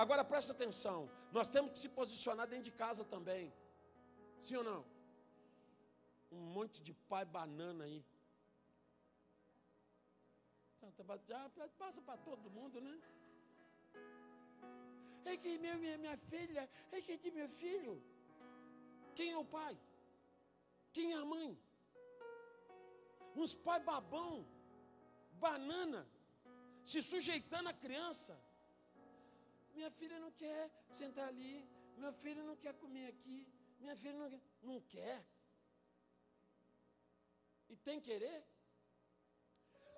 Agora 0.01 0.23
presta 0.31 0.51
atenção, 0.53 0.99
nós 1.37 1.49
temos 1.53 1.71
que 1.73 1.79
se 1.83 1.89
posicionar 1.97 2.47
dentro 2.51 2.67
de 2.69 2.73
casa 2.83 3.03
também. 3.13 3.45
Sim 4.45 4.57
ou 4.59 4.63
não? 4.63 4.81
Um 6.31 6.43
monte 6.57 6.77
de 6.87 6.93
pai 7.11 7.25
banana 7.37 7.83
aí. 7.87 7.99
Já 11.27 11.41
passa 11.81 12.01
para 12.01 12.17
todo 12.27 12.53
mundo, 12.57 12.79
né? 12.87 12.93
É 15.31 15.35
que 15.41 15.57
minha, 15.63 15.75
minha, 15.83 15.97
minha 16.03 16.17
filha, 16.31 16.63
é 16.91 17.01
que 17.01 17.17
de 17.17 17.31
meu 17.39 17.49
filho. 17.61 17.95
Quem 19.17 19.31
é 19.31 19.37
o 19.37 19.45
pai? 19.57 19.73
Quem 20.93 21.11
é 21.15 21.17
a 21.17 21.25
mãe? 21.33 21.49
Uns 23.35 23.53
pai 23.67 23.79
babão 23.91 24.33
banana, 25.47 26.01
se 26.91 27.01
sujeitando 27.01 27.69
à 27.73 27.73
criança. 27.73 28.33
Minha 29.73 29.91
filha 29.99 30.17
não 30.19 30.31
quer 30.31 30.69
sentar 30.99 31.27
ali, 31.27 31.55
meu 31.97 32.13
filho 32.23 32.43
não 32.49 32.55
quer 32.63 32.73
comer 32.83 33.07
aqui, 33.13 33.37
minha 33.79 33.95
filha 33.95 34.17
não 34.21 34.29
quer. 34.29 34.41
Não 34.69 34.79
quer. 34.95 35.19
E 37.69 37.75
tem 37.87 37.99
querer? 38.09 38.39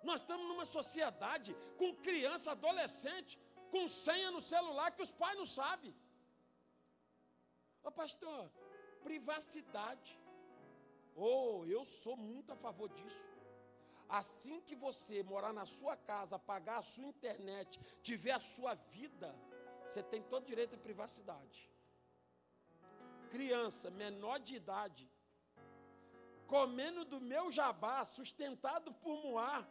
Nós 0.03 0.21
estamos 0.21 0.45
numa 0.47 0.65
sociedade 0.65 1.55
com 1.80 1.95
criança, 2.07 2.51
adolescente, 2.51 3.39
com 3.71 3.88
senha 3.88 4.30
no 4.36 4.41
celular 4.53 4.91
que 4.91 5.01
os 5.01 5.11
pais 5.21 5.38
não 5.41 5.45
sabem. 5.45 5.93
Ô 7.84 7.91
pastor, 7.91 8.41
privacidade. 9.07 10.11
Oh, 11.15 11.65
eu 11.65 11.84
sou 11.86 12.15
muito 12.15 12.51
a 12.53 12.55
favor 12.55 12.89
disso. 12.89 13.24
Assim 14.09 14.59
que 14.61 14.76
você 14.76 15.24
morar 15.24 15.53
na 15.53 15.65
sua 15.65 15.95
casa, 15.95 16.38
pagar 16.38 16.78
a 16.80 16.89
sua 16.93 17.05
internet, 17.05 17.80
tiver 18.01 18.32
a 18.32 18.39
sua 18.39 18.76
vida, 18.97 19.34
você 19.93 20.01
tem 20.01 20.23
todo 20.23 20.43
direito 20.43 20.75
à 20.75 20.77
privacidade. 20.77 21.69
Criança, 23.29 23.91
menor 23.91 24.39
de 24.39 24.55
idade, 24.55 25.07
comendo 26.47 27.05
do 27.05 27.19
meu 27.21 27.51
jabá, 27.51 28.03
sustentado 28.03 28.91
por 28.93 29.15
Moá. 29.23 29.65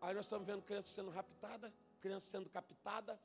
Aí 0.00 0.14
nós 0.14 0.24
estamos 0.24 0.46
vendo 0.46 0.62
criança 0.62 0.88
sendo 0.88 1.10
raptada, 1.10 1.72
criança 2.00 2.26
sendo 2.26 2.48
captada, 2.48 3.20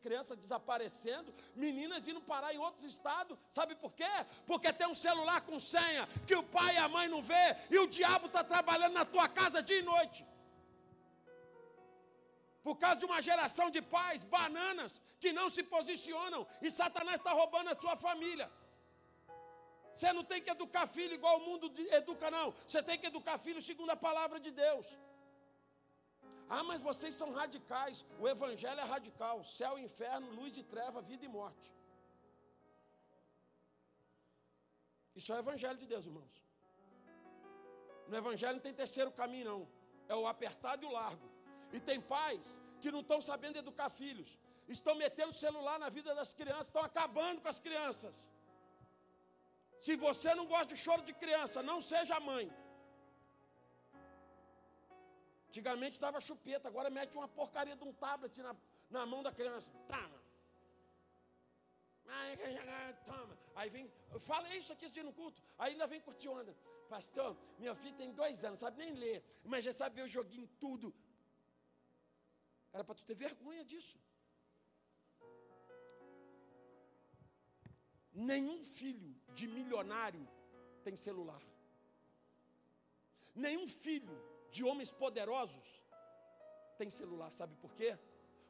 criança 0.00 0.36
desaparecendo, 0.36 1.32
meninas 1.54 2.06
indo 2.06 2.20
parar 2.20 2.54
em 2.54 2.58
outros 2.58 2.84
estados, 2.84 3.36
sabe 3.48 3.74
por 3.74 3.92
quê? 3.92 4.12
Porque 4.46 4.72
tem 4.72 4.88
um 4.88 4.94
celular 4.94 5.40
com 5.42 5.58
senha 5.58 6.08
que 6.26 6.34
o 6.34 6.42
pai 6.42 6.74
e 6.74 6.78
a 6.78 6.88
mãe 6.88 7.08
não 7.08 7.22
vê 7.22 7.56
e 7.70 7.78
o 7.78 7.88
diabo 7.88 8.26
está 8.26 8.42
trabalhando 8.44 8.94
na 8.94 9.04
tua 9.04 9.28
casa 9.28 9.62
dia 9.62 9.78
e 9.78 9.82
noite. 9.82 10.26
Por 12.62 12.76
causa 12.82 12.96
de 13.00 13.06
uma 13.10 13.20
geração 13.28 13.66
de 13.70 13.80
pais 13.80 14.22
bananas 14.22 15.00
que 15.18 15.32
não 15.32 15.48
se 15.48 15.62
posicionam 15.62 16.46
e 16.60 16.70
Satanás 16.70 17.18
está 17.20 17.32
roubando 17.32 17.70
a 17.70 17.80
sua 17.80 17.96
família. 17.96 18.50
Você 19.94 20.12
não 20.12 20.24
tem 20.30 20.40
que 20.42 20.50
educar 20.50 20.86
filho 20.86 21.14
igual 21.14 21.38
o 21.38 21.44
mundo 21.48 21.72
educa, 22.00 22.30
não. 22.30 22.52
Você 22.66 22.82
tem 22.82 22.98
que 22.98 23.06
educar 23.06 23.38
filho 23.38 23.60
segundo 23.60 23.90
a 23.90 23.96
palavra 23.96 24.38
de 24.38 24.50
Deus. 24.50 24.86
Ah, 26.48 26.64
mas 26.68 26.80
vocês 26.80 27.14
são 27.14 27.30
radicais. 27.32 28.04
O 28.18 28.28
Evangelho 28.28 28.80
é 28.80 28.84
radical: 28.94 29.42
céu, 29.44 29.78
inferno, 29.78 30.30
luz 30.38 30.56
e 30.56 30.62
treva, 30.62 31.00
vida 31.00 31.24
e 31.24 31.28
morte. 31.28 31.68
Isso 35.14 35.32
é 35.32 35.36
o 35.36 35.38
Evangelho 35.38 35.78
de 35.78 35.86
Deus, 35.86 36.06
irmãos. 36.06 36.34
No 38.08 38.16
Evangelho 38.16 38.54
não 38.54 38.60
tem 38.60 38.74
terceiro 38.74 39.12
caminho, 39.12 39.44
não. 39.44 39.68
É 40.08 40.14
o 40.14 40.26
apertado 40.26 40.84
e 40.84 40.86
o 40.86 40.92
largo. 40.92 41.29
E 41.72 41.80
tem 41.88 42.00
pais 42.00 42.60
que 42.80 42.90
não 42.94 43.00
estão 43.00 43.20
sabendo 43.20 43.58
educar 43.62 43.90
filhos. 43.90 44.30
Estão 44.76 44.94
metendo 44.94 45.32
celular 45.32 45.78
na 45.84 45.88
vida 45.88 46.14
das 46.14 46.32
crianças, 46.40 46.68
estão 46.68 46.84
acabando 46.90 47.40
com 47.40 47.48
as 47.48 47.60
crianças. 47.66 48.28
Se 49.84 49.96
você 49.96 50.30
não 50.38 50.46
gosta 50.46 50.74
de 50.74 50.78
choro 50.84 51.02
de 51.02 51.14
criança, 51.22 51.62
não 51.70 51.78
seja 51.80 52.20
mãe. 52.20 52.46
Antigamente 55.48 56.00
dava 56.06 56.20
chupeta, 56.20 56.68
agora 56.68 56.88
mete 56.98 57.16
uma 57.20 57.26
porcaria 57.26 57.74
de 57.74 57.84
um 57.88 57.92
tablet 57.92 58.40
na, 58.46 58.54
na 58.96 59.04
mão 59.12 59.22
da 59.26 59.32
criança. 59.32 59.70
Toma. 59.88 60.20
Toma. 63.04 63.34
Aí 63.56 63.68
vem, 63.68 63.90
fala 64.28 64.54
isso 64.54 64.72
aqui 64.72 64.84
esse 64.86 65.02
no 65.02 65.12
culto. 65.12 65.42
Aí 65.58 65.72
ainda 65.72 65.86
vem 65.86 66.00
curtir 66.00 66.28
onda. 66.28 66.54
Pastor, 66.88 67.36
minha 67.58 67.74
filha 67.74 67.96
tem 67.96 68.12
dois 68.12 68.44
anos, 68.44 68.58
sabe 68.58 68.78
nem 68.78 68.92
ler, 69.02 69.18
mas 69.44 69.64
já 69.64 69.72
sabe 69.72 69.96
ver 69.96 70.02
o 70.02 70.08
joguinho 70.08 70.48
tudo. 70.64 70.94
Era 72.72 72.84
para 72.84 72.94
tu 72.94 73.04
ter 73.04 73.14
vergonha 73.14 73.64
disso. 73.64 73.98
Nenhum 78.12 78.62
filho 78.64 79.14
de 79.34 79.46
milionário 79.46 80.26
tem 80.84 80.96
celular. 80.96 81.42
Nenhum 83.34 83.66
filho 83.66 84.16
de 84.50 84.64
homens 84.64 84.90
poderosos 84.90 85.80
tem 86.76 86.90
celular, 86.90 87.32
sabe 87.32 87.54
por 87.56 87.72
quê? 87.74 87.96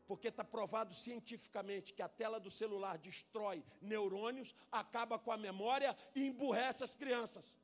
Porque 0.07 0.29
está 0.29 0.45
provado 0.45 0.93
cientificamente 0.95 1.93
que 1.93 2.03
a 2.03 2.09
tela 2.09 2.41
do 2.41 2.51
celular 2.51 2.97
destrói 2.99 3.65
neurônios, 3.81 4.55
acaba 4.71 5.19
com 5.19 5.31
a 5.31 5.37
memória 5.37 5.97
e 6.15 6.27
emburrece 6.27 6.83
as 6.83 6.97
crianças. 6.97 7.57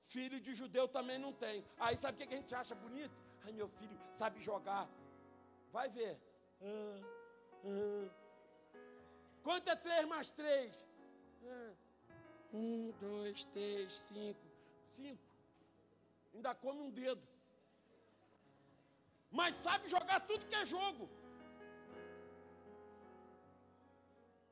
Filho 0.00 0.40
de 0.40 0.54
judeu 0.54 0.86
também 0.88 1.18
não 1.18 1.32
tem. 1.32 1.64
Aí 1.78 1.96
sabe 1.96 2.14
o 2.14 2.28
que 2.28 2.34
a 2.34 2.36
gente 2.36 2.54
acha 2.54 2.74
bonito? 2.74 3.29
Ai, 3.44 3.52
meu 3.52 3.68
filho 3.68 3.98
sabe 4.18 4.40
jogar. 4.40 4.88
Vai 5.72 5.88
ver. 5.88 6.18
Ah, 6.62 7.00
ah. 7.64 8.08
Quanto 9.42 9.68
é 9.68 9.76
três 9.76 10.06
mais 10.06 10.30
três? 10.30 10.74
Ah. 11.44 11.72
Um, 12.52 12.92
dois, 13.00 13.44
três, 13.54 13.92
cinco. 14.08 14.46
Cinco. 14.90 15.22
Ainda 16.34 16.54
come 16.54 16.80
um 16.80 16.90
dedo. 16.90 17.22
Mas 19.30 19.54
sabe 19.54 19.88
jogar 19.88 20.20
tudo 20.20 20.46
que 20.46 20.54
é 20.54 20.66
jogo. 20.66 21.08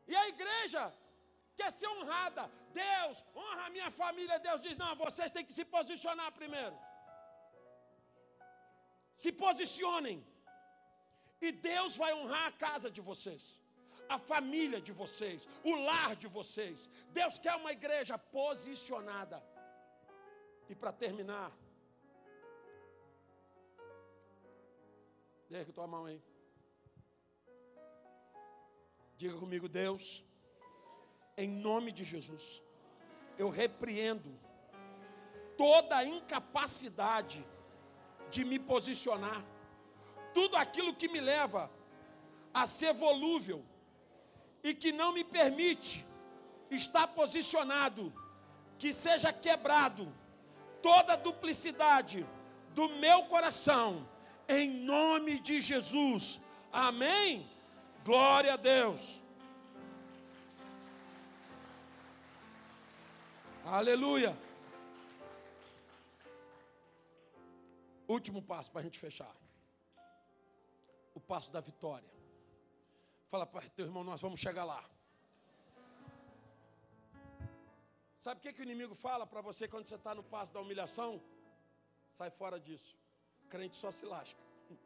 E 0.06 0.14
a 0.16 0.28
igreja 0.28 0.92
quer 1.56 1.70
ser 1.72 1.88
honrada. 1.88 2.50
Deus, 2.72 3.22
honra 3.34 3.66
a 3.66 3.70
minha 3.70 3.90
família. 3.90 4.38
Deus 4.38 4.62
diz: 4.62 4.76
não, 4.76 4.94
vocês 4.96 5.30
têm 5.30 5.44
que 5.44 5.52
se 5.52 5.64
posicionar 5.64 6.30
primeiro. 6.32 6.76
Se 9.22 9.30
posicionem. 9.44 10.18
E 11.46 11.50
Deus 11.70 11.92
vai 12.02 12.12
honrar 12.18 12.46
a 12.48 12.56
casa 12.66 12.88
de 12.96 13.02
vocês, 13.08 13.42
a 14.16 14.18
família 14.30 14.80
de 14.88 14.92
vocês, 15.00 15.46
o 15.70 15.72
lar 15.88 16.10
de 16.22 16.28
vocês. 16.38 16.90
Deus 17.20 17.38
quer 17.44 17.54
uma 17.62 17.72
igreja 17.78 18.16
posicionada. 18.40 19.38
E 20.68 20.74
para 20.74 20.92
terminar, 21.04 21.48
Deixa 25.50 25.72
tua 25.72 25.86
mão 25.86 26.04
aí. 26.04 26.20
Diga 29.16 29.36
comigo, 29.38 29.66
Deus, 29.66 30.22
em 31.36 31.48
nome 31.48 31.90
de 31.90 32.04
Jesus, 32.04 32.62
eu 33.38 33.48
repreendo 33.48 34.30
toda 35.56 35.96
a 35.96 36.04
incapacidade 36.04 37.44
de 38.30 38.44
me 38.44 38.58
posicionar, 38.58 39.44
tudo 40.34 40.56
aquilo 40.56 40.94
que 40.94 41.08
me 41.08 41.20
leva 41.20 41.70
a 42.52 42.66
ser 42.66 42.92
volúvel 42.92 43.64
e 44.62 44.74
que 44.74 44.92
não 44.92 45.12
me 45.12 45.24
permite 45.24 46.06
estar 46.70 47.06
posicionado, 47.08 48.12
que 48.78 48.92
seja 48.92 49.32
quebrado 49.32 50.12
toda 50.82 51.14
a 51.14 51.16
duplicidade 51.16 52.26
do 52.74 52.88
meu 52.88 53.24
coração 53.24 54.06
em 54.48 54.70
nome 54.70 55.38
de 55.40 55.60
Jesus. 55.60 56.40
Amém? 56.72 57.48
Glória 58.04 58.54
a 58.54 58.56
Deus. 58.56 59.20
Aleluia. 63.64 64.47
Último 68.08 68.42
passo 68.42 68.70
para 68.70 68.80
a 68.80 68.84
gente 68.84 68.98
fechar. 68.98 69.34
O 71.14 71.20
passo 71.20 71.52
da 71.52 71.60
vitória. 71.60 72.10
Fala 73.28 73.46
para 73.46 73.68
teu 73.70 73.84
irmão, 73.86 74.02
nós 74.02 74.20
vamos 74.20 74.40
chegar 74.40 74.64
lá. 74.64 74.82
Sabe 78.18 78.38
o 78.38 78.42
que, 78.42 78.52
que 78.52 78.62
o 78.62 78.64
inimigo 78.64 78.94
fala 78.94 79.26
para 79.26 79.40
você 79.40 79.68
quando 79.68 79.84
você 79.84 79.94
está 79.94 80.14
no 80.14 80.24
passo 80.24 80.52
da 80.52 80.60
humilhação? 80.60 81.22
Sai 82.10 82.30
fora 82.30 82.58
disso 82.58 82.98
crente 83.48 83.76
só 83.76 83.90
se 83.90 84.06
lasca. 84.06 84.40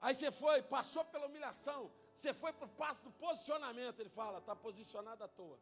Aí 0.00 0.14
você 0.14 0.30
foi, 0.30 0.62
passou 0.62 1.04
pela 1.06 1.26
humilhação, 1.26 1.90
você 2.14 2.32
foi 2.32 2.52
para 2.52 2.66
o 2.66 2.68
passo 2.68 3.02
do 3.02 3.10
posicionamento. 3.10 3.98
Ele 4.00 4.10
fala, 4.10 4.38
está 4.38 4.54
posicionado 4.54 5.24
à 5.24 5.28
toa. 5.28 5.58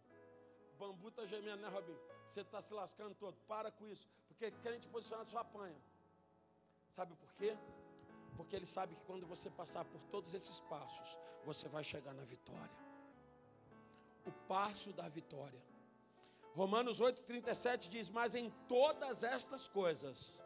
O 0.75 0.77
bambu 0.77 1.09
está 1.09 1.25
gemendo, 1.25 1.63
né, 1.63 1.69
Robinho? 1.69 1.99
Você 2.29 2.41
está 2.41 2.61
se 2.61 2.75
lascando 2.75 3.15
todo. 3.15 3.37
Para 3.47 3.71
com 3.71 3.87
isso. 3.87 4.07
Porque 4.33 4.51
crente 4.51 4.89
posicionado 4.89 5.29
só 5.29 5.39
apanha. 5.39 5.81
Sabe 6.91 7.15
por 7.15 7.33
quê? 7.35 7.57
Porque 8.37 8.57
ele 8.57 8.67
sabe 8.67 8.95
que 8.95 9.03
quando 9.03 9.27
você 9.27 9.51
passar 9.51 9.85
por 9.85 10.01
todos 10.15 10.33
esses 10.33 10.59
passos, 10.61 11.19
você 11.45 11.69
vai 11.69 11.85
chegar 11.85 12.15
na 12.15 12.25
vitória. 12.25 12.77
O 14.25 14.33
passo 14.49 14.91
da 14.93 15.09
vitória. 15.09 15.63
Romanos 16.55 17.01
8,37 17.01 17.89
diz: 17.89 18.09
Mas 18.09 18.35
em 18.35 18.49
todas 18.67 19.23
estas 19.23 19.69
coisas, 19.69 20.41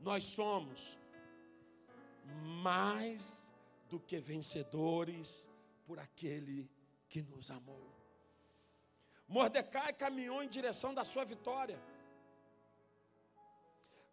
nós 0.00 0.24
somos 0.24 0.98
mais 2.62 3.52
do 3.88 4.00
que 4.00 4.18
vencedores 4.18 5.48
por 5.86 5.98
aquele 6.00 6.68
que 7.08 7.22
nos 7.22 7.50
amou. 7.50 7.88
Mordecai 9.28 9.92
caminhou 9.92 10.42
em 10.42 10.48
direção 10.48 10.92
da 10.92 11.04
sua 11.04 11.24
vitória. 11.24 11.80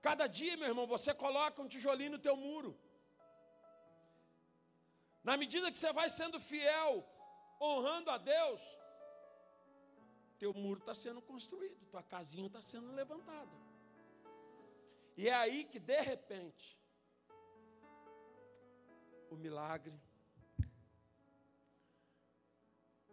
Cada 0.01 0.27
dia, 0.27 0.55
meu 0.57 0.67
irmão, 0.67 0.87
você 0.87 1.13
coloca 1.13 1.61
um 1.61 1.67
tijolinho 1.67 2.11
no 2.11 2.19
teu 2.19 2.35
muro. 2.35 2.77
Na 5.23 5.35
medida 5.35 5.71
que 5.71 5.79
você 5.79 5.91
vai 5.91 6.09
sendo 6.09 6.39
fiel, 6.39 7.05
honrando 7.59 8.09
a 8.09 8.17
Deus, 8.17 8.61
teu 10.37 10.53
muro 10.53 10.79
está 10.79 10.93
sendo 10.93 11.21
construído, 11.21 11.85
tua 11.87 12.03
casinha 12.03 12.47
está 12.47 12.61
sendo 12.61 12.93
levantada. 12.93 13.51
E 15.17 15.27
é 15.27 15.33
aí 15.33 15.63
que 15.65 15.79
de 15.79 15.99
repente 16.01 16.77
o 19.29 19.35
milagre. 19.35 19.99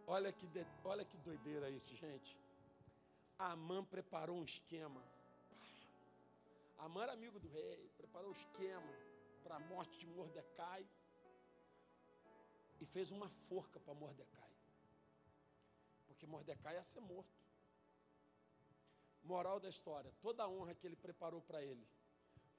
Olha 0.07 0.31
que, 0.31 0.45
de, 0.45 0.65
olha 0.83 1.03
que 1.03 1.17
doideira 1.17 1.69
isso, 1.69 1.95
gente. 1.95 2.37
A 3.39 3.51
Amã 3.53 3.83
preparou 3.83 4.37
um 4.37 4.43
esquema. 4.43 5.03
Amã 6.77 7.03
era 7.03 7.13
amigo 7.13 7.39
do 7.39 7.47
rei, 7.47 7.89
preparou 7.97 8.29
um 8.29 8.33
esquema 8.33 8.93
para 9.43 9.55
a 9.55 9.59
morte 9.59 9.97
de 9.99 10.07
Mordecai 10.07 10.87
e 12.79 12.85
fez 12.85 13.11
uma 13.11 13.29
forca 13.47 13.79
para 13.79 13.93
Mordecai 13.93 14.45
porque 16.15 16.25
Mordecai 16.25 16.75
ia 16.75 16.83
ser 16.83 17.01
morto. 17.01 17.43
Moral 19.23 19.59
da 19.59 19.69
história: 19.69 20.11
toda 20.21 20.43
a 20.43 20.47
honra 20.47 20.73
que 20.73 20.87
ele 20.87 20.95
preparou 20.95 21.41
para 21.41 21.61
ele 21.61 21.87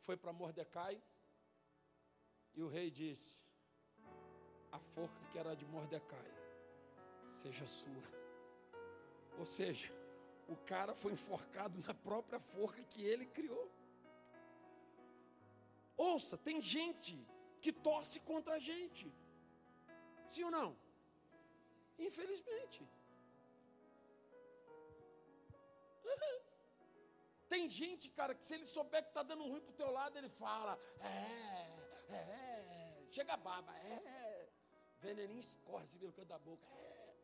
foi 0.01 0.17
para 0.17 0.33
Mordecai, 0.33 1.03
e 2.55 2.63
o 2.63 2.69
rei 2.69 2.91
disse: 2.91 3.43
A 4.71 4.79
forca 4.79 5.21
que 5.33 5.39
era 5.39 5.55
de 5.55 5.65
Mordecai, 5.65 6.31
seja 7.31 7.67
sua. 7.67 8.03
Ou 9.39 9.47
seja, 9.47 9.93
o 10.49 10.57
cara 10.57 10.95
foi 10.95 11.13
enforcado 11.13 11.79
na 11.87 11.95
própria 11.95 12.39
forca 12.39 12.83
que 12.85 13.03
ele 13.03 13.27
criou. 13.27 13.46
Ouça, 15.97 16.37
tem 16.37 16.61
gente 16.61 17.15
que 17.61 17.73
torce 17.73 18.21
contra 18.21 18.55
a 18.55 18.59
gente. 18.59 19.13
Sim 20.29 20.45
ou 20.45 20.51
não? 20.51 20.77
Infelizmente. 21.99 22.87
Tem 27.49 27.71
gente, 27.71 28.11
cara, 28.11 28.35
que 28.35 28.45
se 28.45 28.55
ele 28.55 28.67
souber 28.67 29.03
que 29.03 29.09
está 29.09 29.23
dando 29.23 29.45
ruim 29.45 29.61
pro 29.61 29.73
teu 29.73 29.91
lado, 29.91 30.19
ele 30.19 30.29
fala, 30.29 30.79
é, 31.01 32.15
é, 32.15 33.07
chega 33.11 33.35
a 33.35 33.37
baba, 33.37 33.73
é, 33.79 34.49
veneninho 35.01 35.41
escorre 35.41 35.85
assim 35.85 35.99
pelo 35.99 36.13
canto 36.13 36.29
da 36.29 36.39
boca, 36.39 36.67
é. 36.67 37.15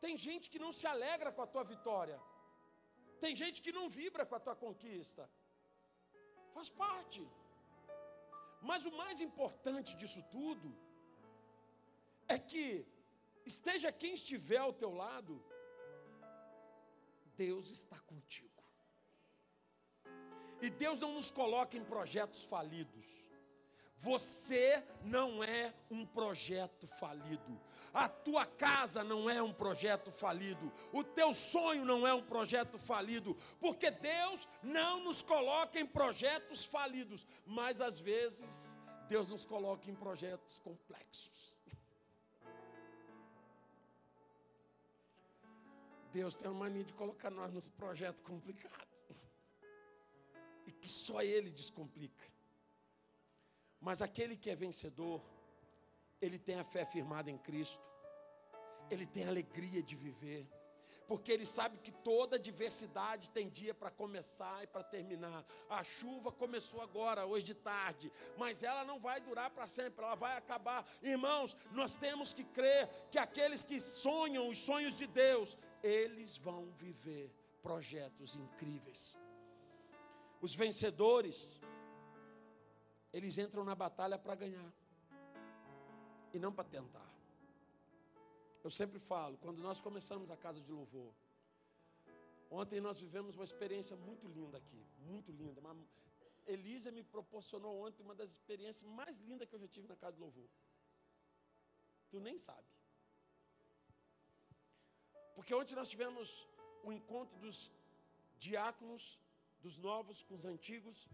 Tem 0.00 0.16
gente 0.16 0.50
que 0.50 0.58
não 0.58 0.72
se 0.72 0.86
alegra 0.86 1.30
com 1.30 1.42
a 1.42 1.46
tua 1.46 1.64
vitória. 1.64 2.18
Tem 3.20 3.36
gente 3.36 3.62
que 3.62 3.72
não 3.78 3.88
vibra 3.88 4.24
com 4.26 4.34
a 4.34 4.40
tua 4.40 4.56
conquista. 4.56 5.30
Faz 6.54 6.68
parte. 6.68 7.22
Mas 8.62 8.86
o 8.86 8.92
mais 8.92 9.20
importante 9.20 9.96
disso 9.96 10.22
tudo 10.30 10.74
é 12.28 12.38
que 12.38 12.86
esteja 13.44 13.90
quem 13.90 14.14
estiver 14.14 14.58
ao 14.58 14.72
teu 14.72 14.92
lado, 14.94 15.42
Deus 17.36 17.70
está 17.70 17.98
contigo. 18.00 18.62
E 20.60 20.70
Deus 20.70 21.00
não 21.00 21.12
nos 21.14 21.30
coloca 21.30 21.76
em 21.76 21.84
projetos 21.84 22.44
falidos. 22.44 23.21
Você 24.02 24.82
não 25.04 25.44
é 25.44 25.72
um 25.88 26.04
projeto 26.04 26.88
falido. 26.88 27.60
A 27.94 28.08
tua 28.08 28.44
casa 28.44 29.04
não 29.04 29.30
é 29.30 29.40
um 29.40 29.52
projeto 29.52 30.10
falido. 30.10 30.72
O 30.92 31.04
teu 31.04 31.32
sonho 31.32 31.84
não 31.84 32.04
é 32.04 32.12
um 32.12 32.20
projeto 32.20 32.80
falido. 32.80 33.36
Porque 33.60 33.92
Deus 33.92 34.48
não 34.60 35.04
nos 35.04 35.22
coloca 35.22 35.78
em 35.78 35.86
projetos 35.86 36.64
falidos. 36.64 37.24
Mas 37.46 37.80
às 37.80 38.00
vezes, 38.00 38.76
Deus 39.08 39.28
nos 39.28 39.44
coloca 39.44 39.88
em 39.88 39.94
projetos 39.94 40.58
complexos. 40.58 41.60
Deus 46.12 46.34
tem 46.34 46.50
uma 46.50 46.64
mania 46.64 46.82
de 46.82 46.92
colocar 46.92 47.30
nós 47.30 47.52
nos 47.52 47.68
projetos 47.68 48.20
complicados. 48.24 48.82
E 50.66 50.72
que 50.72 50.88
só 50.88 51.22
Ele 51.22 51.50
descomplica. 51.50 52.31
Mas 53.86 54.00
aquele 54.00 54.36
que 54.36 54.48
é 54.48 54.56
vencedor, 54.56 55.20
ele 56.20 56.38
tem 56.38 56.56
a 56.58 56.64
fé 56.64 56.86
firmada 56.86 57.30
em 57.30 57.36
Cristo, 57.36 57.90
ele 58.88 59.04
tem 59.04 59.26
alegria 59.26 59.82
de 59.82 59.96
viver. 59.96 60.46
porque 61.06 61.30
ele 61.30 61.44
sabe 61.44 61.76
que 61.78 61.92
toda 61.92 62.38
diversidade 62.38 63.30
tem 63.30 63.48
dia 63.48 63.74
para 63.74 63.90
começar 63.90 64.62
e 64.62 64.66
para 64.66 64.82
terminar. 64.82 65.44
A 65.68 65.84
chuva 65.84 66.32
começou 66.32 66.80
agora, 66.80 67.26
hoje 67.26 67.44
de 67.44 67.54
tarde, 67.54 68.10
mas 68.38 68.62
ela 68.62 68.84
não 68.84 68.98
vai 68.98 69.20
durar 69.20 69.50
para 69.50 69.68
sempre, 69.68 70.04
ela 70.04 70.14
vai 70.14 70.36
acabar. 70.36 70.86
Irmãos, 71.02 71.56
nós 71.72 71.96
temos 71.96 72.32
que 72.32 72.44
crer 72.44 72.88
que 73.10 73.18
aqueles 73.18 73.64
que 73.64 73.78
sonham 73.80 74.48
os 74.48 74.58
sonhos 74.58 74.94
de 74.94 75.06
Deus, 75.06 75.56
eles 75.82 76.36
vão 76.38 76.70
viver 76.72 77.30
projetos 77.62 78.36
incríveis. 78.36 79.16
Os 80.40 80.54
vencedores, 80.54 81.60
eles 83.12 83.36
entram 83.38 83.64
na 83.64 83.74
batalha 83.74 84.18
para 84.18 84.34
ganhar 84.34 84.72
e 86.32 86.38
não 86.38 86.52
para 86.52 86.64
tentar. 86.64 87.10
Eu 88.64 88.70
sempre 88.70 88.98
falo, 88.98 89.36
quando 89.38 89.60
nós 89.62 89.80
começamos 89.80 90.30
a 90.30 90.36
casa 90.36 90.60
de 90.60 90.72
louvor, 90.72 91.12
ontem 92.50 92.80
nós 92.80 93.00
vivemos 93.00 93.34
uma 93.34 93.44
experiência 93.44 93.96
muito 93.96 94.26
linda 94.28 94.58
aqui, 94.58 94.82
muito 95.00 95.32
linda. 95.32 95.60
Elisa 96.46 96.90
me 96.90 97.02
proporcionou 97.02 97.86
ontem 97.86 98.02
uma 98.02 98.14
das 98.14 98.30
experiências 98.30 98.88
mais 98.90 99.18
lindas 99.18 99.48
que 99.48 99.54
eu 99.54 99.60
já 99.60 99.68
tive 99.68 99.88
na 99.88 99.96
casa 99.96 100.16
de 100.16 100.22
louvor. 100.22 100.48
Tu 102.10 102.20
nem 102.20 102.38
sabe. 102.38 102.66
Porque 105.34 105.54
ontem 105.54 105.74
nós 105.74 105.88
tivemos 105.88 106.48
o 106.84 106.92
encontro 106.92 107.36
dos 107.38 107.72
diáconos, 108.38 109.18
dos 109.60 109.78
novos 109.78 110.22
com 110.22 110.34
os 110.34 110.44
antigos, 110.44 111.08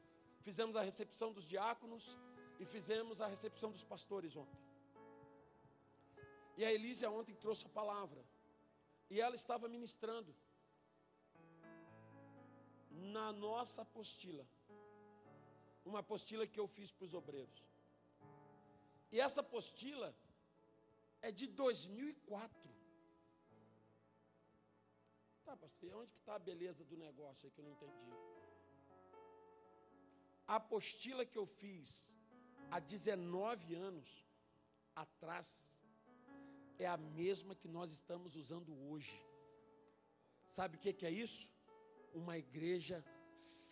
fizemos 0.48 0.76
a 0.76 0.82
recepção 0.90 1.30
dos 1.36 1.46
diáconos 1.54 2.04
e 2.58 2.64
fizemos 2.74 3.20
a 3.20 3.26
recepção 3.34 3.70
dos 3.70 3.84
pastores 3.92 4.34
ontem. 4.42 4.60
E 6.56 6.64
a 6.64 6.72
Elísia 6.76 7.10
ontem 7.10 7.34
trouxe 7.34 7.66
a 7.66 7.68
palavra. 7.80 8.22
E 9.10 9.20
ela 9.24 9.36
estava 9.42 9.68
ministrando 9.68 10.34
na 13.14 13.30
nossa 13.30 13.82
apostila. 13.82 14.46
Uma 15.84 16.00
apostila 16.04 16.46
que 16.46 16.60
eu 16.62 16.66
fiz 16.76 16.90
para 16.90 17.04
os 17.04 17.12
obreiros. 17.12 17.62
E 19.12 19.20
essa 19.20 19.42
apostila 19.42 20.08
é 21.20 21.30
de 21.30 21.46
2004. 21.46 22.70
Tá, 25.44 25.54
pastor, 25.64 25.90
e 25.90 25.92
onde 25.92 26.10
que 26.12 26.20
está 26.22 26.34
a 26.36 26.44
beleza 26.50 26.82
do 26.84 26.96
negócio 26.96 27.46
aí 27.46 27.52
que 27.52 27.60
eu 27.60 27.66
não 27.66 27.72
entendi? 27.72 28.37
A 30.48 30.56
apostila 30.56 31.26
que 31.26 31.36
eu 31.36 31.46
fiz 31.46 32.10
há 32.70 32.78
19 32.80 33.74
anos 33.74 34.08
atrás 34.96 35.76
é 36.78 36.86
a 36.86 36.96
mesma 36.96 37.54
que 37.54 37.68
nós 37.68 37.92
estamos 37.92 38.34
usando 38.34 38.74
hoje. 38.88 39.14
Sabe 40.48 40.76
o 40.76 40.80
que 40.80 41.04
é 41.04 41.10
isso? 41.10 41.50
Uma 42.14 42.38
igreja 42.38 43.04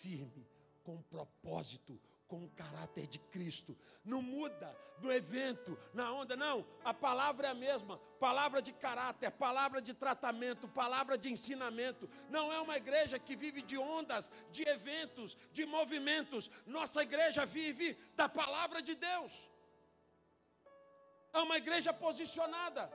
firme, 0.01 0.47
com 0.85 1.01
propósito, 1.01 1.99
com 2.29 2.45
o 2.45 2.51
caráter 2.51 3.07
de 3.07 3.19
Cristo. 3.19 3.77
Não 4.05 4.21
muda 4.21 4.77
no 5.01 5.13
evento, 5.13 5.79
na 5.93 6.13
onda, 6.13 6.37
não. 6.37 6.67
A 6.85 6.93
palavra 6.93 7.49
é 7.49 7.51
a 7.51 7.55
mesma, 7.55 7.99
palavra 8.19 8.61
de 8.61 8.73
caráter, 8.73 9.31
palavra 9.31 9.81
de 9.81 9.95
tratamento, 9.95 10.69
palavra 10.69 11.17
de 11.17 11.31
ensinamento. 11.31 12.09
Não 12.29 12.53
é 12.53 12.61
uma 12.61 12.77
igreja 12.77 13.19
que 13.19 13.37
vive 13.37 13.63
de 13.63 13.79
ondas, 13.79 14.31
de 14.51 14.63
eventos, 14.69 15.37
de 15.53 15.65
movimentos. 15.67 16.51
Nossa 16.67 17.03
igreja 17.03 17.47
vive 17.47 17.95
da 18.15 18.29
palavra 18.29 18.83
de 18.83 18.95
Deus. 18.95 19.51
É 21.33 21.39
uma 21.39 21.59
igreja 21.59 21.93
posicionada. 21.93 22.91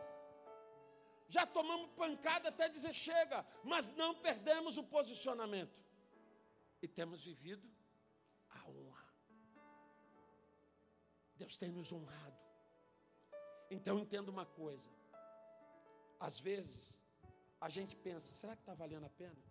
Já 1.29 1.45
tomamos 1.45 1.89
pancada 1.91 2.49
até 2.49 2.67
dizer 2.67 2.93
chega, 2.93 3.45
mas 3.63 3.89
não 3.95 4.13
perdemos 4.13 4.77
o 4.77 4.84
posicionamento. 4.84 5.79
E 6.82 6.88
temos 6.88 7.23
vivido 7.23 7.69
a 8.49 8.67
honra. 8.67 8.80
Deus 11.42 11.58
tem 11.62 11.72
nos 11.72 11.92
honrado. 11.92 12.39
Então 13.76 13.98
entenda 14.04 14.30
uma 14.30 14.46
coisa. 14.46 14.89
Às 16.28 16.39
vezes, 16.48 17.02
a 17.60 17.68
gente 17.76 17.96
pensa: 17.96 18.28
será 18.39 18.54
que 18.56 18.62
está 18.62 18.76
valendo 18.84 19.06
a 19.06 19.14
pena? 19.22 19.44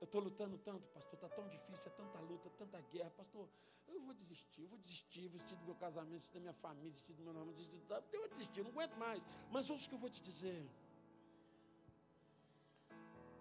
Eu 0.00 0.06
estou 0.08 0.20
lutando 0.20 0.58
tanto, 0.58 0.84
pastor, 0.96 1.14
está 1.14 1.28
tão 1.28 1.46
difícil, 1.48 1.92
é 1.92 1.94
tanta 2.00 2.18
luta, 2.30 2.50
tanta 2.62 2.80
guerra, 2.92 3.10
pastor. 3.10 3.48
Eu 3.86 4.00
vou 4.06 4.14
desistir, 4.22 4.62
eu 4.62 4.68
vou 4.68 4.78
desistir, 4.78 5.28
vou 5.28 5.38
desistir 5.38 5.56
do 5.60 5.64
meu 5.64 5.76
casamento, 5.76 6.16
desistir 6.16 6.34
da 6.34 6.40
minha 6.40 6.58
família, 6.64 6.90
desistir 6.90 7.14
do 7.18 7.22
meu 7.22 7.32
nome, 7.32 7.52
desistir 7.52 7.76
do... 7.76 7.94
Eu 7.94 8.20
vou 8.22 8.28
desistir, 8.28 8.62
não 8.64 8.72
aguento 8.72 8.96
mais. 8.96 9.24
Mas 9.48 9.70
ouça 9.70 9.86
o 9.86 9.88
que 9.88 9.94
eu 9.94 10.04
vou 10.06 10.10
te 10.10 10.20
dizer. 10.20 10.60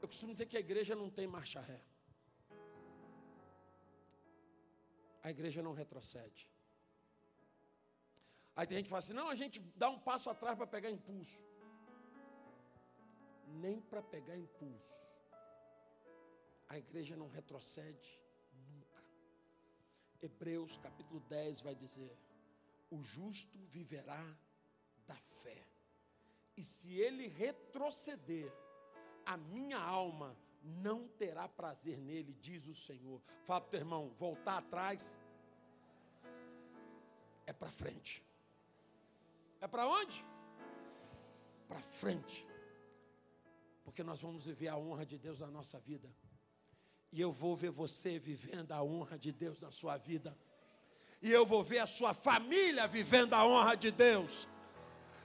Eu 0.03 0.07
costumo 0.07 0.33
dizer 0.33 0.45
que 0.45 0.55
a 0.55 0.59
igreja 0.59 0.95
não 0.95 1.09
tem 1.09 1.25
marcha 1.25 1.59
ré. 1.61 1.81
A 5.23 5.31
igreja 5.31 5.63
não 5.63 5.73
retrocede. 5.73 6.47
Aí 8.55 8.65
tem 8.65 8.77
gente 8.77 8.85
que 8.85 8.89
fala 8.89 8.99
assim: 8.99 9.13
não, 9.13 9.29
a 9.29 9.35
gente 9.35 9.59
dá 9.75 9.89
um 9.89 9.99
passo 9.99 10.29
atrás 10.29 10.55
para 10.55 10.67
pegar 10.67 10.89
impulso. 10.89 11.43
Nem 13.47 13.81
para 13.81 14.01
pegar 14.01 14.37
impulso. 14.37 15.19
A 16.69 16.77
igreja 16.77 17.15
não 17.15 17.27
retrocede 17.27 18.21
nunca. 18.69 19.03
Hebreus 20.21 20.77
capítulo 20.77 21.19
10 21.21 21.61
vai 21.61 21.75
dizer: 21.75 22.17
O 22.89 23.03
justo 23.03 23.57
viverá 23.67 24.25
da 25.05 25.15
fé. 25.15 25.61
E 26.55 26.63
se 26.63 26.93
ele 26.93 27.27
retroceder, 27.27 28.51
a 29.25 29.35
minha 29.35 29.77
alma 29.77 30.35
não 30.63 31.07
terá 31.09 31.47
prazer 31.47 31.99
nele, 31.99 32.33
diz 32.33 32.67
o 32.67 32.73
Senhor. 32.73 33.21
Fala 33.43 33.61
para 33.61 33.67
o 33.67 33.71
teu 33.71 33.79
irmão, 33.81 34.09
voltar 34.17 34.57
atrás 34.57 35.19
é 37.45 37.53
para 37.53 37.69
frente. 37.69 38.23
É 39.61 39.67
para 39.67 39.87
onde? 39.87 40.23
Para 41.67 41.79
frente. 41.79 42.45
Porque 43.83 44.03
nós 44.03 44.21
vamos 44.21 44.45
viver 44.45 44.67
a 44.67 44.77
honra 44.77 45.05
de 45.05 45.17
Deus 45.17 45.39
na 45.39 45.47
nossa 45.47 45.79
vida. 45.79 46.09
E 47.11 47.21
eu 47.21 47.31
vou 47.31 47.55
ver 47.55 47.71
você 47.71 48.19
vivendo 48.19 48.71
a 48.71 48.83
honra 48.83 49.17
de 49.17 49.31
Deus 49.31 49.59
na 49.59 49.71
sua 49.71 49.97
vida. 49.97 50.37
E 51.21 51.31
eu 51.31 51.45
vou 51.45 51.63
ver 51.63 51.79
a 51.79 51.87
sua 51.87 52.13
família 52.13 52.87
vivendo 52.87 53.33
a 53.33 53.45
honra 53.45 53.75
de 53.75 53.91
Deus. 53.91 54.47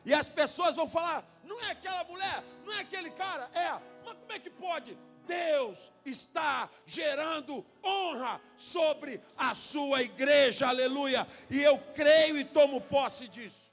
E 0.04 0.14
as 0.14 0.28
pessoas 0.28 0.76
vão 0.76 0.88
falar: 0.88 1.24
não 1.44 1.60
é 1.60 1.72
aquela 1.72 2.04
mulher, 2.04 2.44
não 2.64 2.72
é 2.72 2.80
aquele 2.80 3.10
cara, 3.10 3.50
é, 3.54 3.72
mas 4.04 4.16
como 4.18 4.32
é 4.32 4.38
que 4.38 4.50
pode? 4.50 4.96
Deus 5.26 5.92
está 6.04 6.68
gerando 6.84 7.64
honra 7.84 8.40
sobre 8.56 9.20
a 9.36 9.54
sua 9.54 10.02
igreja, 10.02 10.68
aleluia. 10.68 11.26
E 11.48 11.62
eu 11.62 11.78
creio 11.94 12.36
e 12.38 12.44
tomo 12.44 12.80
posse 12.80 13.28
disso. 13.28 13.72